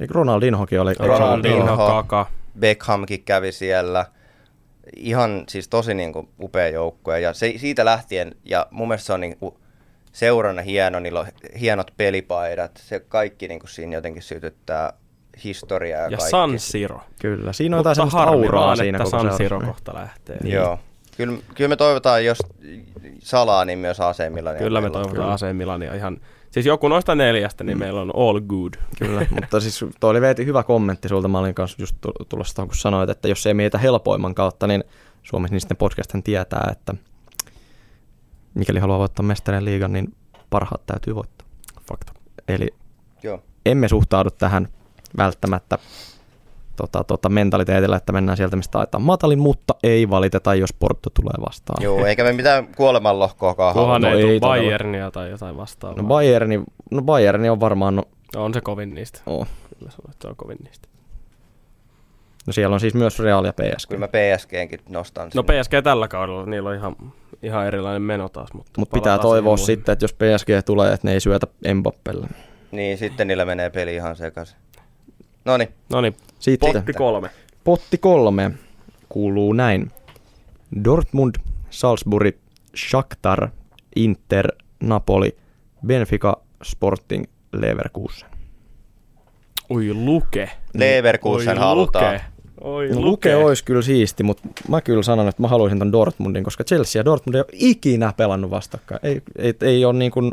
[0.00, 0.94] Eikö Ronaldinhokin oli?
[0.98, 2.26] Ronaldinho, Kaka.
[2.58, 4.06] Beckhamkin kävi siellä.
[4.96, 7.20] Ihan siis tosi niin kuin upea joukkue.
[7.20, 9.54] Ja se, siitä lähtien, ja mun mielestä se on niin kuin
[10.12, 11.26] seurana hieno, niillä on
[11.60, 12.70] hienot pelipaidat.
[12.76, 14.92] Se kaikki niin kuin siinä jotenkin sytyttää
[15.44, 16.00] historiaa.
[16.00, 17.00] Ja, ja San Siro.
[17.20, 20.36] Kyllä, siinä on jotain sellaista auraa siinä että San Siro kohta lähtee.
[20.42, 20.54] Niin.
[20.54, 20.78] Joo.
[21.16, 22.38] Kyllä, kyllä me toivotaan, jos
[23.18, 24.58] salaa, niin myös AC Milania.
[24.58, 26.20] Kyllä me toivotaan AC Milania ihan
[26.54, 27.84] Siis joku noista neljästä, niin mm.
[27.84, 28.72] meillä on all good.
[28.98, 31.28] Kyllä, mutta siis toi oli Veeti hyvä kommentti sulta.
[31.28, 31.96] Mä olin kanssa just
[32.28, 34.84] tulossa tuohon, kun sanoit, että jos ei mietitä helpoimman kautta, niin
[35.22, 36.94] Suomessa niin sitten podcastin tietää, että
[38.54, 40.14] mikäli haluaa voittaa mestarien liigan, niin
[40.50, 41.46] parhaat täytyy voittaa.
[41.88, 42.12] Fakta.
[42.48, 42.68] Eli
[43.22, 43.42] Joo.
[43.66, 44.68] emme suhtaudu tähän
[45.16, 45.78] välttämättä
[46.76, 51.46] tota, tota, mentaliteetillä, että mennään sieltä, mistä taitaa matalin, mutta ei valiteta, jos Porto tulee
[51.46, 51.82] vastaan.
[51.82, 53.98] Joo, eikä me mitään kuolemanlohkoakaan halua.
[53.98, 56.02] no, ei Bayernia tai jotain vastaavaa.
[56.02, 57.96] No Bayerni, no Bayerni on varmaan...
[57.96, 58.02] No,
[58.34, 59.20] no on se kovin niistä.
[59.26, 59.46] Oh.
[59.78, 60.88] Kyllä se on kovin niistä.
[62.46, 63.88] No siellä on siis myös Real ja PSG.
[63.88, 65.30] Kyllä mä PSGnkin nostan.
[65.34, 65.62] No sinne.
[65.62, 66.96] PSG tällä kaudella, niillä on ihan,
[67.42, 68.52] ihan erilainen meno taas.
[68.52, 72.26] Mutta Mut pitää toivoa sitten, että jos PSG tulee, että ne ei syötä Mbappelle.
[72.70, 74.56] Niin, sitten niillä menee peli ihan sekaisin.
[75.44, 75.68] Noni.
[75.90, 76.14] Noni.
[76.38, 76.72] Sitten.
[76.72, 77.30] Potti kolme.
[77.64, 78.50] Potti kolme
[79.08, 79.90] kuuluu näin.
[80.84, 81.34] Dortmund,
[81.70, 82.36] Salzburg,
[82.76, 83.48] Shakhtar,
[83.96, 84.48] Inter,
[84.80, 85.36] Napoli,
[85.86, 88.28] Benfica, Sporting, Leverkusen.
[89.70, 90.50] Oi luke.
[90.74, 92.12] Leverkusen Oi, halutaan.
[92.12, 92.24] Luke.
[92.60, 93.04] Oi, no, luke.
[93.04, 97.00] luke olisi kyllä siisti, mutta mä kyllä sanon, että mä haluaisin ton Dortmundin, koska Chelsea
[97.00, 99.00] ja Dortmund ei ole ikinä pelannut vastakkain.
[99.02, 100.32] Ei, ei, ei, ole, niin kuin,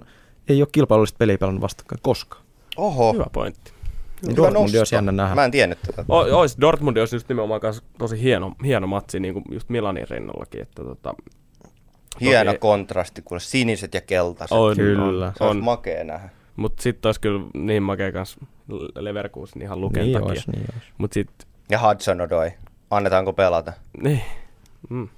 [0.49, 2.43] ei ole kilpailullista peliä pelannut vastakkain koskaan.
[2.77, 3.13] Oho.
[3.13, 3.70] Hyvä pointti.
[4.25, 5.35] Niin Dortmund olisi jännä nähdä.
[5.35, 6.05] Mä en tiennyt tätä.
[6.09, 7.61] O, ois, Dortmund olisi just nimenomaan
[7.97, 10.61] tosi hieno, hieno matsi, niin kuin just Milanin rinnallakin.
[10.61, 11.13] Että tota,
[12.21, 12.59] hieno toki...
[12.59, 14.57] kontrasti, kun siniset ja keltaiset.
[14.57, 15.33] On, kyllä.
[15.37, 15.49] Se on.
[15.49, 16.29] olisi makea nähdä.
[16.55, 18.39] Mutta sitten olisi kyllä niin makea kanssa
[18.95, 20.27] Leverkusen ihan luken niin takia.
[20.27, 20.87] Olisi, niin olisi.
[20.97, 21.29] Mut sit...
[21.69, 22.51] Ja Hudson Odoi.
[22.89, 23.73] Annetaanko pelata?
[24.03, 24.21] Niin.
[24.89, 25.09] Mm.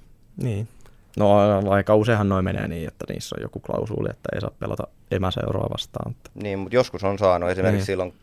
[0.42, 0.68] Niin.
[1.16, 4.86] No aika useinhan noin menee niin, että niissä on joku klausuuli, että ei saa pelata
[5.10, 6.16] emäseuraa vastaan.
[6.34, 7.50] Niin, mutta joskus on saanut.
[7.50, 7.86] Esimerkiksi niin.
[7.86, 8.14] silloin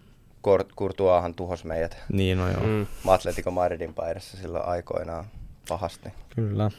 [0.76, 1.98] Kurtuahan tuhos meidät.
[2.12, 2.64] Niin, no joo.
[2.64, 2.88] Mm.
[3.08, 5.26] Atletico Madridin paidassa silloin aikoinaan
[5.70, 6.10] pahasti.
[6.36, 6.72] Kyllä.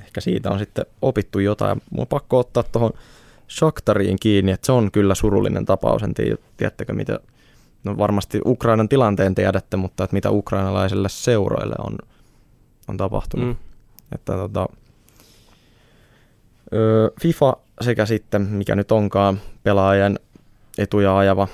[0.00, 1.82] Ehkä siitä on sitten opittu jotain.
[1.90, 2.90] Mun on pakko ottaa tuohon
[3.48, 6.02] Shakhtariin kiinni, että se on kyllä surullinen tapaus.
[6.02, 7.20] En tiedä, tiedättekö mitä,
[7.84, 11.98] no varmasti Ukrainan tilanteen tiedätte, mutta että mitä ukrainalaisille seuroille on,
[12.88, 13.48] on tapahtunut.
[13.48, 13.56] Mm.
[14.14, 14.66] Että tota,
[17.20, 20.20] FIFA sekä sitten, mikä nyt onkaan pelaajien
[20.78, 21.48] etuja ajava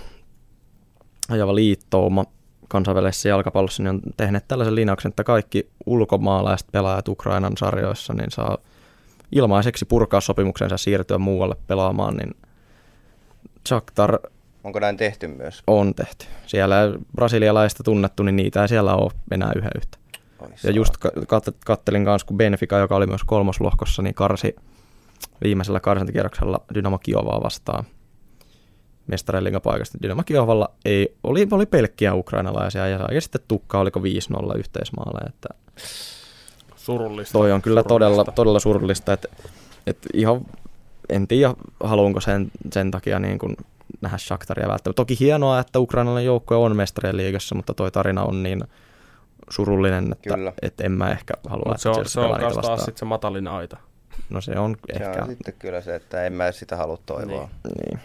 [1.33, 2.25] ajava liittouma
[2.69, 8.59] kansainvälisessä jalkapallossa niin on tehneet tällaisen linjauksen, että kaikki ulkomaalaiset pelaajat Ukrainan sarjoissa niin saa
[9.33, 12.35] ilmaiseksi purkaa sopimuksensa siirtyä muualle pelaamaan, niin
[13.69, 14.19] Shakhtar
[14.65, 15.63] Onko näin tehty myös?
[15.67, 16.27] On tehty.
[16.47, 16.77] Siellä
[17.15, 19.99] brasilialaista tunnettu, niin niitä ei siellä ole enää yhä yhtä.
[20.65, 24.57] Ja just kat- kattelin kanssa, kun Benfica, joka oli myös kolmoslohkossa, niin karsi
[25.45, 27.85] viimeisellä karsintakierroksella Dynamo Kiovaa vastaan–
[29.07, 29.99] mestareen paikasta.
[30.03, 35.21] Dynamo Kiovalla ei, oli, oli pelkkiä ukrainalaisia ja sai sitten tukkaa, oliko 5-0 yhteismaalle.
[35.29, 35.49] Että
[36.77, 37.33] surullista.
[37.33, 37.89] Toi on kyllä surullista.
[37.89, 39.29] todella, todella surullista, että,
[39.87, 40.41] että ihan
[41.09, 41.55] en tiedä,
[41.85, 43.57] haluanko sen, sen takia niin kuin
[44.01, 44.97] nähdä Shakhtaria välttämättä.
[44.97, 48.65] Toki hienoa, että ukrainalainen joukkue on mestarien liigassa, mutta toi tarina on niin
[49.51, 50.53] surullinen, että, Kyllä.
[50.63, 53.49] että en mä ehkä halua, Mut että se on, se on taas sitten se matalin
[53.49, 53.77] aita.
[54.31, 55.23] No se on se ehkä.
[55.23, 57.49] on sitten kyllä se, että en mä sitä halua toivoa.
[57.65, 57.75] Niin.
[57.87, 58.01] niin.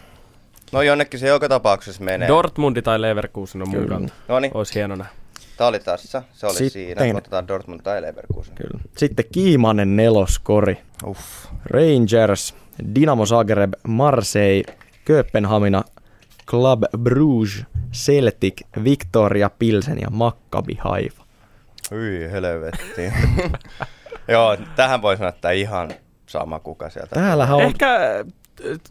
[0.72, 2.28] No jonnekin se joka tapauksessa menee.
[2.28, 4.12] Dortmundi tai Leverkusen on mun kanta.
[4.28, 4.52] Noniin.
[4.54, 5.06] Olisi hienona.
[5.56, 6.22] Tämä oli tässä.
[6.32, 7.18] Se oli Sitten, siinä.
[7.18, 8.54] Otetaan Dortmund tai Leverkusen.
[8.54, 8.80] Kyllä.
[8.96, 10.78] Sitten kiimanen neloskori.
[11.06, 11.20] Uff.
[11.64, 12.54] Rangers,
[12.94, 14.74] Dinamo Zagreb, Marseille,
[15.04, 15.84] Kööpenhamina,
[16.46, 21.24] Club Bruges, Celtic, Victoria Pilsen ja Maccabi Haifa.
[21.90, 23.12] Hyi helvetti.
[24.32, 25.90] Joo, tähän voi sanoa, että ihan
[26.26, 27.14] sama kuka sieltä.
[27.14, 27.62] Täällähän on...
[27.62, 28.24] Ehkä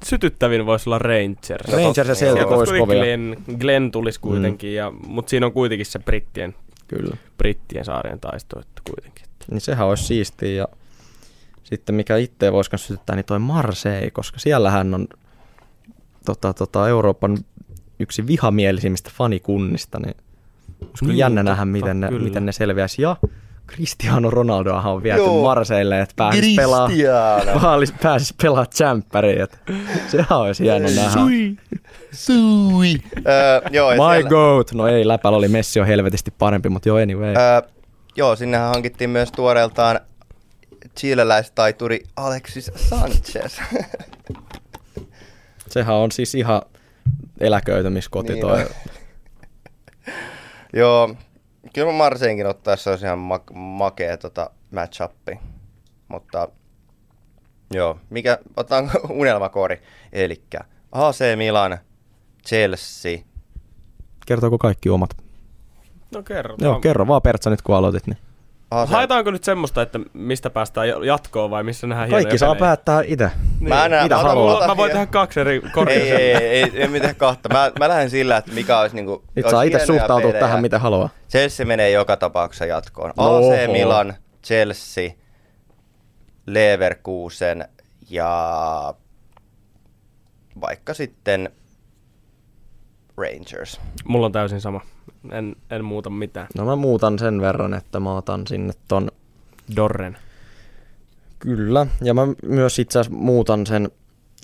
[0.05, 1.71] sytyttävin voisi olla Rangers.
[1.71, 2.99] Rangers ja Celtic olisi kovia.
[2.99, 4.75] Glenn, Glenn tulisi kuitenkin, mm.
[4.75, 6.55] ja, mutta siinä on kuitenkin se brittien,
[6.87, 7.17] Kyllä.
[7.37, 9.25] brittien saarien taisto että kuitenkin.
[9.51, 10.67] Niin sehän olisi siistiä ja
[11.63, 15.07] sitten mikä itse voisi sytyttää, niin toi Marseille, koska siellähän on
[16.25, 17.37] tota, tota, Euroopan
[17.99, 20.15] yksi vihamielisimmistä fanikunnista, niin
[20.81, 22.23] olisi Niin, jännä totta, nähdä, miten ne, kyllä.
[22.23, 23.01] miten ne selviäisi.
[23.01, 23.15] Ja
[23.67, 25.43] Cristiano Ronaldoahan on viety Joo.
[25.43, 27.59] Marseille, että pääsisi pelaa, Cristiano.
[27.61, 29.47] pääsisi, pääsisi pelaa tsemppäriin.
[30.07, 31.09] Sehän olisi jännä nähdä.
[32.11, 32.95] Sui.
[33.27, 34.71] Öö, joo, ja My siellä- goat.
[34.73, 37.35] No ei, läpällä oli Messi on helvetisti parempi, mutta joo anyway.
[37.35, 37.61] Öö,
[38.15, 39.99] joo, sinnehän hankittiin myös tuoreeltaan
[40.99, 43.59] chileläistaituri Alexis Sanchez.
[45.69, 46.61] Sehän on siis ihan
[47.39, 48.65] eläköitymiskoti Niin toi.
[50.73, 51.15] joo,
[51.77, 55.39] kyllä mä Marseinkin ottaessa se olisi ihan ma- makea tota match-upi.
[56.07, 56.47] Mutta
[57.73, 59.81] joo, mikä, otan unelmakori.
[60.13, 60.59] Elikkä
[60.91, 61.77] AC Milan,
[62.47, 63.17] Chelsea,
[64.25, 65.09] Kertooko kaikki omat?
[66.15, 66.55] No kerro.
[66.61, 68.07] Joo, kerro vaan Pertsa nyt kun aloitit.
[68.07, 68.17] Niin.
[68.71, 72.59] AC Haetaanko nyt semmoista, että mistä päästään jatkoon vai missä nähdään Kaikki saa pelejä?
[72.59, 73.31] päättää itse.
[73.59, 73.69] Niin.
[73.69, 74.67] Mä, näen, Mitä mä, haluaa?
[74.67, 77.49] mä, voin tehdä kaksi eri ei, ei, ei, ei, ei mitään kahta.
[77.49, 79.23] Mä, mä lähden sillä, että mikä olisi niinku...
[79.35, 80.39] Nyt olisi saa itse suhtautua pelejä.
[80.39, 81.09] tähän mitä haluaa.
[81.29, 83.13] Chelsea menee joka tapauksessa jatkoon.
[83.17, 83.53] Oho.
[83.53, 84.13] AC Milan,
[84.43, 85.09] Chelsea,
[86.45, 87.67] Leverkusen
[88.09, 88.93] ja
[90.61, 91.49] vaikka sitten
[93.17, 93.81] Rangers.
[94.05, 94.81] Mulla on täysin sama.
[95.31, 96.47] En, en muuta mitään.
[96.55, 99.11] No mä muutan sen verran, että mä otan sinne ton
[99.75, 100.17] Dorren.
[101.39, 103.89] Kyllä, ja mä myös itse asiassa muutan sen,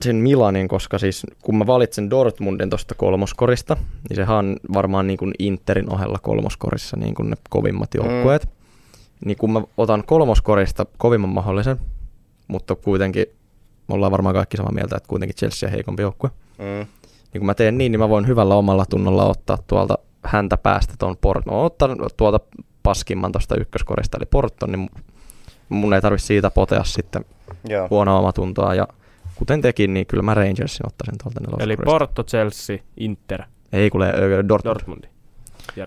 [0.02, 3.78] sen Milanin, koska siis kun mä valitsen Dortmundin tuosta kolmoskorista,
[4.10, 8.46] niin sehän on varmaan niin kuin Interin ohella kolmoskorissa niin kuin ne kovimmat joukkueet.
[8.46, 8.52] Mm.
[9.26, 11.78] Niin kun mä otan kolmoskorista kovimman mahdollisen,
[12.48, 13.26] mutta kuitenkin
[13.88, 16.30] me ollaan varmaan kaikki samaa mieltä, että kuitenkin Chelsea on heikompi joukkue.
[16.58, 16.88] Mm.
[17.34, 20.94] Niin kun mä teen niin, niin mä voin hyvällä omalla tunnolla ottaa tuolta häntä päästä
[21.00, 21.46] tuon Port.
[21.46, 21.52] Mä
[22.18, 22.40] tuolta
[22.84, 24.90] paskimman tuosta ykköskorista, eli Porton, niin
[25.70, 27.26] mun ei tarvi siitä potea sitten
[27.68, 27.88] Joo.
[27.90, 28.76] huonoa omatuntoa.
[28.76, 28.88] Ja
[29.36, 31.64] kuten tekin, niin kyllä mä Rangersin ottaisin tuolta neloskorista.
[31.64, 33.44] Eli Porto, Chelsea, Inter,
[33.74, 34.14] Ei kuule,
[34.50, 34.66] Dortmund.
[34.66, 35.08] Dortmundi.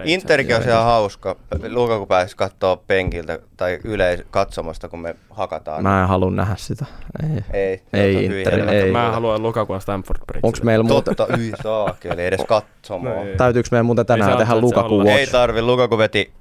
[0.05, 1.37] Interkin on ihan hauska.
[1.69, 5.83] Luka kun pääsisi katsoa penkiltä tai yleis katsomosta, kun me hakataan.
[5.83, 6.85] Mä en halua nähdä sitä.
[7.23, 7.43] Ei.
[7.53, 8.93] Ei, Ei on helvetin ei.
[8.93, 10.41] Mä haluan Lukaku Stamford Bridge.
[10.47, 13.15] Onks meillä muuta, Totta, yi saakeli, edes katsomoa.
[13.15, 13.37] No ei.
[13.37, 14.99] täytyykö meidän muuten Ei tänään se tehdä Lukaku.
[14.99, 15.11] Watch?
[15.19, 16.33] Ei tarvi, Lukaku veti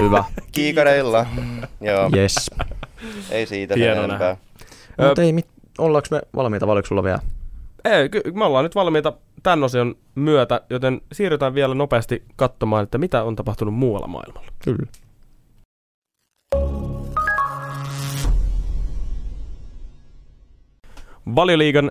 [0.00, 0.24] Hyvä.
[0.52, 1.26] kiikareilla.
[1.80, 2.50] Joo, Yes.
[3.30, 4.36] ei siitä Hieno sen enempää.
[5.08, 5.46] Mutta ei mit,
[5.78, 7.18] ollaanko me valmiita, vai oliko sulla vielä?
[7.84, 9.12] Ei, ky- me ollaan nyt valmiita
[9.44, 14.48] tämän osion myötä, joten siirrytään vielä nopeasti katsomaan, että mitä on tapahtunut muualla maailmalla.
[14.64, 14.86] Kyllä.
[21.34, 21.90] Valioliigan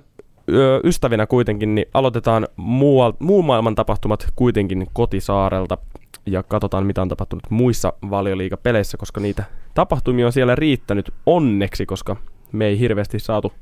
[0.83, 5.77] ystävinä kuitenkin, niin aloitetaan muual, muun maailman tapahtumat kuitenkin kotisaarelta
[6.25, 9.43] ja katsotaan mitä on tapahtunut muissa valioliigapeleissä, koska niitä
[9.73, 12.15] tapahtumia on siellä riittänyt onneksi, koska
[12.51, 13.53] me ei hirveästi saatu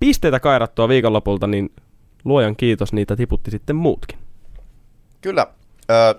[0.00, 1.70] pisteitä kairattua viikonlopulta, niin
[2.24, 4.18] luojan kiitos, niitä tiputti sitten muutkin.
[5.20, 5.46] Kyllä.
[5.90, 6.14] Ö,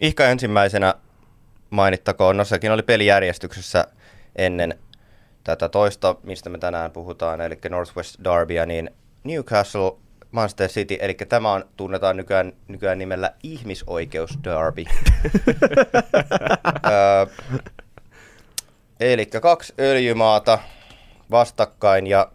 [0.00, 0.94] ihka ensimmäisenä
[1.70, 3.86] mainittakoon, no sekin oli pelijärjestyksessä
[4.36, 4.78] ennen
[5.44, 8.90] tätä toista, mistä me tänään puhutaan, eli Northwest Derbya, niin
[9.24, 9.92] Newcastle,
[10.30, 14.84] Manchester City, eli tämä on, tunnetaan nykyään, nykyään nimellä ihmisoikeus derby.
[19.00, 20.58] Eli kaksi öljymaata
[21.30, 22.32] vastakkain ja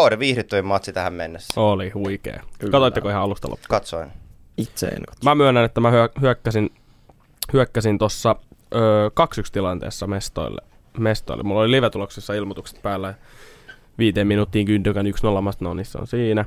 [0.00, 1.60] kauden viihdyttävin matsi tähän mennessä.
[1.60, 2.42] Oli huikea.
[2.58, 2.70] Kyllä.
[2.70, 3.68] Katoitteko ihan alusta loppuun?
[3.68, 4.10] Katsoin.
[4.56, 5.30] Itse en katso.
[5.30, 6.70] Mä myönnän, että mä hyö- hyökkäsin,
[7.52, 8.36] hyökkäsin tuossa
[8.74, 10.62] öö, 2-1 tilanteessa mestoille.
[10.98, 11.42] mestoille.
[11.42, 13.14] Mulla oli live-tuloksessa ilmoitukset päällä.
[13.98, 15.08] Viiteen minuuttiin kyntykän 1-0
[15.42, 16.44] mä sanoin, no niin se on siinä.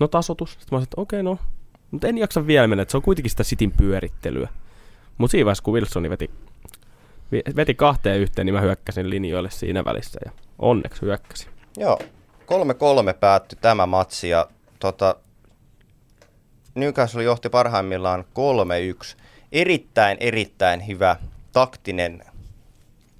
[0.00, 0.50] No tasotus.
[0.50, 1.38] Sitten mä sanoin, että okei no.
[1.90, 4.48] Mutta en jaksa vielä mennä, että se on kuitenkin sitä sitin pyörittelyä.
[5.18, 6.30] Mutta siinä vaiheessa, kun Wilsoni veti,
[7.56, 10.20] veti kahteen yhteen, niin mä hyökkäsin linjoille siinä välissä.
[10.24, 11.50] Ja onneksi hyökkäsin.
[11.76, 11.98] Joo,
[12.50, 14.46] 3-3 päättyi tämä matsi ja
[14.78, 15.14] tota,
[16.74, 18.24] Newcastle johti parhaimmillaan
[19.14, 19.16] 3-1.
[19.52, 21.16] Erittäin, erittäin hyvä
[21.52, 22.24] taktinen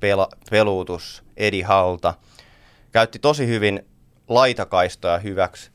[0.01, 2.15] pela- peluutus Edi Halta.
[2.93, 3.87] Käytti tosi hyvin
[4.29, 5.71] laitakaistoja hyväksi.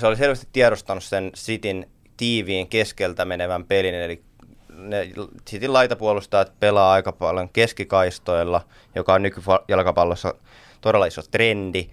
[0.00, 4.22] Se oli selvästi tiedostanut sen Sitin tiiviin keskeltä menevän pelin, eli
[4.68, 5.08] ne
[5.50, 8.60] Cityn laitapuolustajat pelaa aika paljon keskikaistoilla,
[8.94, 10.34] joka on nykyjalkapallossa
[10.80, 11.90] todella iso trendi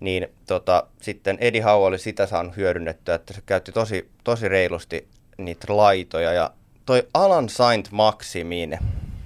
[0.00, 5.08] niin tota, sitten Eddie Howe oli sitä saanut hyödynnettyä, että se käytti tosi, tosi reilusti
[5.38, 6.32] niitä laitoja.
[6.32, 6.50] Ja
[6.86, 8.78] toi Alan Saint Maximin,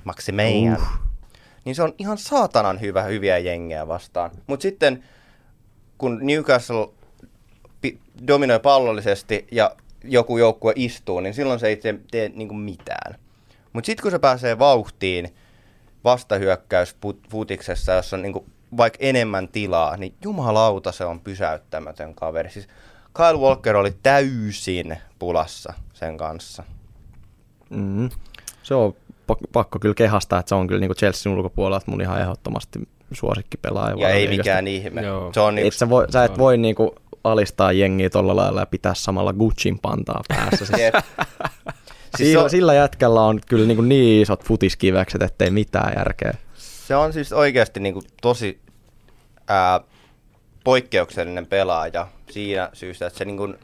[0.05, 0.89] Maximian, uh.
[1.65, 4.31] niin se on ihan saatanan hyvä hyviä jengejä vastaan.
[4.47, 5.05] Mutta sitten
[5.99, 6.89] kun Newcastle
[7.81, 13.15] pi- dominoi pallollisesti ja joku joukkue istuu, niin silloin se ei tee, tee niinku mitään.
[13.73, 15.35] Mutta sitten kun se pääsee vauhtiin
[16.05, 16.97] vastahyökkäys
[17.31, 18.47] futiksessa, jossa on niinku
[18.77, 22.51] vaikka enemmän tilaa, niin jumalauta se on pysäyttämätön kaveri.
[22.51, 22.69] Siis
[23.15, 26.63] Kyle Walker oli täysin pulassa sen kanssa.
[27.71, 28.11] Mm.
[28.63, 28.95] Se on
[29.27, 32.79] pak- pakko kyllä kehastaa, että se on kyllä niin Chelsean ulkopuolella, että mun ihan ehdottomasti
[33.13, 33.97] suosikkipelaaja.
[33.99, 35.03] Ja ei mikään ihme.
[35.03, 35.33] Joo.
[35.33, 36.95] Se on Et yksi, sä, voi, sä et voi niinku
[37.25, 40.67] alistaa jengiä tolla lailla ja pitää samalla Gucciin pantaa päässä.
[40.67, 40.95] Siis Jep.
[42.17, 46.35] siis sillä, on, sillä jätkällä on kyllä niinku niin isot futiskivekset, ettei mitään järkeä.
[46.87, 48.61] Se on siis oikeasti niin kuin tosi
[49.49, 49.81] ää,
[50.65, 53.59] poikkeuksellinen pelaaja siinä syystä, että se niin kuin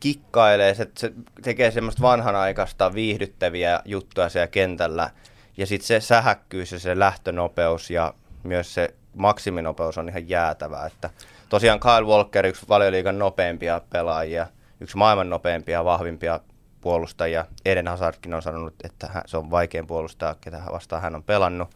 [0.00, 1.12] kikkailee, se, se
[1.42, 5.10] tekee semmoista vanhanaikaista viihdyttäviä juttuja siellä kentällä.
[5.56, 10.86] Ja sitten se sähäkkyys ja se lähtönopeus ja myös se maksiminopeus on ihan jäätävä.
[10.86, 11.10] Että
[11.48, 14.46] tosiaan Kyle Walker, yksi valioliigan nopeimpia pelaajia,
[14.80, 16.40] yksi maailman nopeimpia ja vahvimpia
[16.80, 17.46] puolustajia.
[17.64, 21.68] Eden Hazardkin on sanonut, että se on vaikein puolustaa, ketä vastaan hän on pelannut.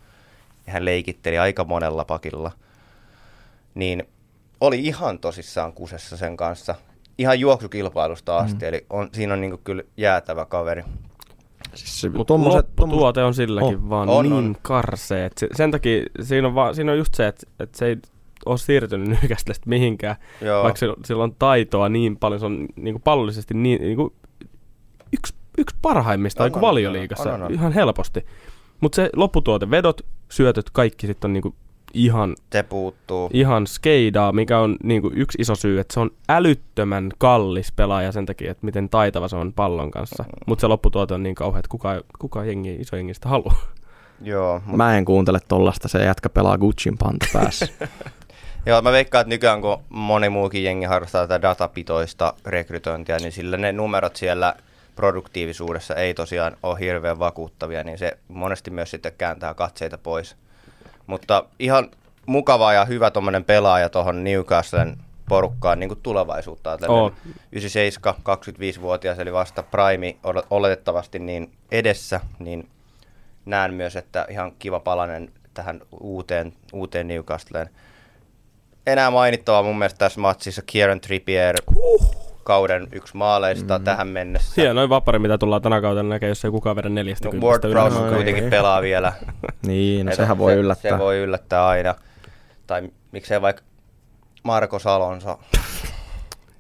[0.69, 2.51] Ja hän leikitteli aika monella pakilla.
[3.75, 4.03] Niin
[4.61, 6.75] oli ihan tosissaan kusessa sen kanssa.
[7.19, 8.69] Ihan juoksukilpailusta asti, mm.
[8.69, 10.83] eli on, siinä on niinku kyllä jäätävä kaveri.
[11.75, 13.91] Siis Mutta tommoset- lopputuote on silläkin On.
[13.91, 14.57] vaan On, niin on.
[14.63, 15.25] karsee.
[15.27, 17.97] Et se, sen takia siinä on, vaan, siinä on just se, että, että se ei
[18.47, 20.63] ole siirtynyt nykästä mihinkään, Joo.
[20.63, 24.13] vaikka sillä, sillä on taitoa niin paljon, se on niin kuin pallollisesti niin, niin kuin
[25.13, 27.53] yksi, yksi parhaimmista On, on, on, valioliigassa, on, on, on.
[27.53, 28.27] ihan helposti.
[28.81, 31.55] Mutta se lopputuote, vedot, syötöt, kaikki sitten on niin kuin
[31.95, 33.31] ihan, Se puuttuu.
[33.33, 38.13] ihan skeidaa, mikä on niin kuin yksi iso syy, että se on älyttömän kallis pelaaja
[38.13, 40.25] sen takia, että miten taitava se on pallon kanssa.
[40.47, 43.63] Mutta se lopputuote on niin kauhea, että kuka, kuka jengi, iso jengi sitä haluaa.
[44.23, 47.67] Joo, mut, Mä en kuuntele tollasta, se jätkä pelaa Gucciin panta päässä.
[48.67, 53.57] joo, mä veikkaan, että nykyään kun moni muukin jengi harrastaa tätä datapitoista rekrytointia, niin sillä
[53.57, 54.55] ne numerot siellä
[54.99, 60.37] produktiivisuudessa ei tosiaan ole hirveän vakuuttavia, niin se monesti myös sitten kääntää katseita pois.
[61.07, 61.91] Mutta ihan
[62.27, 64.97] mukava ja hyvä tuommoinen pelaaja tuohon Newcastlen
[65.29, 66.79] porukkaan niin kuin tulevaisuutta.
[66.89, 67.13] Oo.
[67.53, 72.69] 97, 25-vuotias, eli vasta prime ole- oletettavasti niin edessä, niin
[73.47, 77.71] näen myös, että ihan kiva palanen tähän uuteen, uuteen Newcastleen.
[78.87, 81.57] Enää mainittavaa mun mielestä tässä matsissa Kieran Trippier,
[82.49, 83.85] kauden yksi maaleista mm.
[83.85, 84.63] tähän mennessä.
[84.63, 87.73] Hienoin vapari, mitä tullaan tänä kautena näkee, jos ei kukaan vedä neljästä No, kymmenestä Ward.
[87.73, 88.51] Prowse No, kuitenkin ei.
[88.51, 89.13] pelaa vielä.
[89.67, 90.93] niin, no sehän voi se, yllättää.
[90.93, 91.95] Se voi yllättää aina.
[92.67, 93.63] Tai miksei vaikka
[94.43, 95.41] Marko Salonso.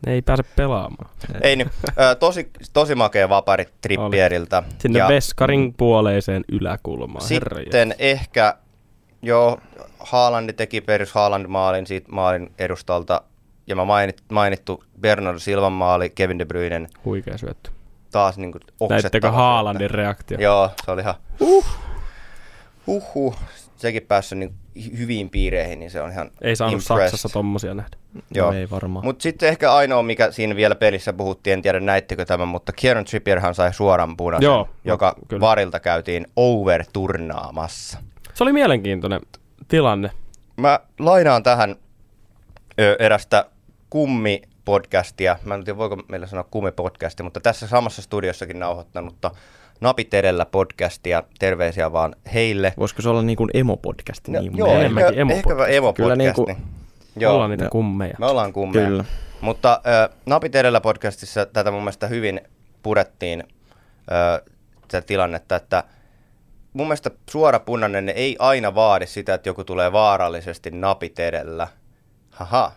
[0.06, 1.10] Ne ei pääse pelaamaan.
[1.40, 1.68] Ei nyt.
[2.00, 4.62] Ö, tosi, tosi makea vapari Trippieriltä.
[4.78, 7.24] Sinne Ja veskarin puoleiseen yläkulmaan.
[7.30, 8.54] Herra Sitten ehkä,
[9.22, 9.58] joo,
[9.98, 13.22] Haalandi teki Peris Haaland maalin siitä maalin edustalta.
[13.68, 17.70] Ja mä mainit, mainittu Bernardo Silvan maali, Kevin De Bruynen Huikea syöttö.
[18.10, 18.88] taas niin oksettava.
[18.90, 19.36] Näittekö syöttö.
[19.36, 20.38] Haalandin reaktio?
[20.40, 21.66] Joo, se oli ihan huh.
[22.86, 23.36] Huh, huh.
[23.76, 26.96] Sekin päässyt niin hy- hyviin piireihin, niin se on ihan Ei saanut impressed.
[27.04, 27.96] Saksassa tommosia nähdä.
[28.34, 28.50] Joo.
[28.52, 29.04] No, ei varmaan.
[29.04, 33.04] Mutta sitten ehkä ainoa, mikä siinä vielä pelissä puhuttiin, en tiedä näittekö tämän, mutta Kieran
[33.04, 35.40] Trippierhan sai suoran punaisen, Joo, joka no, kyllä.
[35.40, 37.98] varilta käytiin over-turnaamassa.
[38.34, 39.20] Se oli mielenkiintoinen
[39.68, 40.10] tilanne.
[40.56, 41.76] Mä lainaan tähän
[42.80, 43.44] ö, erästä
[43.90, 45.36] kummi-podcastia.
[45.44, 49.30] Mä en tiedä, voiko meillä sanoa kummi-podcastia, mutta tässä samassa studiossakin nauhoittanutta
[49.80, 51.22] Napit edellä podcastia.
[51.38, 52.74] Terveisiä vaan heille.
[52.78, 54.32] Voisiko se olla niin kuin emo-podcasti?
[54.32, 55.38] No, niin joo, enemmänkin ehkä, emo-podcast.
[55.38, 56.02] ehkäpä emo-podcasti.
[56.02, 56.50] Kyllä niinku-
[57.16, 58.14] Joo, Ollaan niitä kummeja.
[58.18, 58.86] me ollaan kummeja.
[58.86, 59.04] Kyllä.
[59.40, 62.40] Mutta äh, Napit edellä podcastissa tätä mun mielestä hyvin
[62.82, 63.44] purettiin
[64.12, 64.40] äh,
[64.88, 65.84] tätä tilannetta, että
[66.72, 71.68] mun mielestä suora punainen ei aina vaadi sitä, että joku tulee vaarallisesti napit edellä.
[72.30, 72.72] Haha,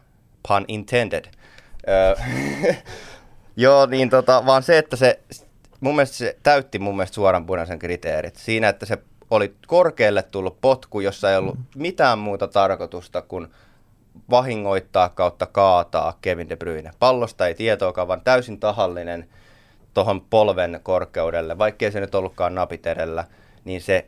[0.48, 1.26] pun intended.
[3.56, 5.20] Joo, niin tota, vaan se, että se,
[5.80, 8.36] mun mielestä se täytti mun mielestä suoran punaisen kriteerit.
[8.36, 8.98] Siinä, että se
[9.30, 13.48] oli korkealle tullut potku, jossa ei ollut mitään muuta tarkoitusta kuin
[14.30, 16.92] vahingoittaa kautta kaataa Kevin De Bruyne.
[17.00, 19.30] Pallosta ei tietoakaan, vaan täysin tahallinen
[19.94, 23.26] tuohon polven korkeudelle, vaikkei se nyt ollutkaan napit edellä,
[23.66, 24.08] niin se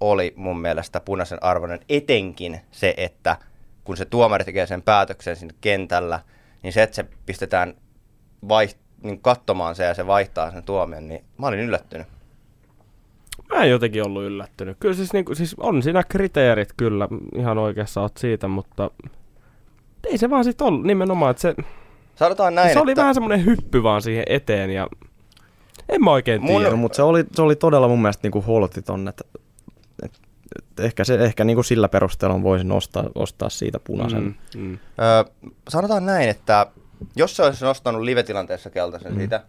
[0.00, 3.36] oli mun mielestä punaisen arvoinen etenkin se, että
[3.86, 6.20] kun se tuomari tekee sen päätöksen sinne kentällä,
[6.62, 7.74] niin se, että se pistetään
[8.44, 12.06] vaiht- niin katsomaan se ja se vaihtaa sen tuomion, niin mä olin yllättynyt.
[13.54, 14.76] Mä en jotenkin ollut yllättynyt.
[14.80, 18.90] Kyllä siis, niinku, siis on siinä kriteerit kyllä, ihan oikeassa oot siitä, mutta
[20.06, 21.54] ei se vaan sit ollut nimenomaan, että se,
[22.14, 24.86] Sanotaan näin, se oli että vähän semmoinen hyppy vaan siihen eteen ja
[25.88, 26.70] en mä oikein Mun- tiedä.
[26.70, 29.45] No, mutta se oli, se oli todella mun mielestä niinku holtiton, että et, et
[30.78, 34.22] ehkä, se, ehkä niinku sillä perusteella voisin ostaa, ostaa siitä punaisen.
[34.22, 34.72] Mm, mm.
[34.74, 35.30] Ö,
[35.68, 36.66] sanotaan näin, että
[37.16, 39.18] jos se olisi nostanut live-tilanteessa keltaisen mm.
[39.18, 39.40] siitä,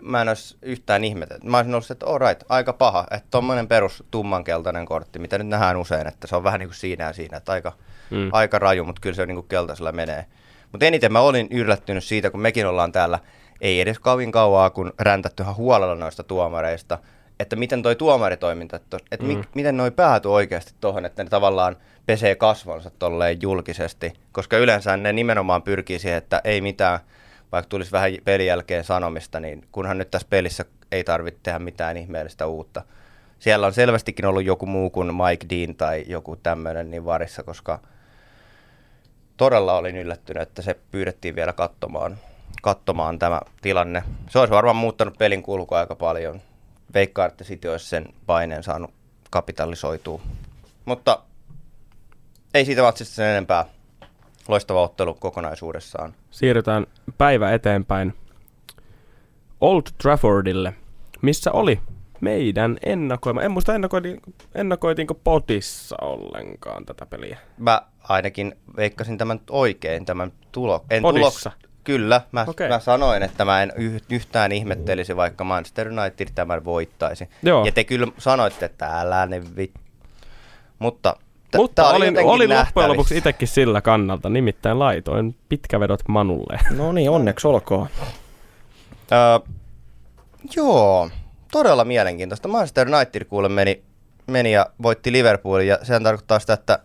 [0.00, 1.38] mä en olisi yhtään ihmetä.
[1.44, 5.46] Mä olisin ollut, että all right, aika paha, että tommonen perus tummankeltainen kortti, mitä nyt
[5.46, 7.72] nähdään usein, että se on vähän niin kuin siinä ja siinä, että aika,
[8.10, 8.28] Mm.
[8.32, 10.26] aika raju, mutta kyllä se niin kuin keltaisella menee.
[10.72, 13.18] Mutta eniten mä olin yllättynyt siitä, kun mekin ollaan täällä
[13.60, 16.98] ei edes kovin kauaa, kun räntätty ihan huolella noista tuomareista,
[17.40, 19.36] että miten toi tuomaritoiminta, että, että mm.
[19.36, 21.76] mi, miten noi päätyi oikeasti tuohon, että ne tavallaan
[22.06, 27.00] pesee kasvonsa tolleen julkisesti, koska yleensä ne nimenomaan pyrkii siihen, että ei mitään,
[27.52, 31.96] vaikka tulisi vähän pelin jälkeen sanomista, niin kunhan nyt tässä pelissä ei tarvitse tehdä mitään
[31.96, 32.82] ihmeellistä uutta.
[33.38, 37.78] Siellä on selvästikin ollut joku muu kuin Mike Dean tai joku tämmöinen niin varissa, koska
[39.36, 42.18] todella olin yllättynyt, että se pyydettiin vielä katsomaan,
[42.62, 44.02] katsomaan tämä tilanne.
[44.28, 46.40] Se olisi varmaan muuttanut pelin kulkua aika paljon.
[46.96, 48.90] Veikkaan, että City olisi sen paineen saanut
[49.30, 50.20] kapitalisoitua.
[50.84, 51.22] Mutta
[52.54, 53.64] ei siitä matsista sen enempää.
[54.48, 56.14] Loistava ottelu kokonaisuudessaan.
[56.30, 56.86] Siirrytään
[57.18, 58.14] päivä eteenpäin
[59.60, 60.74] Old Traffordille,
[61.22, 61.80] missä oli
[62.20, 63.42] meidän ennakoima.
[63.42, 64.20] En muista ennakoitiin,
[64.54, 67.38] ennakoitiinko potissa ollenkaan tätä peliä.
[67.58, 70.84] Mä ainakin veikkasin tämän oikein, tämän tulo.
[70.90, 71.52] En Podissa?
[71.86, 72.68] Kyllä, mä, Okei.
[72.68, 77.28] mä sanoin, että mä en yh- yhtään ihmettelisi, vaikka Manchester United tämän voittaisi.
[77.42, 77.64] Joo.
[77.64, 79.72] Ja te kyllä sanoitte, että älä ne vit...
[80.78, 81.16] Mutta,
[81.50, 86.58] t- Mutta oli olin, olin loppujen lopuksi itsekin sillä kannalta, nimittäin laitoin pitkävedot Manulle.
[86.76, 87.88] No niin, onneksi olkoon.
[89.12, 89.18] Öö,
[90.56, 91.10] joo,
[91.52, 92.48] todella mielenkiintoista.
[92.48, 93.82] Manchester United kuule meni,
[94.26, 96.78] meni ja voitti Liverpoolin ja sehän tarkoittaa sitä, että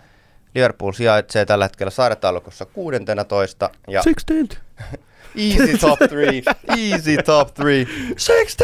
[0.55, 4.57] Liverpool sijaitsee tällä hetkellä sarjataulukossa 16 ja 16!
[5.35, 6.41] easy top 3,
[6.91, 8.63] easy top 3, 16!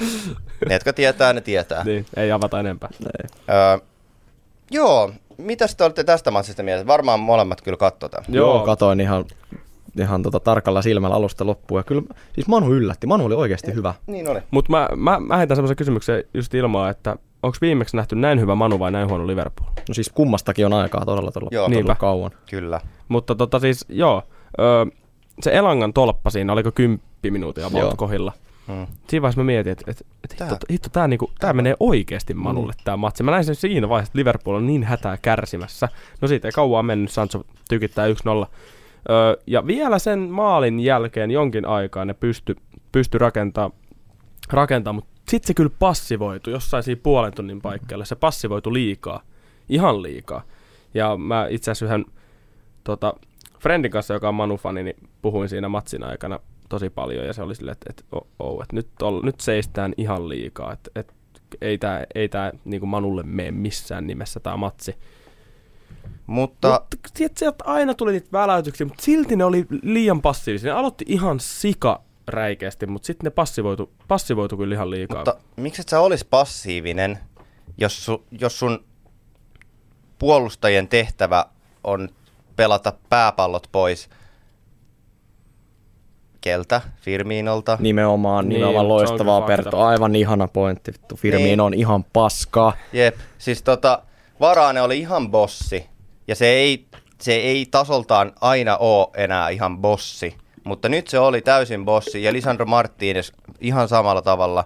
[0.68, 1.84] ne, jotka tietää, ne tietää.
[1.84, 2.90] Niin, ei avata enempää.
[3.02, 3.28] Ei.
[3.50, 3.78] Öö,
[4.70, 6.86] joo, mitäs te olette tästä matsista mieltä?
[6.86, 8.24] Varmaan molemmat kyllä katsotaan.
[8.28, 8.56] Joo.
[8.56, 9.24] Joo, katoin ihan,
[10.00, 11.78] ihan tota tarkalla silmällä alusta loppuun.
[11.78, 12.02] Ja kyllä,
[12.34, 13.06] siis Manu yllätti.
[13.06, 13.94] Manu oli oikeasti hyvä.
[14.06, 14.40] Niin oli.
[14.50, 18.54] Mutta mä, mä, mä heitän semmoisen kysymyksen just ilmaa, että onko viimeksi nähty näin hyvä
[18.54, 19.68] Manu vai näin huono Liverpool?
[19.88, 22.30] No siis kummastakin on aikaa todella todella, Joo, todella kauan.
[22.50, 22.80] Kyllä.
[23.08, 24.22] Mutta tota siis, joo,
[24.60, 24.86] öö,
[25.42, 27.94] se Elangan tolppa siinä, oliko kymppi minuutin about Joo.
[27.96, 28.32] kohdilla.
[28.66, 28.86] Hmm.
[29.08, 32.34] Siinä vaiheessa mä mietin, että et, et Tää- hitto, hitto, tää, niinku, tää menee oikeasti
[32.34, 33.22] Manulle tää matsi.
[33.22, 35.88] Mä näin sen siinä vaiheessa, että Liverpool on niin hätää kärsimässä.
[36.20, 38.10] No siitä ei kauan mennyt, Sancho tykittää 1-0.
[39.10, 42.56] Öö, ja vielä sen maalin jälkeen jonkin aikaa ne pysty,
[42.92, 43.70] pysty rakentaa,
[44.52, 48.04] rakentaa mutta sitten se kyllä passivoitu jossain siinä puolen tunnin paikkeilla.
[48.04, 49.22] Se passivoitu liikaa,
[49.68, 50.42] ihan liikaa.
[50.94, 52.04] Ja mä itse asiassa yhden
[52.84, 53.14] tota,
[53.60, 57.54] friendin kanssa, joka on Manu-fani, niin puhuin siinä matsin aikana tosi paljon ja se oli
[57.54, 61.12] silleen, että, että, oh, oh, että nyt, ol, nyt seistään ihan liikaa, että, että
[61.60, 64.94] ei tämä ei tää, niinku Manulle mene missään nimessä tämä matsi.
[66.26, 70.72] Mutta Mutta tiedät, sieltä aina tuli niitä väläytyksiä, mutta silti ne oli liian passiivisia.
[70.72, 75.18] Ne aloitti ihan sika räikeästi, mutta sitten ne passivoitu, passivoitu kyllä ihan liikaa.
[75.18, 77.18] Mutta miksi et sä olis passiivinen,
[77.78, 78.84] jos, su, jos sun
[80.18, 81.44] puolustajien tehtävä
[81.84, 82.08] on
[82.56, 84.08] pelata pääpallot pois
[86.40, 86.80] keltä?
[87.00, 87.76] Firmiinolta?
[87.80, 89.80] Nimenomaan, Niin, nimenomaan loistavaa Perto.
[89.80, 90.92] Aivan ihana pointti.
[90.92, 91.60] Vittu, Firmiin Niin.
[91.60, 92.72] on ihan paskaa.
[92.92, 94.02] Jep, siis tota,
[94.40, 95.86] Varaane oli ihan bossi,
[96.28, 96.86] ja se ei,
[97.20, 100.38] se ei tasoltaan aina oo enää ihan bossi,
[100.70, 104.64] mutta nyt se oli täysin bossi, ja Lisandro Martínez ihan samalla tavalla.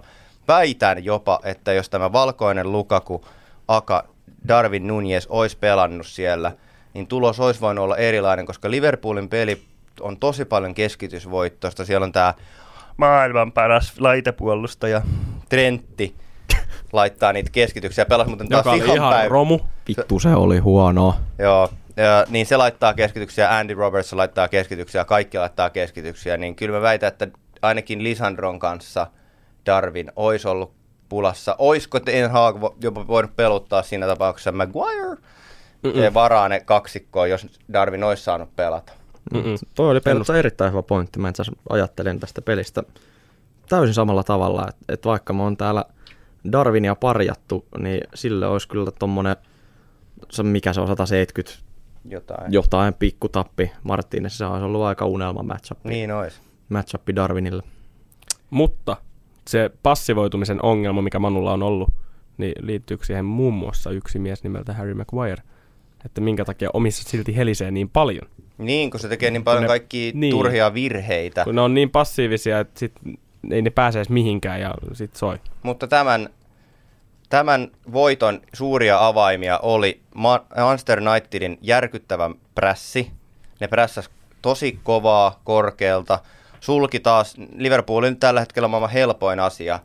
[0.48, 3.24] Väitän jopa, että jos tämä valkoinen Lukaku,
[3.68, 4.04] Aka,
[4.48, 6.52] Darwin Nunez olisi pelannut siellä,
[6.94, 9.62] niin tulos olisi voinut olla erilainen, koska Liverpoolin peli
[10.00, 11.84] on tosi paljon keskitysvoittoista.
[11.84, 12.34] Siellä on tämä
[12.96, 15.02] maailman paras laitapuolustaja
[15.48, 16.14] Trentti
[16.92, 18.04] laittaa niitä keskityksiä.
[18.06, 19.28] Pelasi muuten taas joka oli ihan, ihan päivä.
[19.28, 19.58] romu.
[19.88, 21.16] Vittu se oli huonoa.
[21.38, 21.68] Joo,
[22.28, 27.08] niin se laittaa keskityksiä, Andy Roberts laittaa keskityksiä, kaikki laittaa keskityksiä, niin kyllä mä väitän,
[27.08, 27.28] että
[27.62, 29.06] ainakin Lisandron kanssa
[29.66, 30.74] Darwin olisi ollut
[31.08, 31.56] pulassa.
[31.58, 35.16] Oisko Ten Hag jopa voinut peluttaa siinä tapauksessa Maguire
[35.94, 38.92] ja varaa ne kaksikkoon, jos Darwin olisi saanut pelata?
[39.34, 39.56] Mm-mm.
[39.74, 41.18] Toi oli periaatteessa erittäin hyvä pointti.
[41.18, 42.82] Mä itse asiassa ajattelin tästä pelistä
[43.68, 45.84] täysin samalla tavalla, että, että vaikka me on täällä
[46.52, 49.36] Darwinia parjattu, niin sille olisi kyllä tommonen,
[50.30, 51.64] se mikä se on, 170
[52.08, 52.52] Jotain.
[52.52, 56.40] jotain pikkutappi Martínez, se olisi ollut aika unelma matchup, Niin olisi.
[56.68, 57.62] matchup Darwinille.
[58.50, 58.96] Mutta
[59.48, 61.90] se passivoitumisen ongelma, mikä Manulla on ollut,
[62.38, 65.42] niin liittyykö siihen muun muassa yksi mies nimeltä Harry Maguire?
[66.04, 68.28] Että minkä takia omissa silti helisee niin paljon?
[68.58, 70.30] Niin, kun se tekee niin paljon ne- kaikkia niin.
[70.30, 71.44] turhia virheitä.
[71.44, 72.92] Kun ne on niin passiivisia, että sit
[73.50, 75.38] ei ne pääse edes mihinkään ja sit soi.
[75.62, 76.28] Mutta tämän,
[77.34, 83.10] tämän voiton suuria avaimia oli Ma- Manchester Unitedin järkyttävä prässi.
[83.60, 84.10] Ne prässäs
[84.42, 86.18] tosi kovaa korkealta.
[86.60, 89.78] Sulki taas, Liverpoolin tällä hetkellä maailman helpoin asia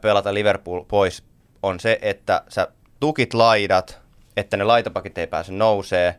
[0.00, 1.24] pelata Liverpool pois
[1.62, 2.68] on se, että sä
[3.00, 4.00] tukit laidat,
[4.36, 6.14] että ne laitapakit ei pääse nousee.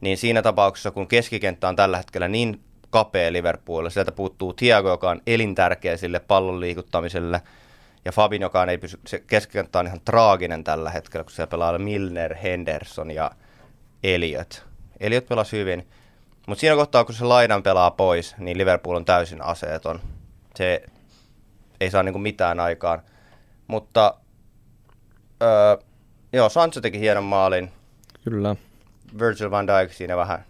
[0.00, 2.60] niin siinä tapauksessa, kun keskikenttä on tällä hetkellä niin
[2.90, 7.42] kapea Liverpoolilla, sieltä puuttuu Thiago, joka on elintärkeä sille pallon liikuttamiselle,
[8.04, 11.78] ja Fabin, joka ei pysy, se keskikenttä on ihan traaginen tällä hetkellä, kun siellä pelaa
[11.78, 13.30] Milner, Henderson ja
[14.02, 14.64] Elliot.
[15.00, 15.88] Elliot pelasi hyvin,
[16.46, 20.00] mutta siinä kohtaa, kun se laidan pelaa pois, niin Liverpool on täysin aseeton.
[20.54, 20.82] Se
[21.80, 23.02] ei saa niinku mitään aikaan.
[23.66, 24.14] Mutta
[25.42, 25.76] öö,
[26.32, 27.72] joo, Sancho teki hienon maalin.
[28.24, 28.56] Kyllä.
[29.18, 30.44] Virgil van Dijk siinä vähän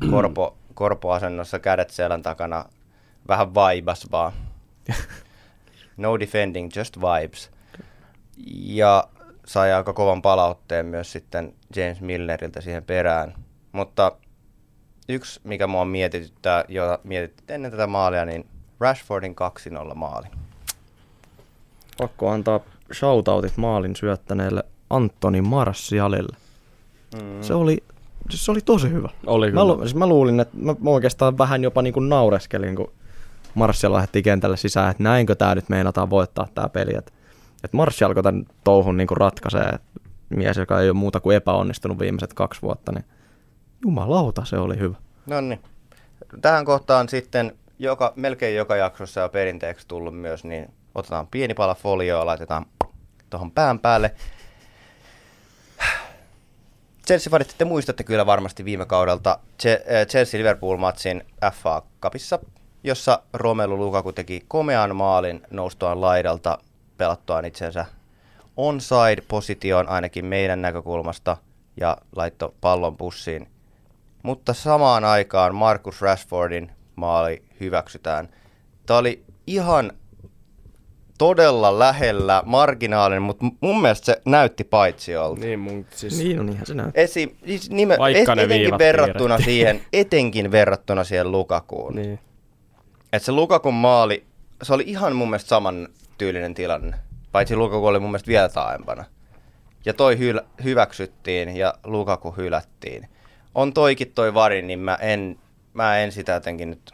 [0.10, 2.64] korpo, korpoasennossa, kädet selän takana,
[3.28, 4.32] vähän vibes vaan.
[5.98, 7.50] No defending, just vibes.
[8.64, 9.04] Ja
[9.46, 13.34] sai aika kovan palautteen myös sitten James Milneriltä siihen perään.
[13.72, 14.12] Mutta
[15.08, 18.46] yksi, mikä mua mietityttää, jota mietittiin ennen tätä maalia, niin
[18.80, 19.36] Rashfordin
[19.90, 20.26] 2-0 maali.
[21.98, 22.60] Pakko antaa
[22.92, 26.36] shoutoutit maalin syöttäneelle Antoni Martialille.
[27.14, 27.42] Mm.
[27.42, 27.82] Se oli
[28.30, 29.08] se oli tosi hyvä.
[29.26, 32.76] Oli mä, lu- siis mä luulin, että mä, mä oikeastaan vähän jopa niin kuin naureskelin,
[32.76, 32.92] kun
[33.58, 36.94] Martial lähti kentälle sisään, että näinkö tämä nyt meinataan voittaa tämä peli.
[36.98, 37.12] Että
[37.64, 39.78] et Martial, kun tämän touhun niin ratkaisee,
[40.28, 43.04] mies, joka ei ole muuta kuin epäonnistunut viimeiset kaksi vuotta, niin
[43.82, 44.96] jumalauta, se oli hyvä.
[45.26, 45.60] No niin.
[46.42, 51.74] Tähän kohtaan sitten joka, melkein joka jaksossa on perinteeksi tullut myös, niin otetaan pieni pala
[51.74, 52.66] folioa, laitetaan
[53.30, 54.14] tuohon pään päälle.
[57.06, 62.38] Chelsea-fanit, te muistatte kyllä varmasti viime kaudelta äh, Chelsea-Liverpool-matsin FA Cupissa,
[62.84, 66.58] jossa Romelu Lukaku teki komean maalin noustuaan laidalta
[66.96, 67.86] pelattuaan itsensä
[68.56, 71.36] onside-positioon ainakin meidän näkökulmasta
[71.76, 73.48] ja laittoi pallon pussiin.
[74.22, 78.28] Mutta samaan aikaan Marcus Rashfordin maali hyväksytään.
[78.86, 79.92] Tämä oli ihan
[81.18, 85.40] todella lähellä marginaalinen, mutta mun mielestä se näytti paitsiolta.
[85.40, 86.18] Niin, mun, siis...
[86.18, 87.00] Niin on ihan se näytti.
[87.00, 91.94] Esi, siis nime, et, etenkin verrattuna siihen, etenkin verrattuna siihen Lukakuun.
[91.94, 92.18] Niin.
[93.12, 94.26] Et se Lukakun maali,
[94.62, 96.96] se oli ihan mun mielestä saman tyylinen tilanne.
[97.32, 99.04] Paitsi Lukaku oli mun mielestä vielä taaempana.
[99.84, 103.08] Ja toi hyl- hyväksyttiin ja Lukaku hylättiin.
[103.54, 105.38] On toikin toi varin, niin mä en,
[105.74, 106.92] mä en sitä jotenkin nyt...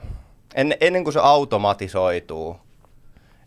[0.54, 2.56] En, ennen kuin se automatisoituu,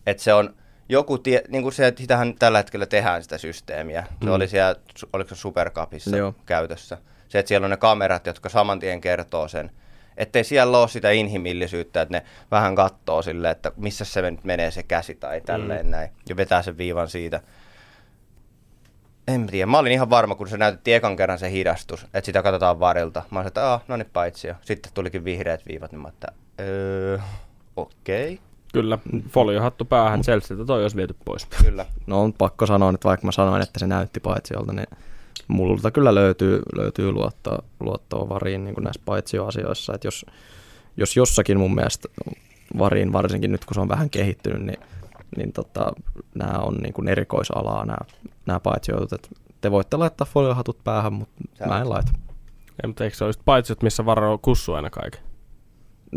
[0.05, 0.53] että se on
[0.89, 4.03] joku, tie, niin kuin se, että sitähän tällä hetkellä tehdään sitä systeemiä.
[4.19, 4.31] Se mm.
[4.31, 4.75] oli siellä,
[5.13, 6.33] oliko se Supercupissa Joo.
[6.45, 6.97] käytössä.
[7.29, 9.71] Se, että siellä on ne kamerat, jotka saman tien kertoo sen.
[10.17, 14.71] Ettei siellä ole sitä inhimillisyyttä, että ne vähän katsoo silleen, että missä se nyt menee
[14.71, 15.91] se käsi tai tälleen mm.
[15.91, 16.09] näin.
[16.29, 17.41] Ja vetää sen viivan siitä.
[19.27, 19.65] En tiedä.
[19.65, 23.23] Mä olin ihan varma, kun se näytettiin ekan kerran se hidastus, että sitä katsotaan varilta.
[23.31, 24.55] Mä olin, että no niin paitsi jo.
[24.61, 26.27] Sitten tulikin vihreät viivat, niin mä että
[26.59, 27.19] öö,
[27.75, 28.33] okei.
[28.33, 28.47] Okay.
[28.73, 28.97] Kyllä,
[29.29, 31.47] foliohattu päähän, Chelsealtä toi olisi viety pois.
[31.63, 31.85] Kyllä.
[32.07, 34.87] No on pakko sanoa, että vaikka mä sanoin, että se näytti paitsiolta, niin
[35.47, 39.93] multa kyllä löytyy, löytyy luottoa, luottoa variin niin kuin näissä paitsioasioissa.
[39.93, 40.25] Että jos,
[40.97, 42.09] jos jossakin mun mielestä
[42.79, 44.79] variin, varsinkin nyt kun se on vähän kehittynyt, niin,
[45.37, 45.91] niin tota,
[46.35, 47.97] nämä on niin kuin erikoisalaa nämä,
[48.45, 49.13] nämä paitsiojutut.
[49.13, 49.29] Että
[49.61, 52.11] te voitte laittaa foliohatut päähän, mutta Sä mä en laita.
[52.83, 55.21] Ei, mutta eikö se olisi paitsiot, missä varo kussu aina kaiken?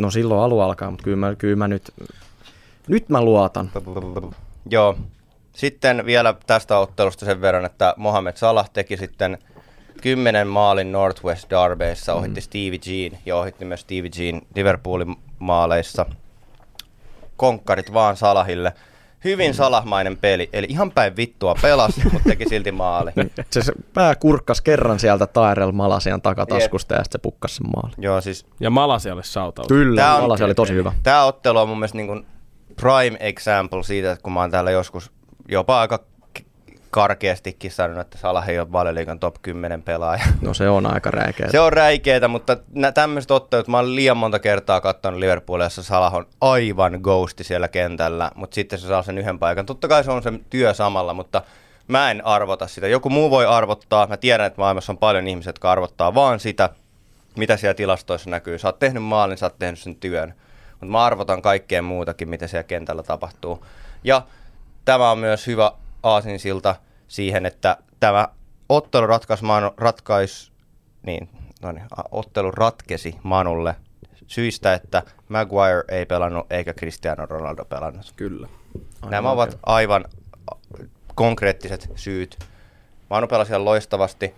[0.02, 1.92] No silloin alu alkaa, mutta kyllä mä, kyllä mä nyt
[2.90, 3.70] nyt mä luotan.
[4.70, 4.98] Joo.
[5.52, 9.38] Sitten vielä tästä ottelusta sen verran, että Mohamed Salah teki sitten
[10.02, 12.42] kymmenen maalin Northwest Darbeissa, ohitti mm.
[12.42, 16.06] Stevie Jean ja ohitti myös Stevie Jean Liverpoolin maaleissa.
[17.36, 18.72] Konkkarit vaan Salahille.
[19.24, 19.54] Hyvin mm.
[19.54, 23.10] salahmainen peli, eli ihan päin vittua pelasi, mutta teki silti maali.
[23.50, 27.94] Se, se pää kurkkas kerran sieltä Tyrell Malasian takataskusta ja sitten se pukkasi sen maali.
[27.98, 28.46] Joo, siis...
[28.60, 29.74] Ja Malasialle sautautu.
[29.74, 30.92] Kyllä, Malasia oli tosi hyvä.
[31.02, 32.26] Tämä ottelu on mun mielestä niin kuin
[32.76, 35.12] prime example siitä, että kun mä oon täällä joskus
[35.50, 35.98] jopa aika
[36.90, 40.22] karkeastikin sanonut, että Salah ei ole valioliikan top 10 pelaaja.
[40.42, 41.50] No se on aika räikeä.
[41.50, 42.56] Se on räikeetä, mutta
[42.94, 47.68] tämmöiset ottelut, mä oon liian monta kertaa katsonut Liverpoolia, jossa Salah on aivan ghosti siellä
[47.68, 49.66] kentällä, mutta sitten se saa sen yhden paikan.
[49.66, 51.42] Totta kai se on se työ samalla, mutta
[51.88, 52.88] mä en arvota sitä.
[52.88, 54.06] Joku muu voi arvottaa.
[54.06, 56.70] Mä tiedän, että maailmassa on paljon ihmisiä, jotka arvottaa vaan sitä,
[57.36, 58.58] mitä siellä tilastoissa näkyy.
[58.58, 60.34] Sä oot tehnyt maalin, sä oot tehnyt sen työn
[60.80, 63.66] mutta mä arvotan kaikkea muutakin, mitä siellä kentällä tapahtuu.
[64.04, 64.22] Ja
[64.84, 66.76] tämä on myös hyvä aasinsilta
[67.08, 68.28] siihen, että tämä
[68.68, 70.52] ottelu ratkaisi, Manu, ratkais,
[71.02, 71.28] niin,
[71.62, 73.76] no niin, ottelu ratkesi Manulle
[74.26, 78.12] syistä, että Maguire ei pelannut eikä Cristiano Ronaldo pelannut.
[78.16, 78.48] Kyllä.
[78.74, 80.04] Aivan Nämä ovat aivan
[81.14, 82.38] konkreettiset syyt.
[83.10, 84.34] Manu pelasi loistavasti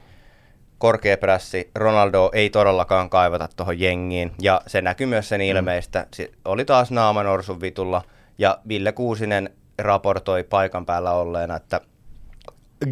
[0.78, 5.44] korkea prässi, Ronaldo ei todellakaan kaivata tuohon jengiin, ja se näkyy myös sen mm.
[5.44, 6.00] ilmeistä.
[6.00, 6.06] Mm.
[6.14, 7.26] Se oli taas naaman
[7.60, 8.02] vitulla,
[8.38, 9.50] ja Ville Kuusinen
[9.82, 11.80] raportoi paikan päällä olleena, että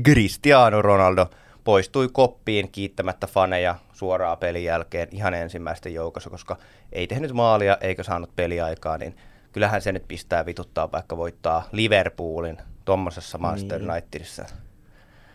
[0.05, 1.31] Cristiano Ronaldo
[1.65, 6.57] poistui koppiin kiittämättä faneja suoraan pelin jälkeen ihan ensimmäisten joukossa, koska
[6.93, 9.17] ei tehnyt maalia eikä saanut peliaikaa, niin
[9.53, 13.91] kyllähän se nyt pistää vituttaa, vaikka voittaa Liverpoolin tuommoisessa Manchester Niin.
[13.91, 14.45] Unitedissa.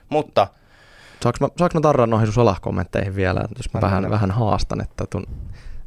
[0.09, 0.47] Mutta
[1.23, 4.81] Saanko mä, saanko mä tarraa noihin sun salakommentteihin vielä, jos mä Anna vähän, vähän haastan,
[4.81, 5.27] että tun,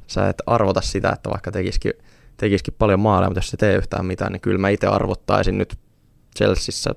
[0.06, 1.92] sä et arvota sitä, että vaikka tekisikin,
[2.38, 5.78] tekisikin paljon maaleja, mutta jos se tee yhtään mitään, niin kyllä mä itse arvottaisin nyt
[6.36, 6.94] Chelseassa,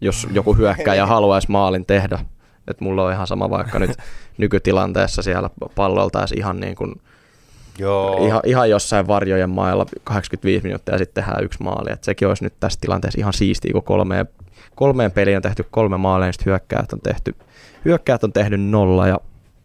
[0.00, 2.18] jos joku hyökkääjä haluaisi maalin tehdä.
[2.68, 3.90] Että mulla on ihan sama vaikka nyt
[4.38, 6.94] nykytilanteessa siellä palloltaisi ihan niin kuin
[7.78, 11.92] joo, ihan, ihan jossain varjojen mailla 85 minuuttia ja sitten tehdään yksi maali.
[11.92, 14.28] Et sekin olisi nyt tässä tilanteessa ihan siistiä, kun kolmeen,
[14.74, 17.34] kolmeen peliin on tehty kolme maalia, niin sitten hyökkäät on tehty,
[17.84, 19.18] hyökkäät on tehnyt nolla ja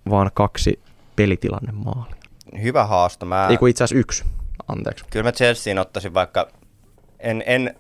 [0.10, 0.80] vaan kaksi
[1.16, 2.16] pelitilanne maalia.
[2.64, 3.26] hyvä haasto.
[3.26, 4.24] Mä, Ei kun itse asiassa yksi,
[4.68, 5.06] anteeksi.
[5.12, 6.48] Kyllä mä Chelseain ottaisin vaikka,
[7.20, 7.76] en, en,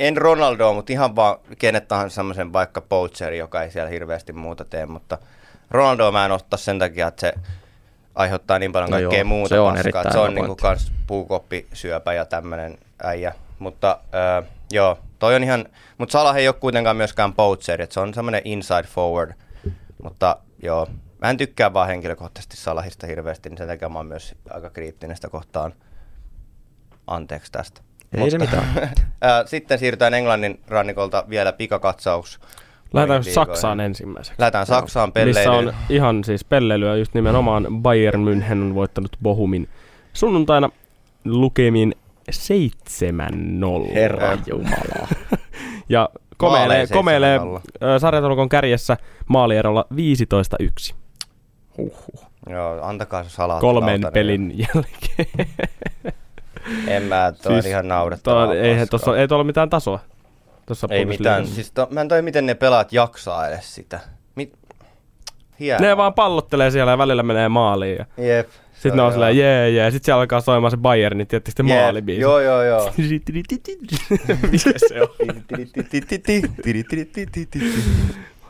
[0.00, 4.64] en Ronaldoa, mutta ihan vaan kenet tahansa semmoisen vaikka Poacheri, joka ei siellä hirveästi muuta
[4.64, 5.18] tee, mutta
[5.70, 7.34] Ronaldoa mä en ottaa sen takia, että se
[8.14, 12.12] aiheuttaa niin paljon No kaikkea joo, muuta se on paskaa, se on niinku kans puukoppisyöpä
[12.12, 13.34] ja tämmönen äijä.
[13.58, 15.66] Mutta äh, joo, toi on ihan,
[15.98, 19.32] mutta Salah ei ole kuitenkaan myöskään Poacheri, että se on semmoinen inside forward,
[20.02, 20.86] mutta joo,
[21.18, 25.16] mä en tykkää vaan henkilökohtaisesti Salahista hirveästi, niin sen takia mä oon myös aika kriittinen
[25.16, 25.72] sitä kohtaan.
[27.10, 27.80] Anteeksi tästä.
[28.12, 28.64] Ei se mitään.
[29.20, 32.40] Ää, Sitten siirrytään Englannin rannikolta vielä pikakatsaus.
[32.92, 33.24] Lähdetään.
[33.24, 34.40] Saksaan ensimmäiseksi.
[34.40, 35.68] Lähdetään Saksaan Missä pelleilyyn.
[35.68, 39.68] on ihan siis pelleilyä just nimenomaan Bayern München on voittanut Bohumin
[40.12, 40.70] sunnuntaina
[41.24, 41.94] lukemin
[42.30, 43.94] 7-0.
[43.94, 45.08] Herra Jumala.
[45.88, 47.42] Ja komeilee, komeilee 7-0.
[47.82, 48.96] ö, sarjataulukon kärjessä
[49.28, 49.84] maalierolla
[50.92, 50.94] 15-1
[51.78, 52.24] Huhhuh.
[52.50, 53.60] Joo, antakaa se salaatti.
[53.60, 55.48] kolmen pelin jälkeen.
[56.86, 58.46] En mä, toi siis, ihan naurettavaa.
[58.46, 60.00] Tuo, eihän tossa, ei tuolla mitään tasoa.
[60.66, 61.46] Tossa Ei mitään.
[61.46, 64.00] Siis to, mä en toi, miten ne pelaat jaksaa edes sitä.
[64.34, 64.52] Mit?
[65.60, 65.86] Hienoa.
[65.86, 67.96] Ne vaan pallottelee siellä ja välillä menee maaliin.
[67.96, 68.48] Ja Jep.
[68.72, 69.90] sitten ne on silleen jee jee.
[69.90, 71.80] Sitten siellä alkaa soimaan se Bayern, niin tietysti sitten Jep.
[71.80, 72.20] maalibiisi.
[72.20, 72.92] Joo, joo, joo.
[74.52, 75.08] Mikä se on?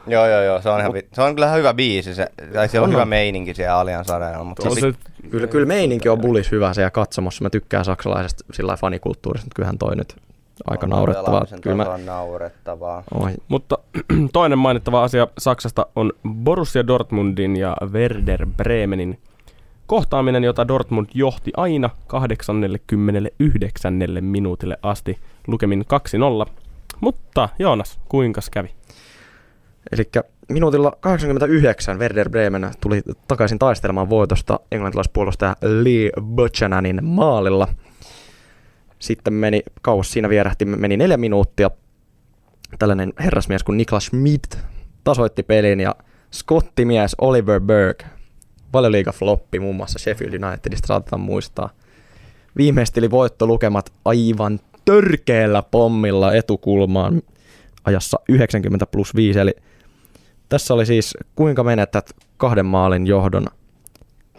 [0.06, 2.90] Joo, joo, joo, se on, ihan, se on kyllä hyvä biisi, se, tai siellä on,
[2.90, 4.92] On, hyvä meininki siellä Allianz Arenalla, mutta se, se,
[5.30, 7.44] Kyllä, kyllä meininki on bullis hyvä se ja katsomossa.
[7.44, 10.16] Mä tykkään saksalaisesta sillä fanikulttuurista, mutta kyllähän toi nyt
[10.66, 11.44] aika on naurettavaa.
[11.62, 13.02] Kyllä mä, naurettavaa.
[13.14, 13.78] oi, Mutta
[14.32, 19.18] toinen mainittava asia Saksasta on Borussia Dortmundin ja Werder Bremenin
[19.86, 23.94] kohtaaminen, jota Dortmund johti aina 89.
[24.20, 25.84] minuutille asti lukemin
[26.46, 26.50] 2-0.
[27.00, 28.70] Mutta Joonas, kuinka kävi?
[29.92, 30.10] Eli
[30.48, 37.68] minuutilla 89 Werder Bremen tuli takaisin taistelemaan voitosta englantilaispuolustaja Lee Buchananin maalilla.
[38.98, 41.70] Sitten meni, kauas siinä vierähti, meni neljä minuuttia.
[42.78, 44.58] Tällainen herrasmies kuin Niklas Schmidt
[45.04, 45.94] tasoitti pelin ja
[46.32, 48.06] skottimies Oliver Burke,
[48.72, 51.70] valioliiga floppi muun muassa Sheffield Unitedista saatetaan muistaa.
[52.56, 57.22] Viimeisteli voittolukemat aivan törkeällä pommilla etukulmaan
[57.84, 59.54] ajassa 90 plus 5, eli
[60.50, 63.46] tässä oli siis kuinka menetät kahden maalin johdon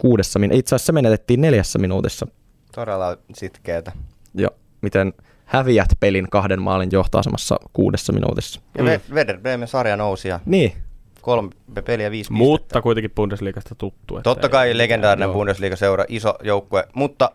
[0.00, 2.26] kuudessa min- Itse asiassa se menetettiin neljässä minuutissa.
[2.74, 3.92] Todella sitkeetä.
[4.34, 4.48] Ja
[4.80, 5.12] miten
[5.44, 8.60] häviät pelin kahden maalin johtoasemassa kuudessa minuutissa.
[8.78, 9.14] Ja mm.
[9.14, 10.72] Werder Bremen sarja nousi ja Niin,
[11.22, 11.50] kolme
[11.84, 12.82] peliä viisi Mutta pistettä.
[12.82, 14.16] kuitenkin Bundesliigasta tuttu.
[14.16, 15.34] että Totta ei- kai legendaarinen joo.
[15.34, 17.30] Bundesliga-seura, iso joukkue, mutta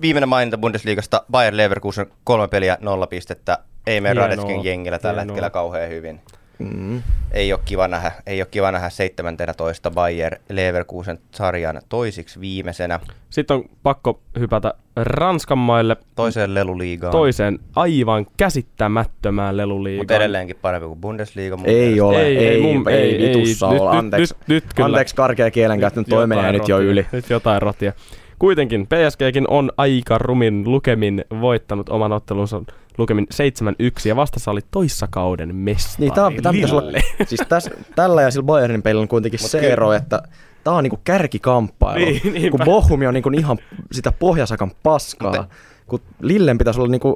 [0.00, 3.58] viimeinen maininta Bundesliigasta, Bayer Leverkusen kolme peliä, nolla pistettä.
[3.86, 4.14] Ei mene.
[4.14, 5.32] Radetskin jengillä tällä Hienoa.
[5.34, 6.20] hetkellä kauhean hyvin.
[6.58, 7.02] Mm.
[7.32, 13.00] Ei ole kiva nähdä, ei ole kiva nähdä 17 Bayer Leverkusen sarjan toisiksi viimeisenä
[13.30, 17.10] Sitten on pakko hypätä Ranskan maille toiseen leluliigaan.
[17.12, 20.00] toiseen aivan käsittämättömään leluliigaan.
[20.02, 21.56] Mutta edelleenkin parempi kuin Bundesliga.
[21.56, 22.04] mun ei mielestä.
[22.04, 23.90] ole, ei, ei, ei, mun- ei, ei vitussa nyt- ole.
[23.90, 24.86] nyt- Anteeksi, nyt- nyt kyllä.
[24.86, 27.06] anteeksi karkea kielenkäyttö, nyt toi menee nyt jo yli.
[27.12, 27.92] Nyt jotain rotia.
[28.38, 32.62] Kuitenkin PSGkin on aika rumin lukemin voittanut oman ottelunsa
[32.98, 36.92] lukemin 7-1 ja vastassa oli toissakauden mestari Niin, tää, tää pitäisi olla,
[37.26, 40.22] siis täs, tällä ja sillä Bayernin pelillä on kuitenkin Mut se kyllä- ero, että
[40.64, 42.04] tää on niinku kärkikamppailu.
[42.04, 42.50] Niin, niinpä.
[42.50, 43.58] kun Bohumi on niinku ihan
[43.92, 45.28] sitä pohjasakan paskaa.
[45.30, 45.46] Mutta-
[45.86, 47.14] kun Lillen pitäisi olla niinku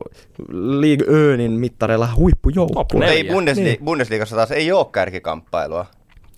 [0.52, 3.06] League Earnin mittareilla huippujoukkue.
[3.06, 3.22] Ei.
[3.28, 3.84] Bundesli- Niin.
[3.84, 5.86] Bundesliigassa taas ei ole kärkikamppailua.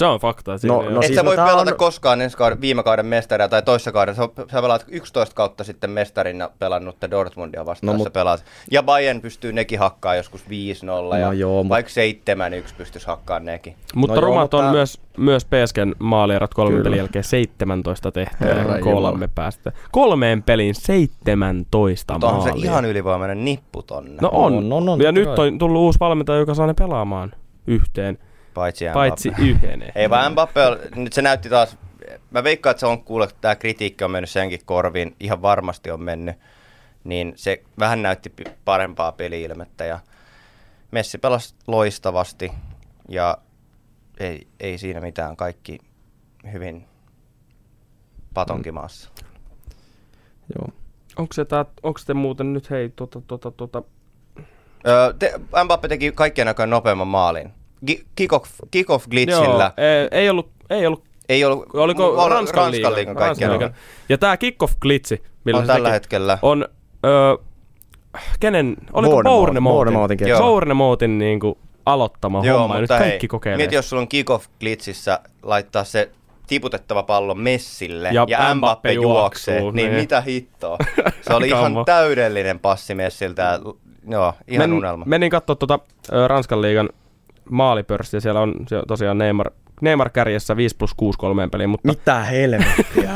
[0.01, 0.59] Se on fakta.
[0.59, 2.83] Siinä No- no ole- Et siis sä voi tää pelata on- koskaan ensi kauden, viime
[2.83, 4.15] kauden mestaria tai toissa kauden.
[4.15, 4.23] Sä,
[4.53, 8.45] sä pelaat 11 kautta sitten mestarina pelannut Dortmundia vastaan, No, no, mut- sä pelaat.
[8.71, 13.45] Ja Bayern pystyy nekin hakkaa joskus 5-0 No ja joo, mut- vaikka 7-1 pystyisi hakkaan
[13.45, 13.77] nekin.
[13.95, 16.85] Mutta No rumat mutta on tää- myös, myös PSGn maalierot kolmen Kyllä.
[16.85, 19.73] pelin jälkeen 17 tehtyä kolme päästä.
[19.93, 24.15] Kolmeen peliin 17 Mutta onhan se ihan ylivoimainen nippu tonne.
[24.21, 24.53] No on.
[24.55, 27.33] On, on, on, ja nyt on tullut uusi valmentaja, joka saa ne pelaamaan
[27.67, 28.19] yhteen.
[28.55, 28.95] Paitsi Mbappe.
[28.95, 29.93] paitsi yhden.
[29.95, 30.61] Ei vaan Mbappe,
[30.95, 31.77] nyt se näytti taas,
[32.31, 36.03] mä veikkaan, että se on kuule, tämä kritiikki on mennyt senkin korviin, ihan varmasti on
[36.03, 36.37] mennyt,
[37.05, 38.33] niin se vähän näytti
[38.65, 39.99] parempaa peliilmettä ja
[40.91, 42.53] Messi pelasi loistavasti
[43.09, 43.39] ja
[44.21, 45.79] ei, ei siinä mitään, kaikki
[46.53, 46.87] hyvin
[48.35, 49.11] patonkimaassa.
[50.55, 50.69] Joo.
[51.17, 53.83] Onko se, tää, onko te muuten nyt, hei, tota, tota, tota,
[54.87, 55.33] Öö, te,
[55.65, 57.53] Mbappe teki kaikkien aikojen nopeamman maalin.
[57.86, 59.73] Ki- Kick-off, kick-off glitchillä.
[59.77, 63.74] ei, ei ollut, ei ollut, Ei ollut, oliko oli Ranskan, Ranskan liigan, liigan Ranskan liigan.
[64.09, 66.39] Ja tämä kick-off glitchi, millä On se tällä teki, hetkellä.
[66.43, 66.69] on,
[67.07, 67.36] öö,
[68.40, 69.23] kenen, oliko.
[70.27, 70.40] Joo.
[70.40, 73.57] Bournemouthin niinku aloittama homma, ja nyt kaikki kokeilee.
[73.57, 76.11] Mieti, jos sulla on kick-off glitchissä laittaa se
[76.47, 80.01] tiputettava pallo Messille Ja ja, Mbappe Mbappe juoksee, juoksuu, niin, niin.
[80.01, 80.78] mitä hittoa.
[81.23, 83.61] Se oli ihan täydellinen passi Messiltä.
[84.09, 85.05] Joo, ihan Men, unelma.
[85.05, 85.78] Menin katsoa tuota
[86.27, 86.89] Ranskan liigan
[87.51, 88.55] maalipörssiä, siellä on
[88.89, 89.51] tosiaan Neymar,
[89.81, 93.15] Neymar kärjessä 5 plus 6 kolmeen peliin, mutta Mitä helvettiä?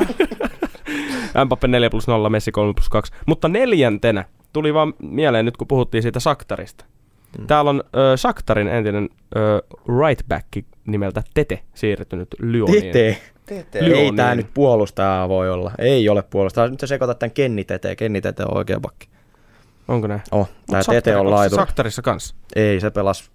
[1.45, 3.13] Mbappe 4 plus 0, Messi 3 plus 2.
[3.27, 6.85] Mutta neljäntenä tuli vaan mieleen nyt, kun puhuttiin siitä Saktarista.
[7.39, 7.47] Mm.
[7.47, 9.63] Täällä on ö, Saktarin entinen ö,
[10.03, 10.49] right back
[10.87, 12.83] nimeltä Tete siirtynyt Lyoniin.
[12.83, 13.19] Tete.
[13.47, 13.79] Tete.
[13.79, 14.37] Ei niin.
[14.37, 15.73] nyt puolustaja voi olla.
[15.79, 16.69] Ei ole puolustaja.
[16.69, 17.97] Nyt sä sekoitat tän Kenni Tete.
[17.97, 19.09] Kenni Tete on oikea bakki.
[19.89, 20.23] Onko näin?
[20.33, 21.59] Oh, tää Mut Tete on laitur.
[21.59, 22.35] Saktarissa kanssa.
[22.57, 23.31] Ei, se pelas...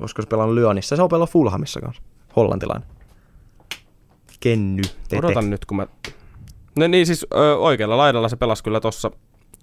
[0.00, 0.96] Olisiko se pelannut Lyonissa?
[0.96, 2.02] Se on pelannut Fulhamissa kanssa.
[2.36, 2.88] Hollantilainen.
[4.40, 5.26] Kenny Tete.
[5.26, 5.86] Odotan nyt, kun mä...
[6.78, 9.10] No niin, siis ö, oikealla laidalla se pelasi kyllä tossa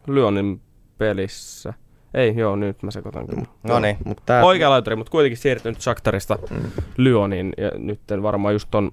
[0.07, 0.61] Lyonin
[0.97, 1.73] pelissä.
[2.13, 3.43] Ei, joo, nyt mä sekoitan kyllä.
[3.63, 3.97] No niin.
[4.05, 4.43] Mut tää...
[4.45, 6.71] Oikea laituri, mutta kuitenkin siirtynyt Shakhtarista Mm.
[6.97, 7.53] Lyoniin.
[7.57, 8.91] Ja nyt varmaan just ton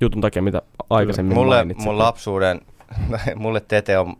[0.00, 1.84] jutun takia, mitä aikaisemmin Mulle, mainitsin.
[1.84, 2.60] mun lapsuuden,
[3.36, 4.16] mulle Tete on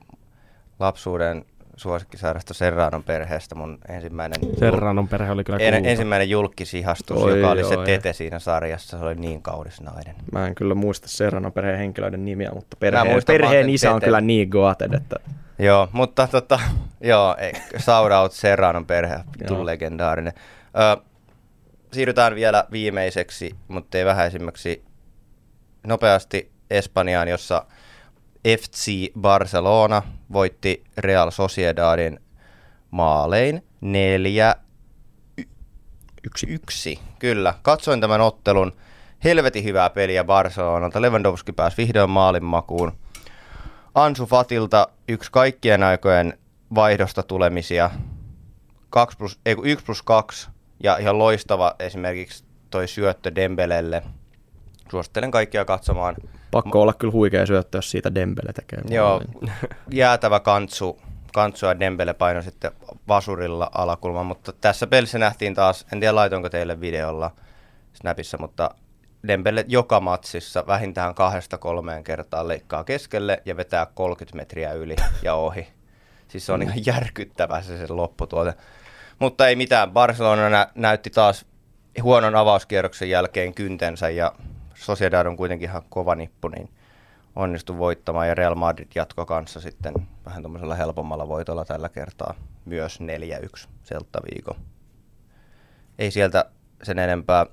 [0.79, 1.45] lapsuuden
[1.77, 7.65] suosikkisarjasta Serranon perheestä mun ensimmäinen, Serranon perhe oli kyllä en, ensimmäinen julkisihastus, Oi, joka oli
[7.65, 8.99] se joo, Tete siinä sarjassa.
[8.99, 10.15] Se oli niin kaunis nainen.
[10.33, 14.07] Mä en kyllä muista Serrano perheen henkilöiden nimiä, mutta perheen, muistan perheen isä on Tete.
[14.07, 15.17] kyllä niin goated, että
[15.59, 16.61] Joo, mutta tota,
[17.01, 20.33] joo, ei, shout out Serranon perhe, vitun legendaarinen.
[20.99, 21.03] Ö,
[21.93, 24.85] siirrytään vielä viimeiseksi, mutta ei vähäisimmäksi,
[25.87, 27.65] nopeasti Espanjaan, jossa
[28.47, 30.03] FC Barcelona
[30.33, 32.21] voitti Real Sociedadin
[32.91, 34.55] maalein neljä
[36.25, 36.47] yksi.
[36.49, 37.01] yksi.
[37.19, 38.73] Kyllä, katsoin tämän ottelun.
[39.25, 41.03] Helvetin hyvää peliä Barcelonalta.
[41.03, 42.93] Lewandowski pääsi vihdoin maalin makuun.
[43.95, 46.39] Ansu Fatilta yksi kaikkien aikojen
[46.75, 47.91] vaihdosta tulemisia.
[48.91, 50.49] 2 plus, ei, kun 1 plus 2
[50.83, 54.03] ja ihan loistava esimerkiksi toi syöttö Dembelelle.
[54.91, 56.17] Suosittelen kaikkia katsomaan.
[56.63, 58.81] Pakko olla kyllä huikea syöttö, jos siitä Dembele tekee.
[58.89, 59.53] Joo, maalin.
[59.93, 60.99] jäätävä kantsu,
[61.35, 62.71] kantsu ja Dembele paino sitten
[63.09, 67.31] vasurilla alakulman, mutta tässä pelissä nähtiin taas, en tiedä laitoinko teille videolla
[67.93, 68.71] Snapissa, mutta
[69.29, 75.35] Dembele joka matsissa vähintään kahdesta kolmeen kertaa leikkaa keskelle ja vetää 30 metriä yli ja
[75.35, 75.69] ohi.
[76.29, 78.55] Siis se on ihan järkyttävä se, se lopputuote.
[79.19, 81.47] Mutta ei mitään, Barcelona nä- näytti taas
[82.03, 84.33] huonon avauskierroksen jälkeen kyntensä ja
[84.77, 86.71] Sociedad on kuitenkin ihan kova nippu, niin
[87.37, 89.95] onnistui voittamaan ja Real Madrid jatko kanssa sitten
[90.27, 92.35] vähän tuommoisella helpommalla voitolla tällä kertaa
[92.65, 92.99] myös
[93.65, 94.57] 4-1 Celta Vigo.
[95.99, 96.45] Ei sieltä
[96.83, 97.47] sen enempää.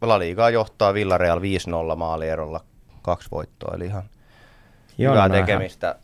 [0.00, 2.60] La Ligaa johtaa Villarreal 5-0 maalierolla
[3.02, 4.02] kaksi voittoa, eli ihan
[4.98, 5.98] Hieno hyvää tekemistä.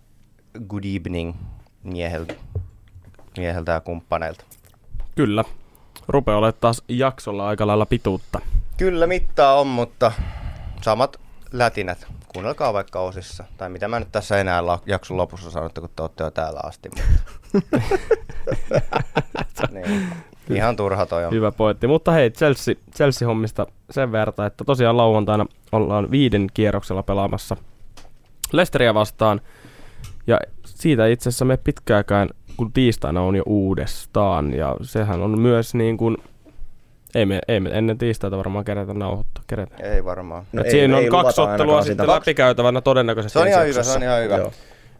[0.68, 1.34] Good evening
[1.82, 2.34] mieheltä,
[3.36, 4.44] mieheltä ja kumppaneilta.
[5.14, 5.44] Kyllä.
[6.09, 8.40] Rupeaa olemaan taas jaksolla aika lailla pituutta.
[8.76, 10.12] Kyllä mittaa on, mutta
[10.82, 11.20] samat
[11.52, 12.07] lätinät.
[12.28, 13.44] Kuunnelkaa vaikka osissa.
[13.57, 16.61] Tai mitä mä nyt tässä enää la- jakson lopussa sanottu, kun te olette jo täällä
[16.62, 16.90] asti.
[17.52, 17.73] Mutta...
[19.73, 20.07] niin.
[20.51, 21.32] Ihan turha toi on.
[21.32, 21.86] Hyvä pointti.
[21.86, 27.57] Mutta hei, Chelsea, Chelsea-hommista sen verran, että tosiaan lauantaina ollaan viiden kierroksella pelaamassa
[28.52, 29.40] Lesteriä vastaan.
[30.27, 34.55] Ja siitä itse asiassa me pitkääkään, kun tiistaina on jo uudestaan.
[34.55, 36.16] Ja sehän on myös niin kuin,
[37.15, 39.45] ei me, ei me ennen tiistaita varmaan kerätä nauhoittaa.
[39.47, 39.77] Kerätä.
[39.82, 40.45] Ei varmaan.
[40.53, 42.15] No Et siinä on luvata kaksi ottelua sitten sitä.
[42.15, 43.32] läpikäytävänä todennäköisesti.
[43.32, 44.37] Se on ihan hyvä, se on ihan hyvä.
[44.37, 44.53] Joo.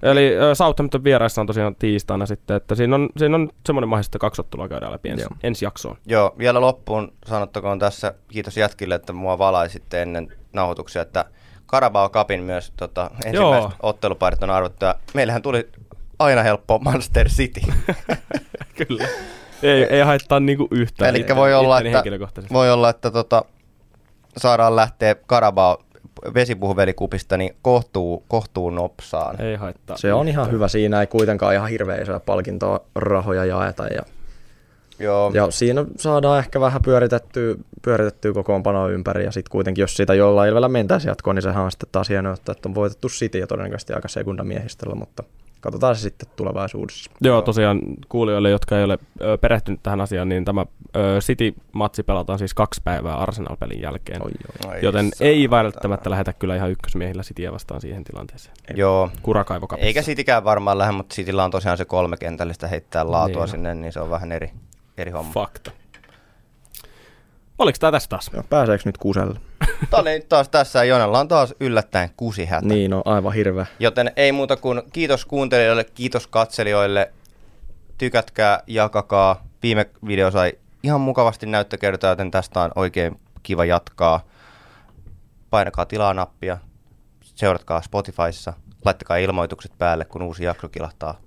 [0.03, 4.19] Eli Southampton vieraissa on tosiaan tiistaina sitten, että siinä on, siinä on semmoinen mahdollista, että
[4.19, 5.97] kaksi ottelua käydään läpi ensi, ensi jaksoon.
[6.07, 11.25] Joo, vielä loppuun sanottakoon tässä, kiitos jätkille, että mua valaisitte ennen nauhoituksia, että
[11.69, 13.73] Carabao Cupin myös tota, ensimmäiset Joo.
[13.83, 14.85] otteluparit on arvottu.
[14.85, 15.69] Ja meillähän tuli
[16.19, 17.61] aina helppo Manchester City.
[18.89, 19.09] Kyllä.
[19.63, 21.17] Ei, ei haittaa niinku yhtään.
[21.17, 22.03] Eli voi olla, että,
[22.53, 23.45] voi olla, että tota,
[24.37, 25.79] saadaan lähteä Carabao
[26.35, 29.41] vesipuhuvelikupista niin kohtuu, kohtuu nopsaan.
[29.41, 29.97] Ei haittaa.
[29.97, 30.69] Se on ihan hyvä.
[30.69, 33.87] Siinä ei kuitenkaan ihan hirveän isoja palkintoa rahoja jaeta.
[33.87, 34.03] Ja
[35.01, 35.31] Joo.
[35.35, 40.49] Ja siinä saadaan ehkä vähän pyöritettyä, pyöritettyä kokoonpanoa ympäri, ja sitten kuitenkin, jos siitä jollain
[40.49, 43.93] ilvellä mentäisi jatkoon, niin sehän on sitten taas hienoa, että on voitettu City ja todennäköisesti
[43.93, 45.23] aika sekundamiehistöllä, mutta
[45.61, 47.11] katsotaan se sitten tulevaisuudessa.
[47.21, 50.67] Joo, tosiaan kuulijoille, jotka ei ole ö, perehtynyt tähän asiaan, niin tämä
[50.97, 54.23] ö, City-matsi pelataan siis kaksi päivää Arsenal-pelin jälkeen.
[54.23, 54.31] Oi,
[54.67, 54.79] oi.
[54.83, 55.31] Joten saatana.
[55.31, 58.57] ei välttämättä lähetä kyllä ihan ykkösmiehillä Cityä vastaan siihen tilanteeseen.
[58.77, 59.11] Joo.
[59.23, 59.87] Kurakaivokapissa.
[59.87, 63.75] Eikä Citykään varmaan lähde, mutta Cityllä on tosiaan se kolme kentällistä heittää laatua Niin sinne,
[63.75, 64.51] niin se on vähän eri,
[64.99, 65.33] eri homma.
[65.33, 65.71] Fakta.
[67.61, 68.31] Oliko tämä tässä taas?
[68.33, 69.41] Joo, pääseekö nyt kuselle?
[69.91, 72.67] Tämä oli taas tässä ja Jonella on taas yllättäen kusi hätä.
[72.67, 73.67] Niin, no aivan hirveä.
[73.79, 77.13] Joten ei muuta kuin kiitos kuuntelijoille, kiitos katselijoille.
[77.99, 79.45] Tykätkää, jakakaa.
[79.63, 84.21] Viime video sai ihan mukavasti näyttökertoa, joten tästä on oikein kiva jatkaa.
[85.51, 86.59] Painakaa tilaa-nappia,
[87.21, 88.53] seuratkaa Spotifyssa,
[88.85, 91.21] laittakaa ilmoitukset päälle, kun uusi jakso kilahtaa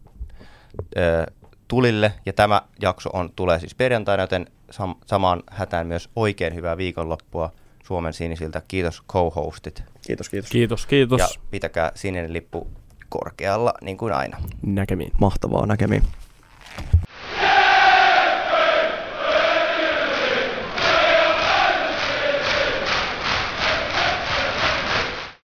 [0.97, 1.31] ö,
[1.67, 2.13] tulille.
[2.25, 7.51] Ja tämä jakso on, tulee siis perjantaina, joten sam- samaan hätään myös oikein hyvää viikonloppua
[7.83, 8.61] Suomen sinisiltä.
[8.67, 9.83] Kiitos co-hostit.
[10.07, 10.49] Kiitos, kiitos.
[10.51, 11.19] Kiitos, kiitos.
[11.19, 12.67] Ja pitäkää sininen lippu
[13.09, 14.37] korkealla, niin kuin aina.
[14.61, 15.11] Näkemiin.
[15.19, 16.03] Mahtavaa näkemiin.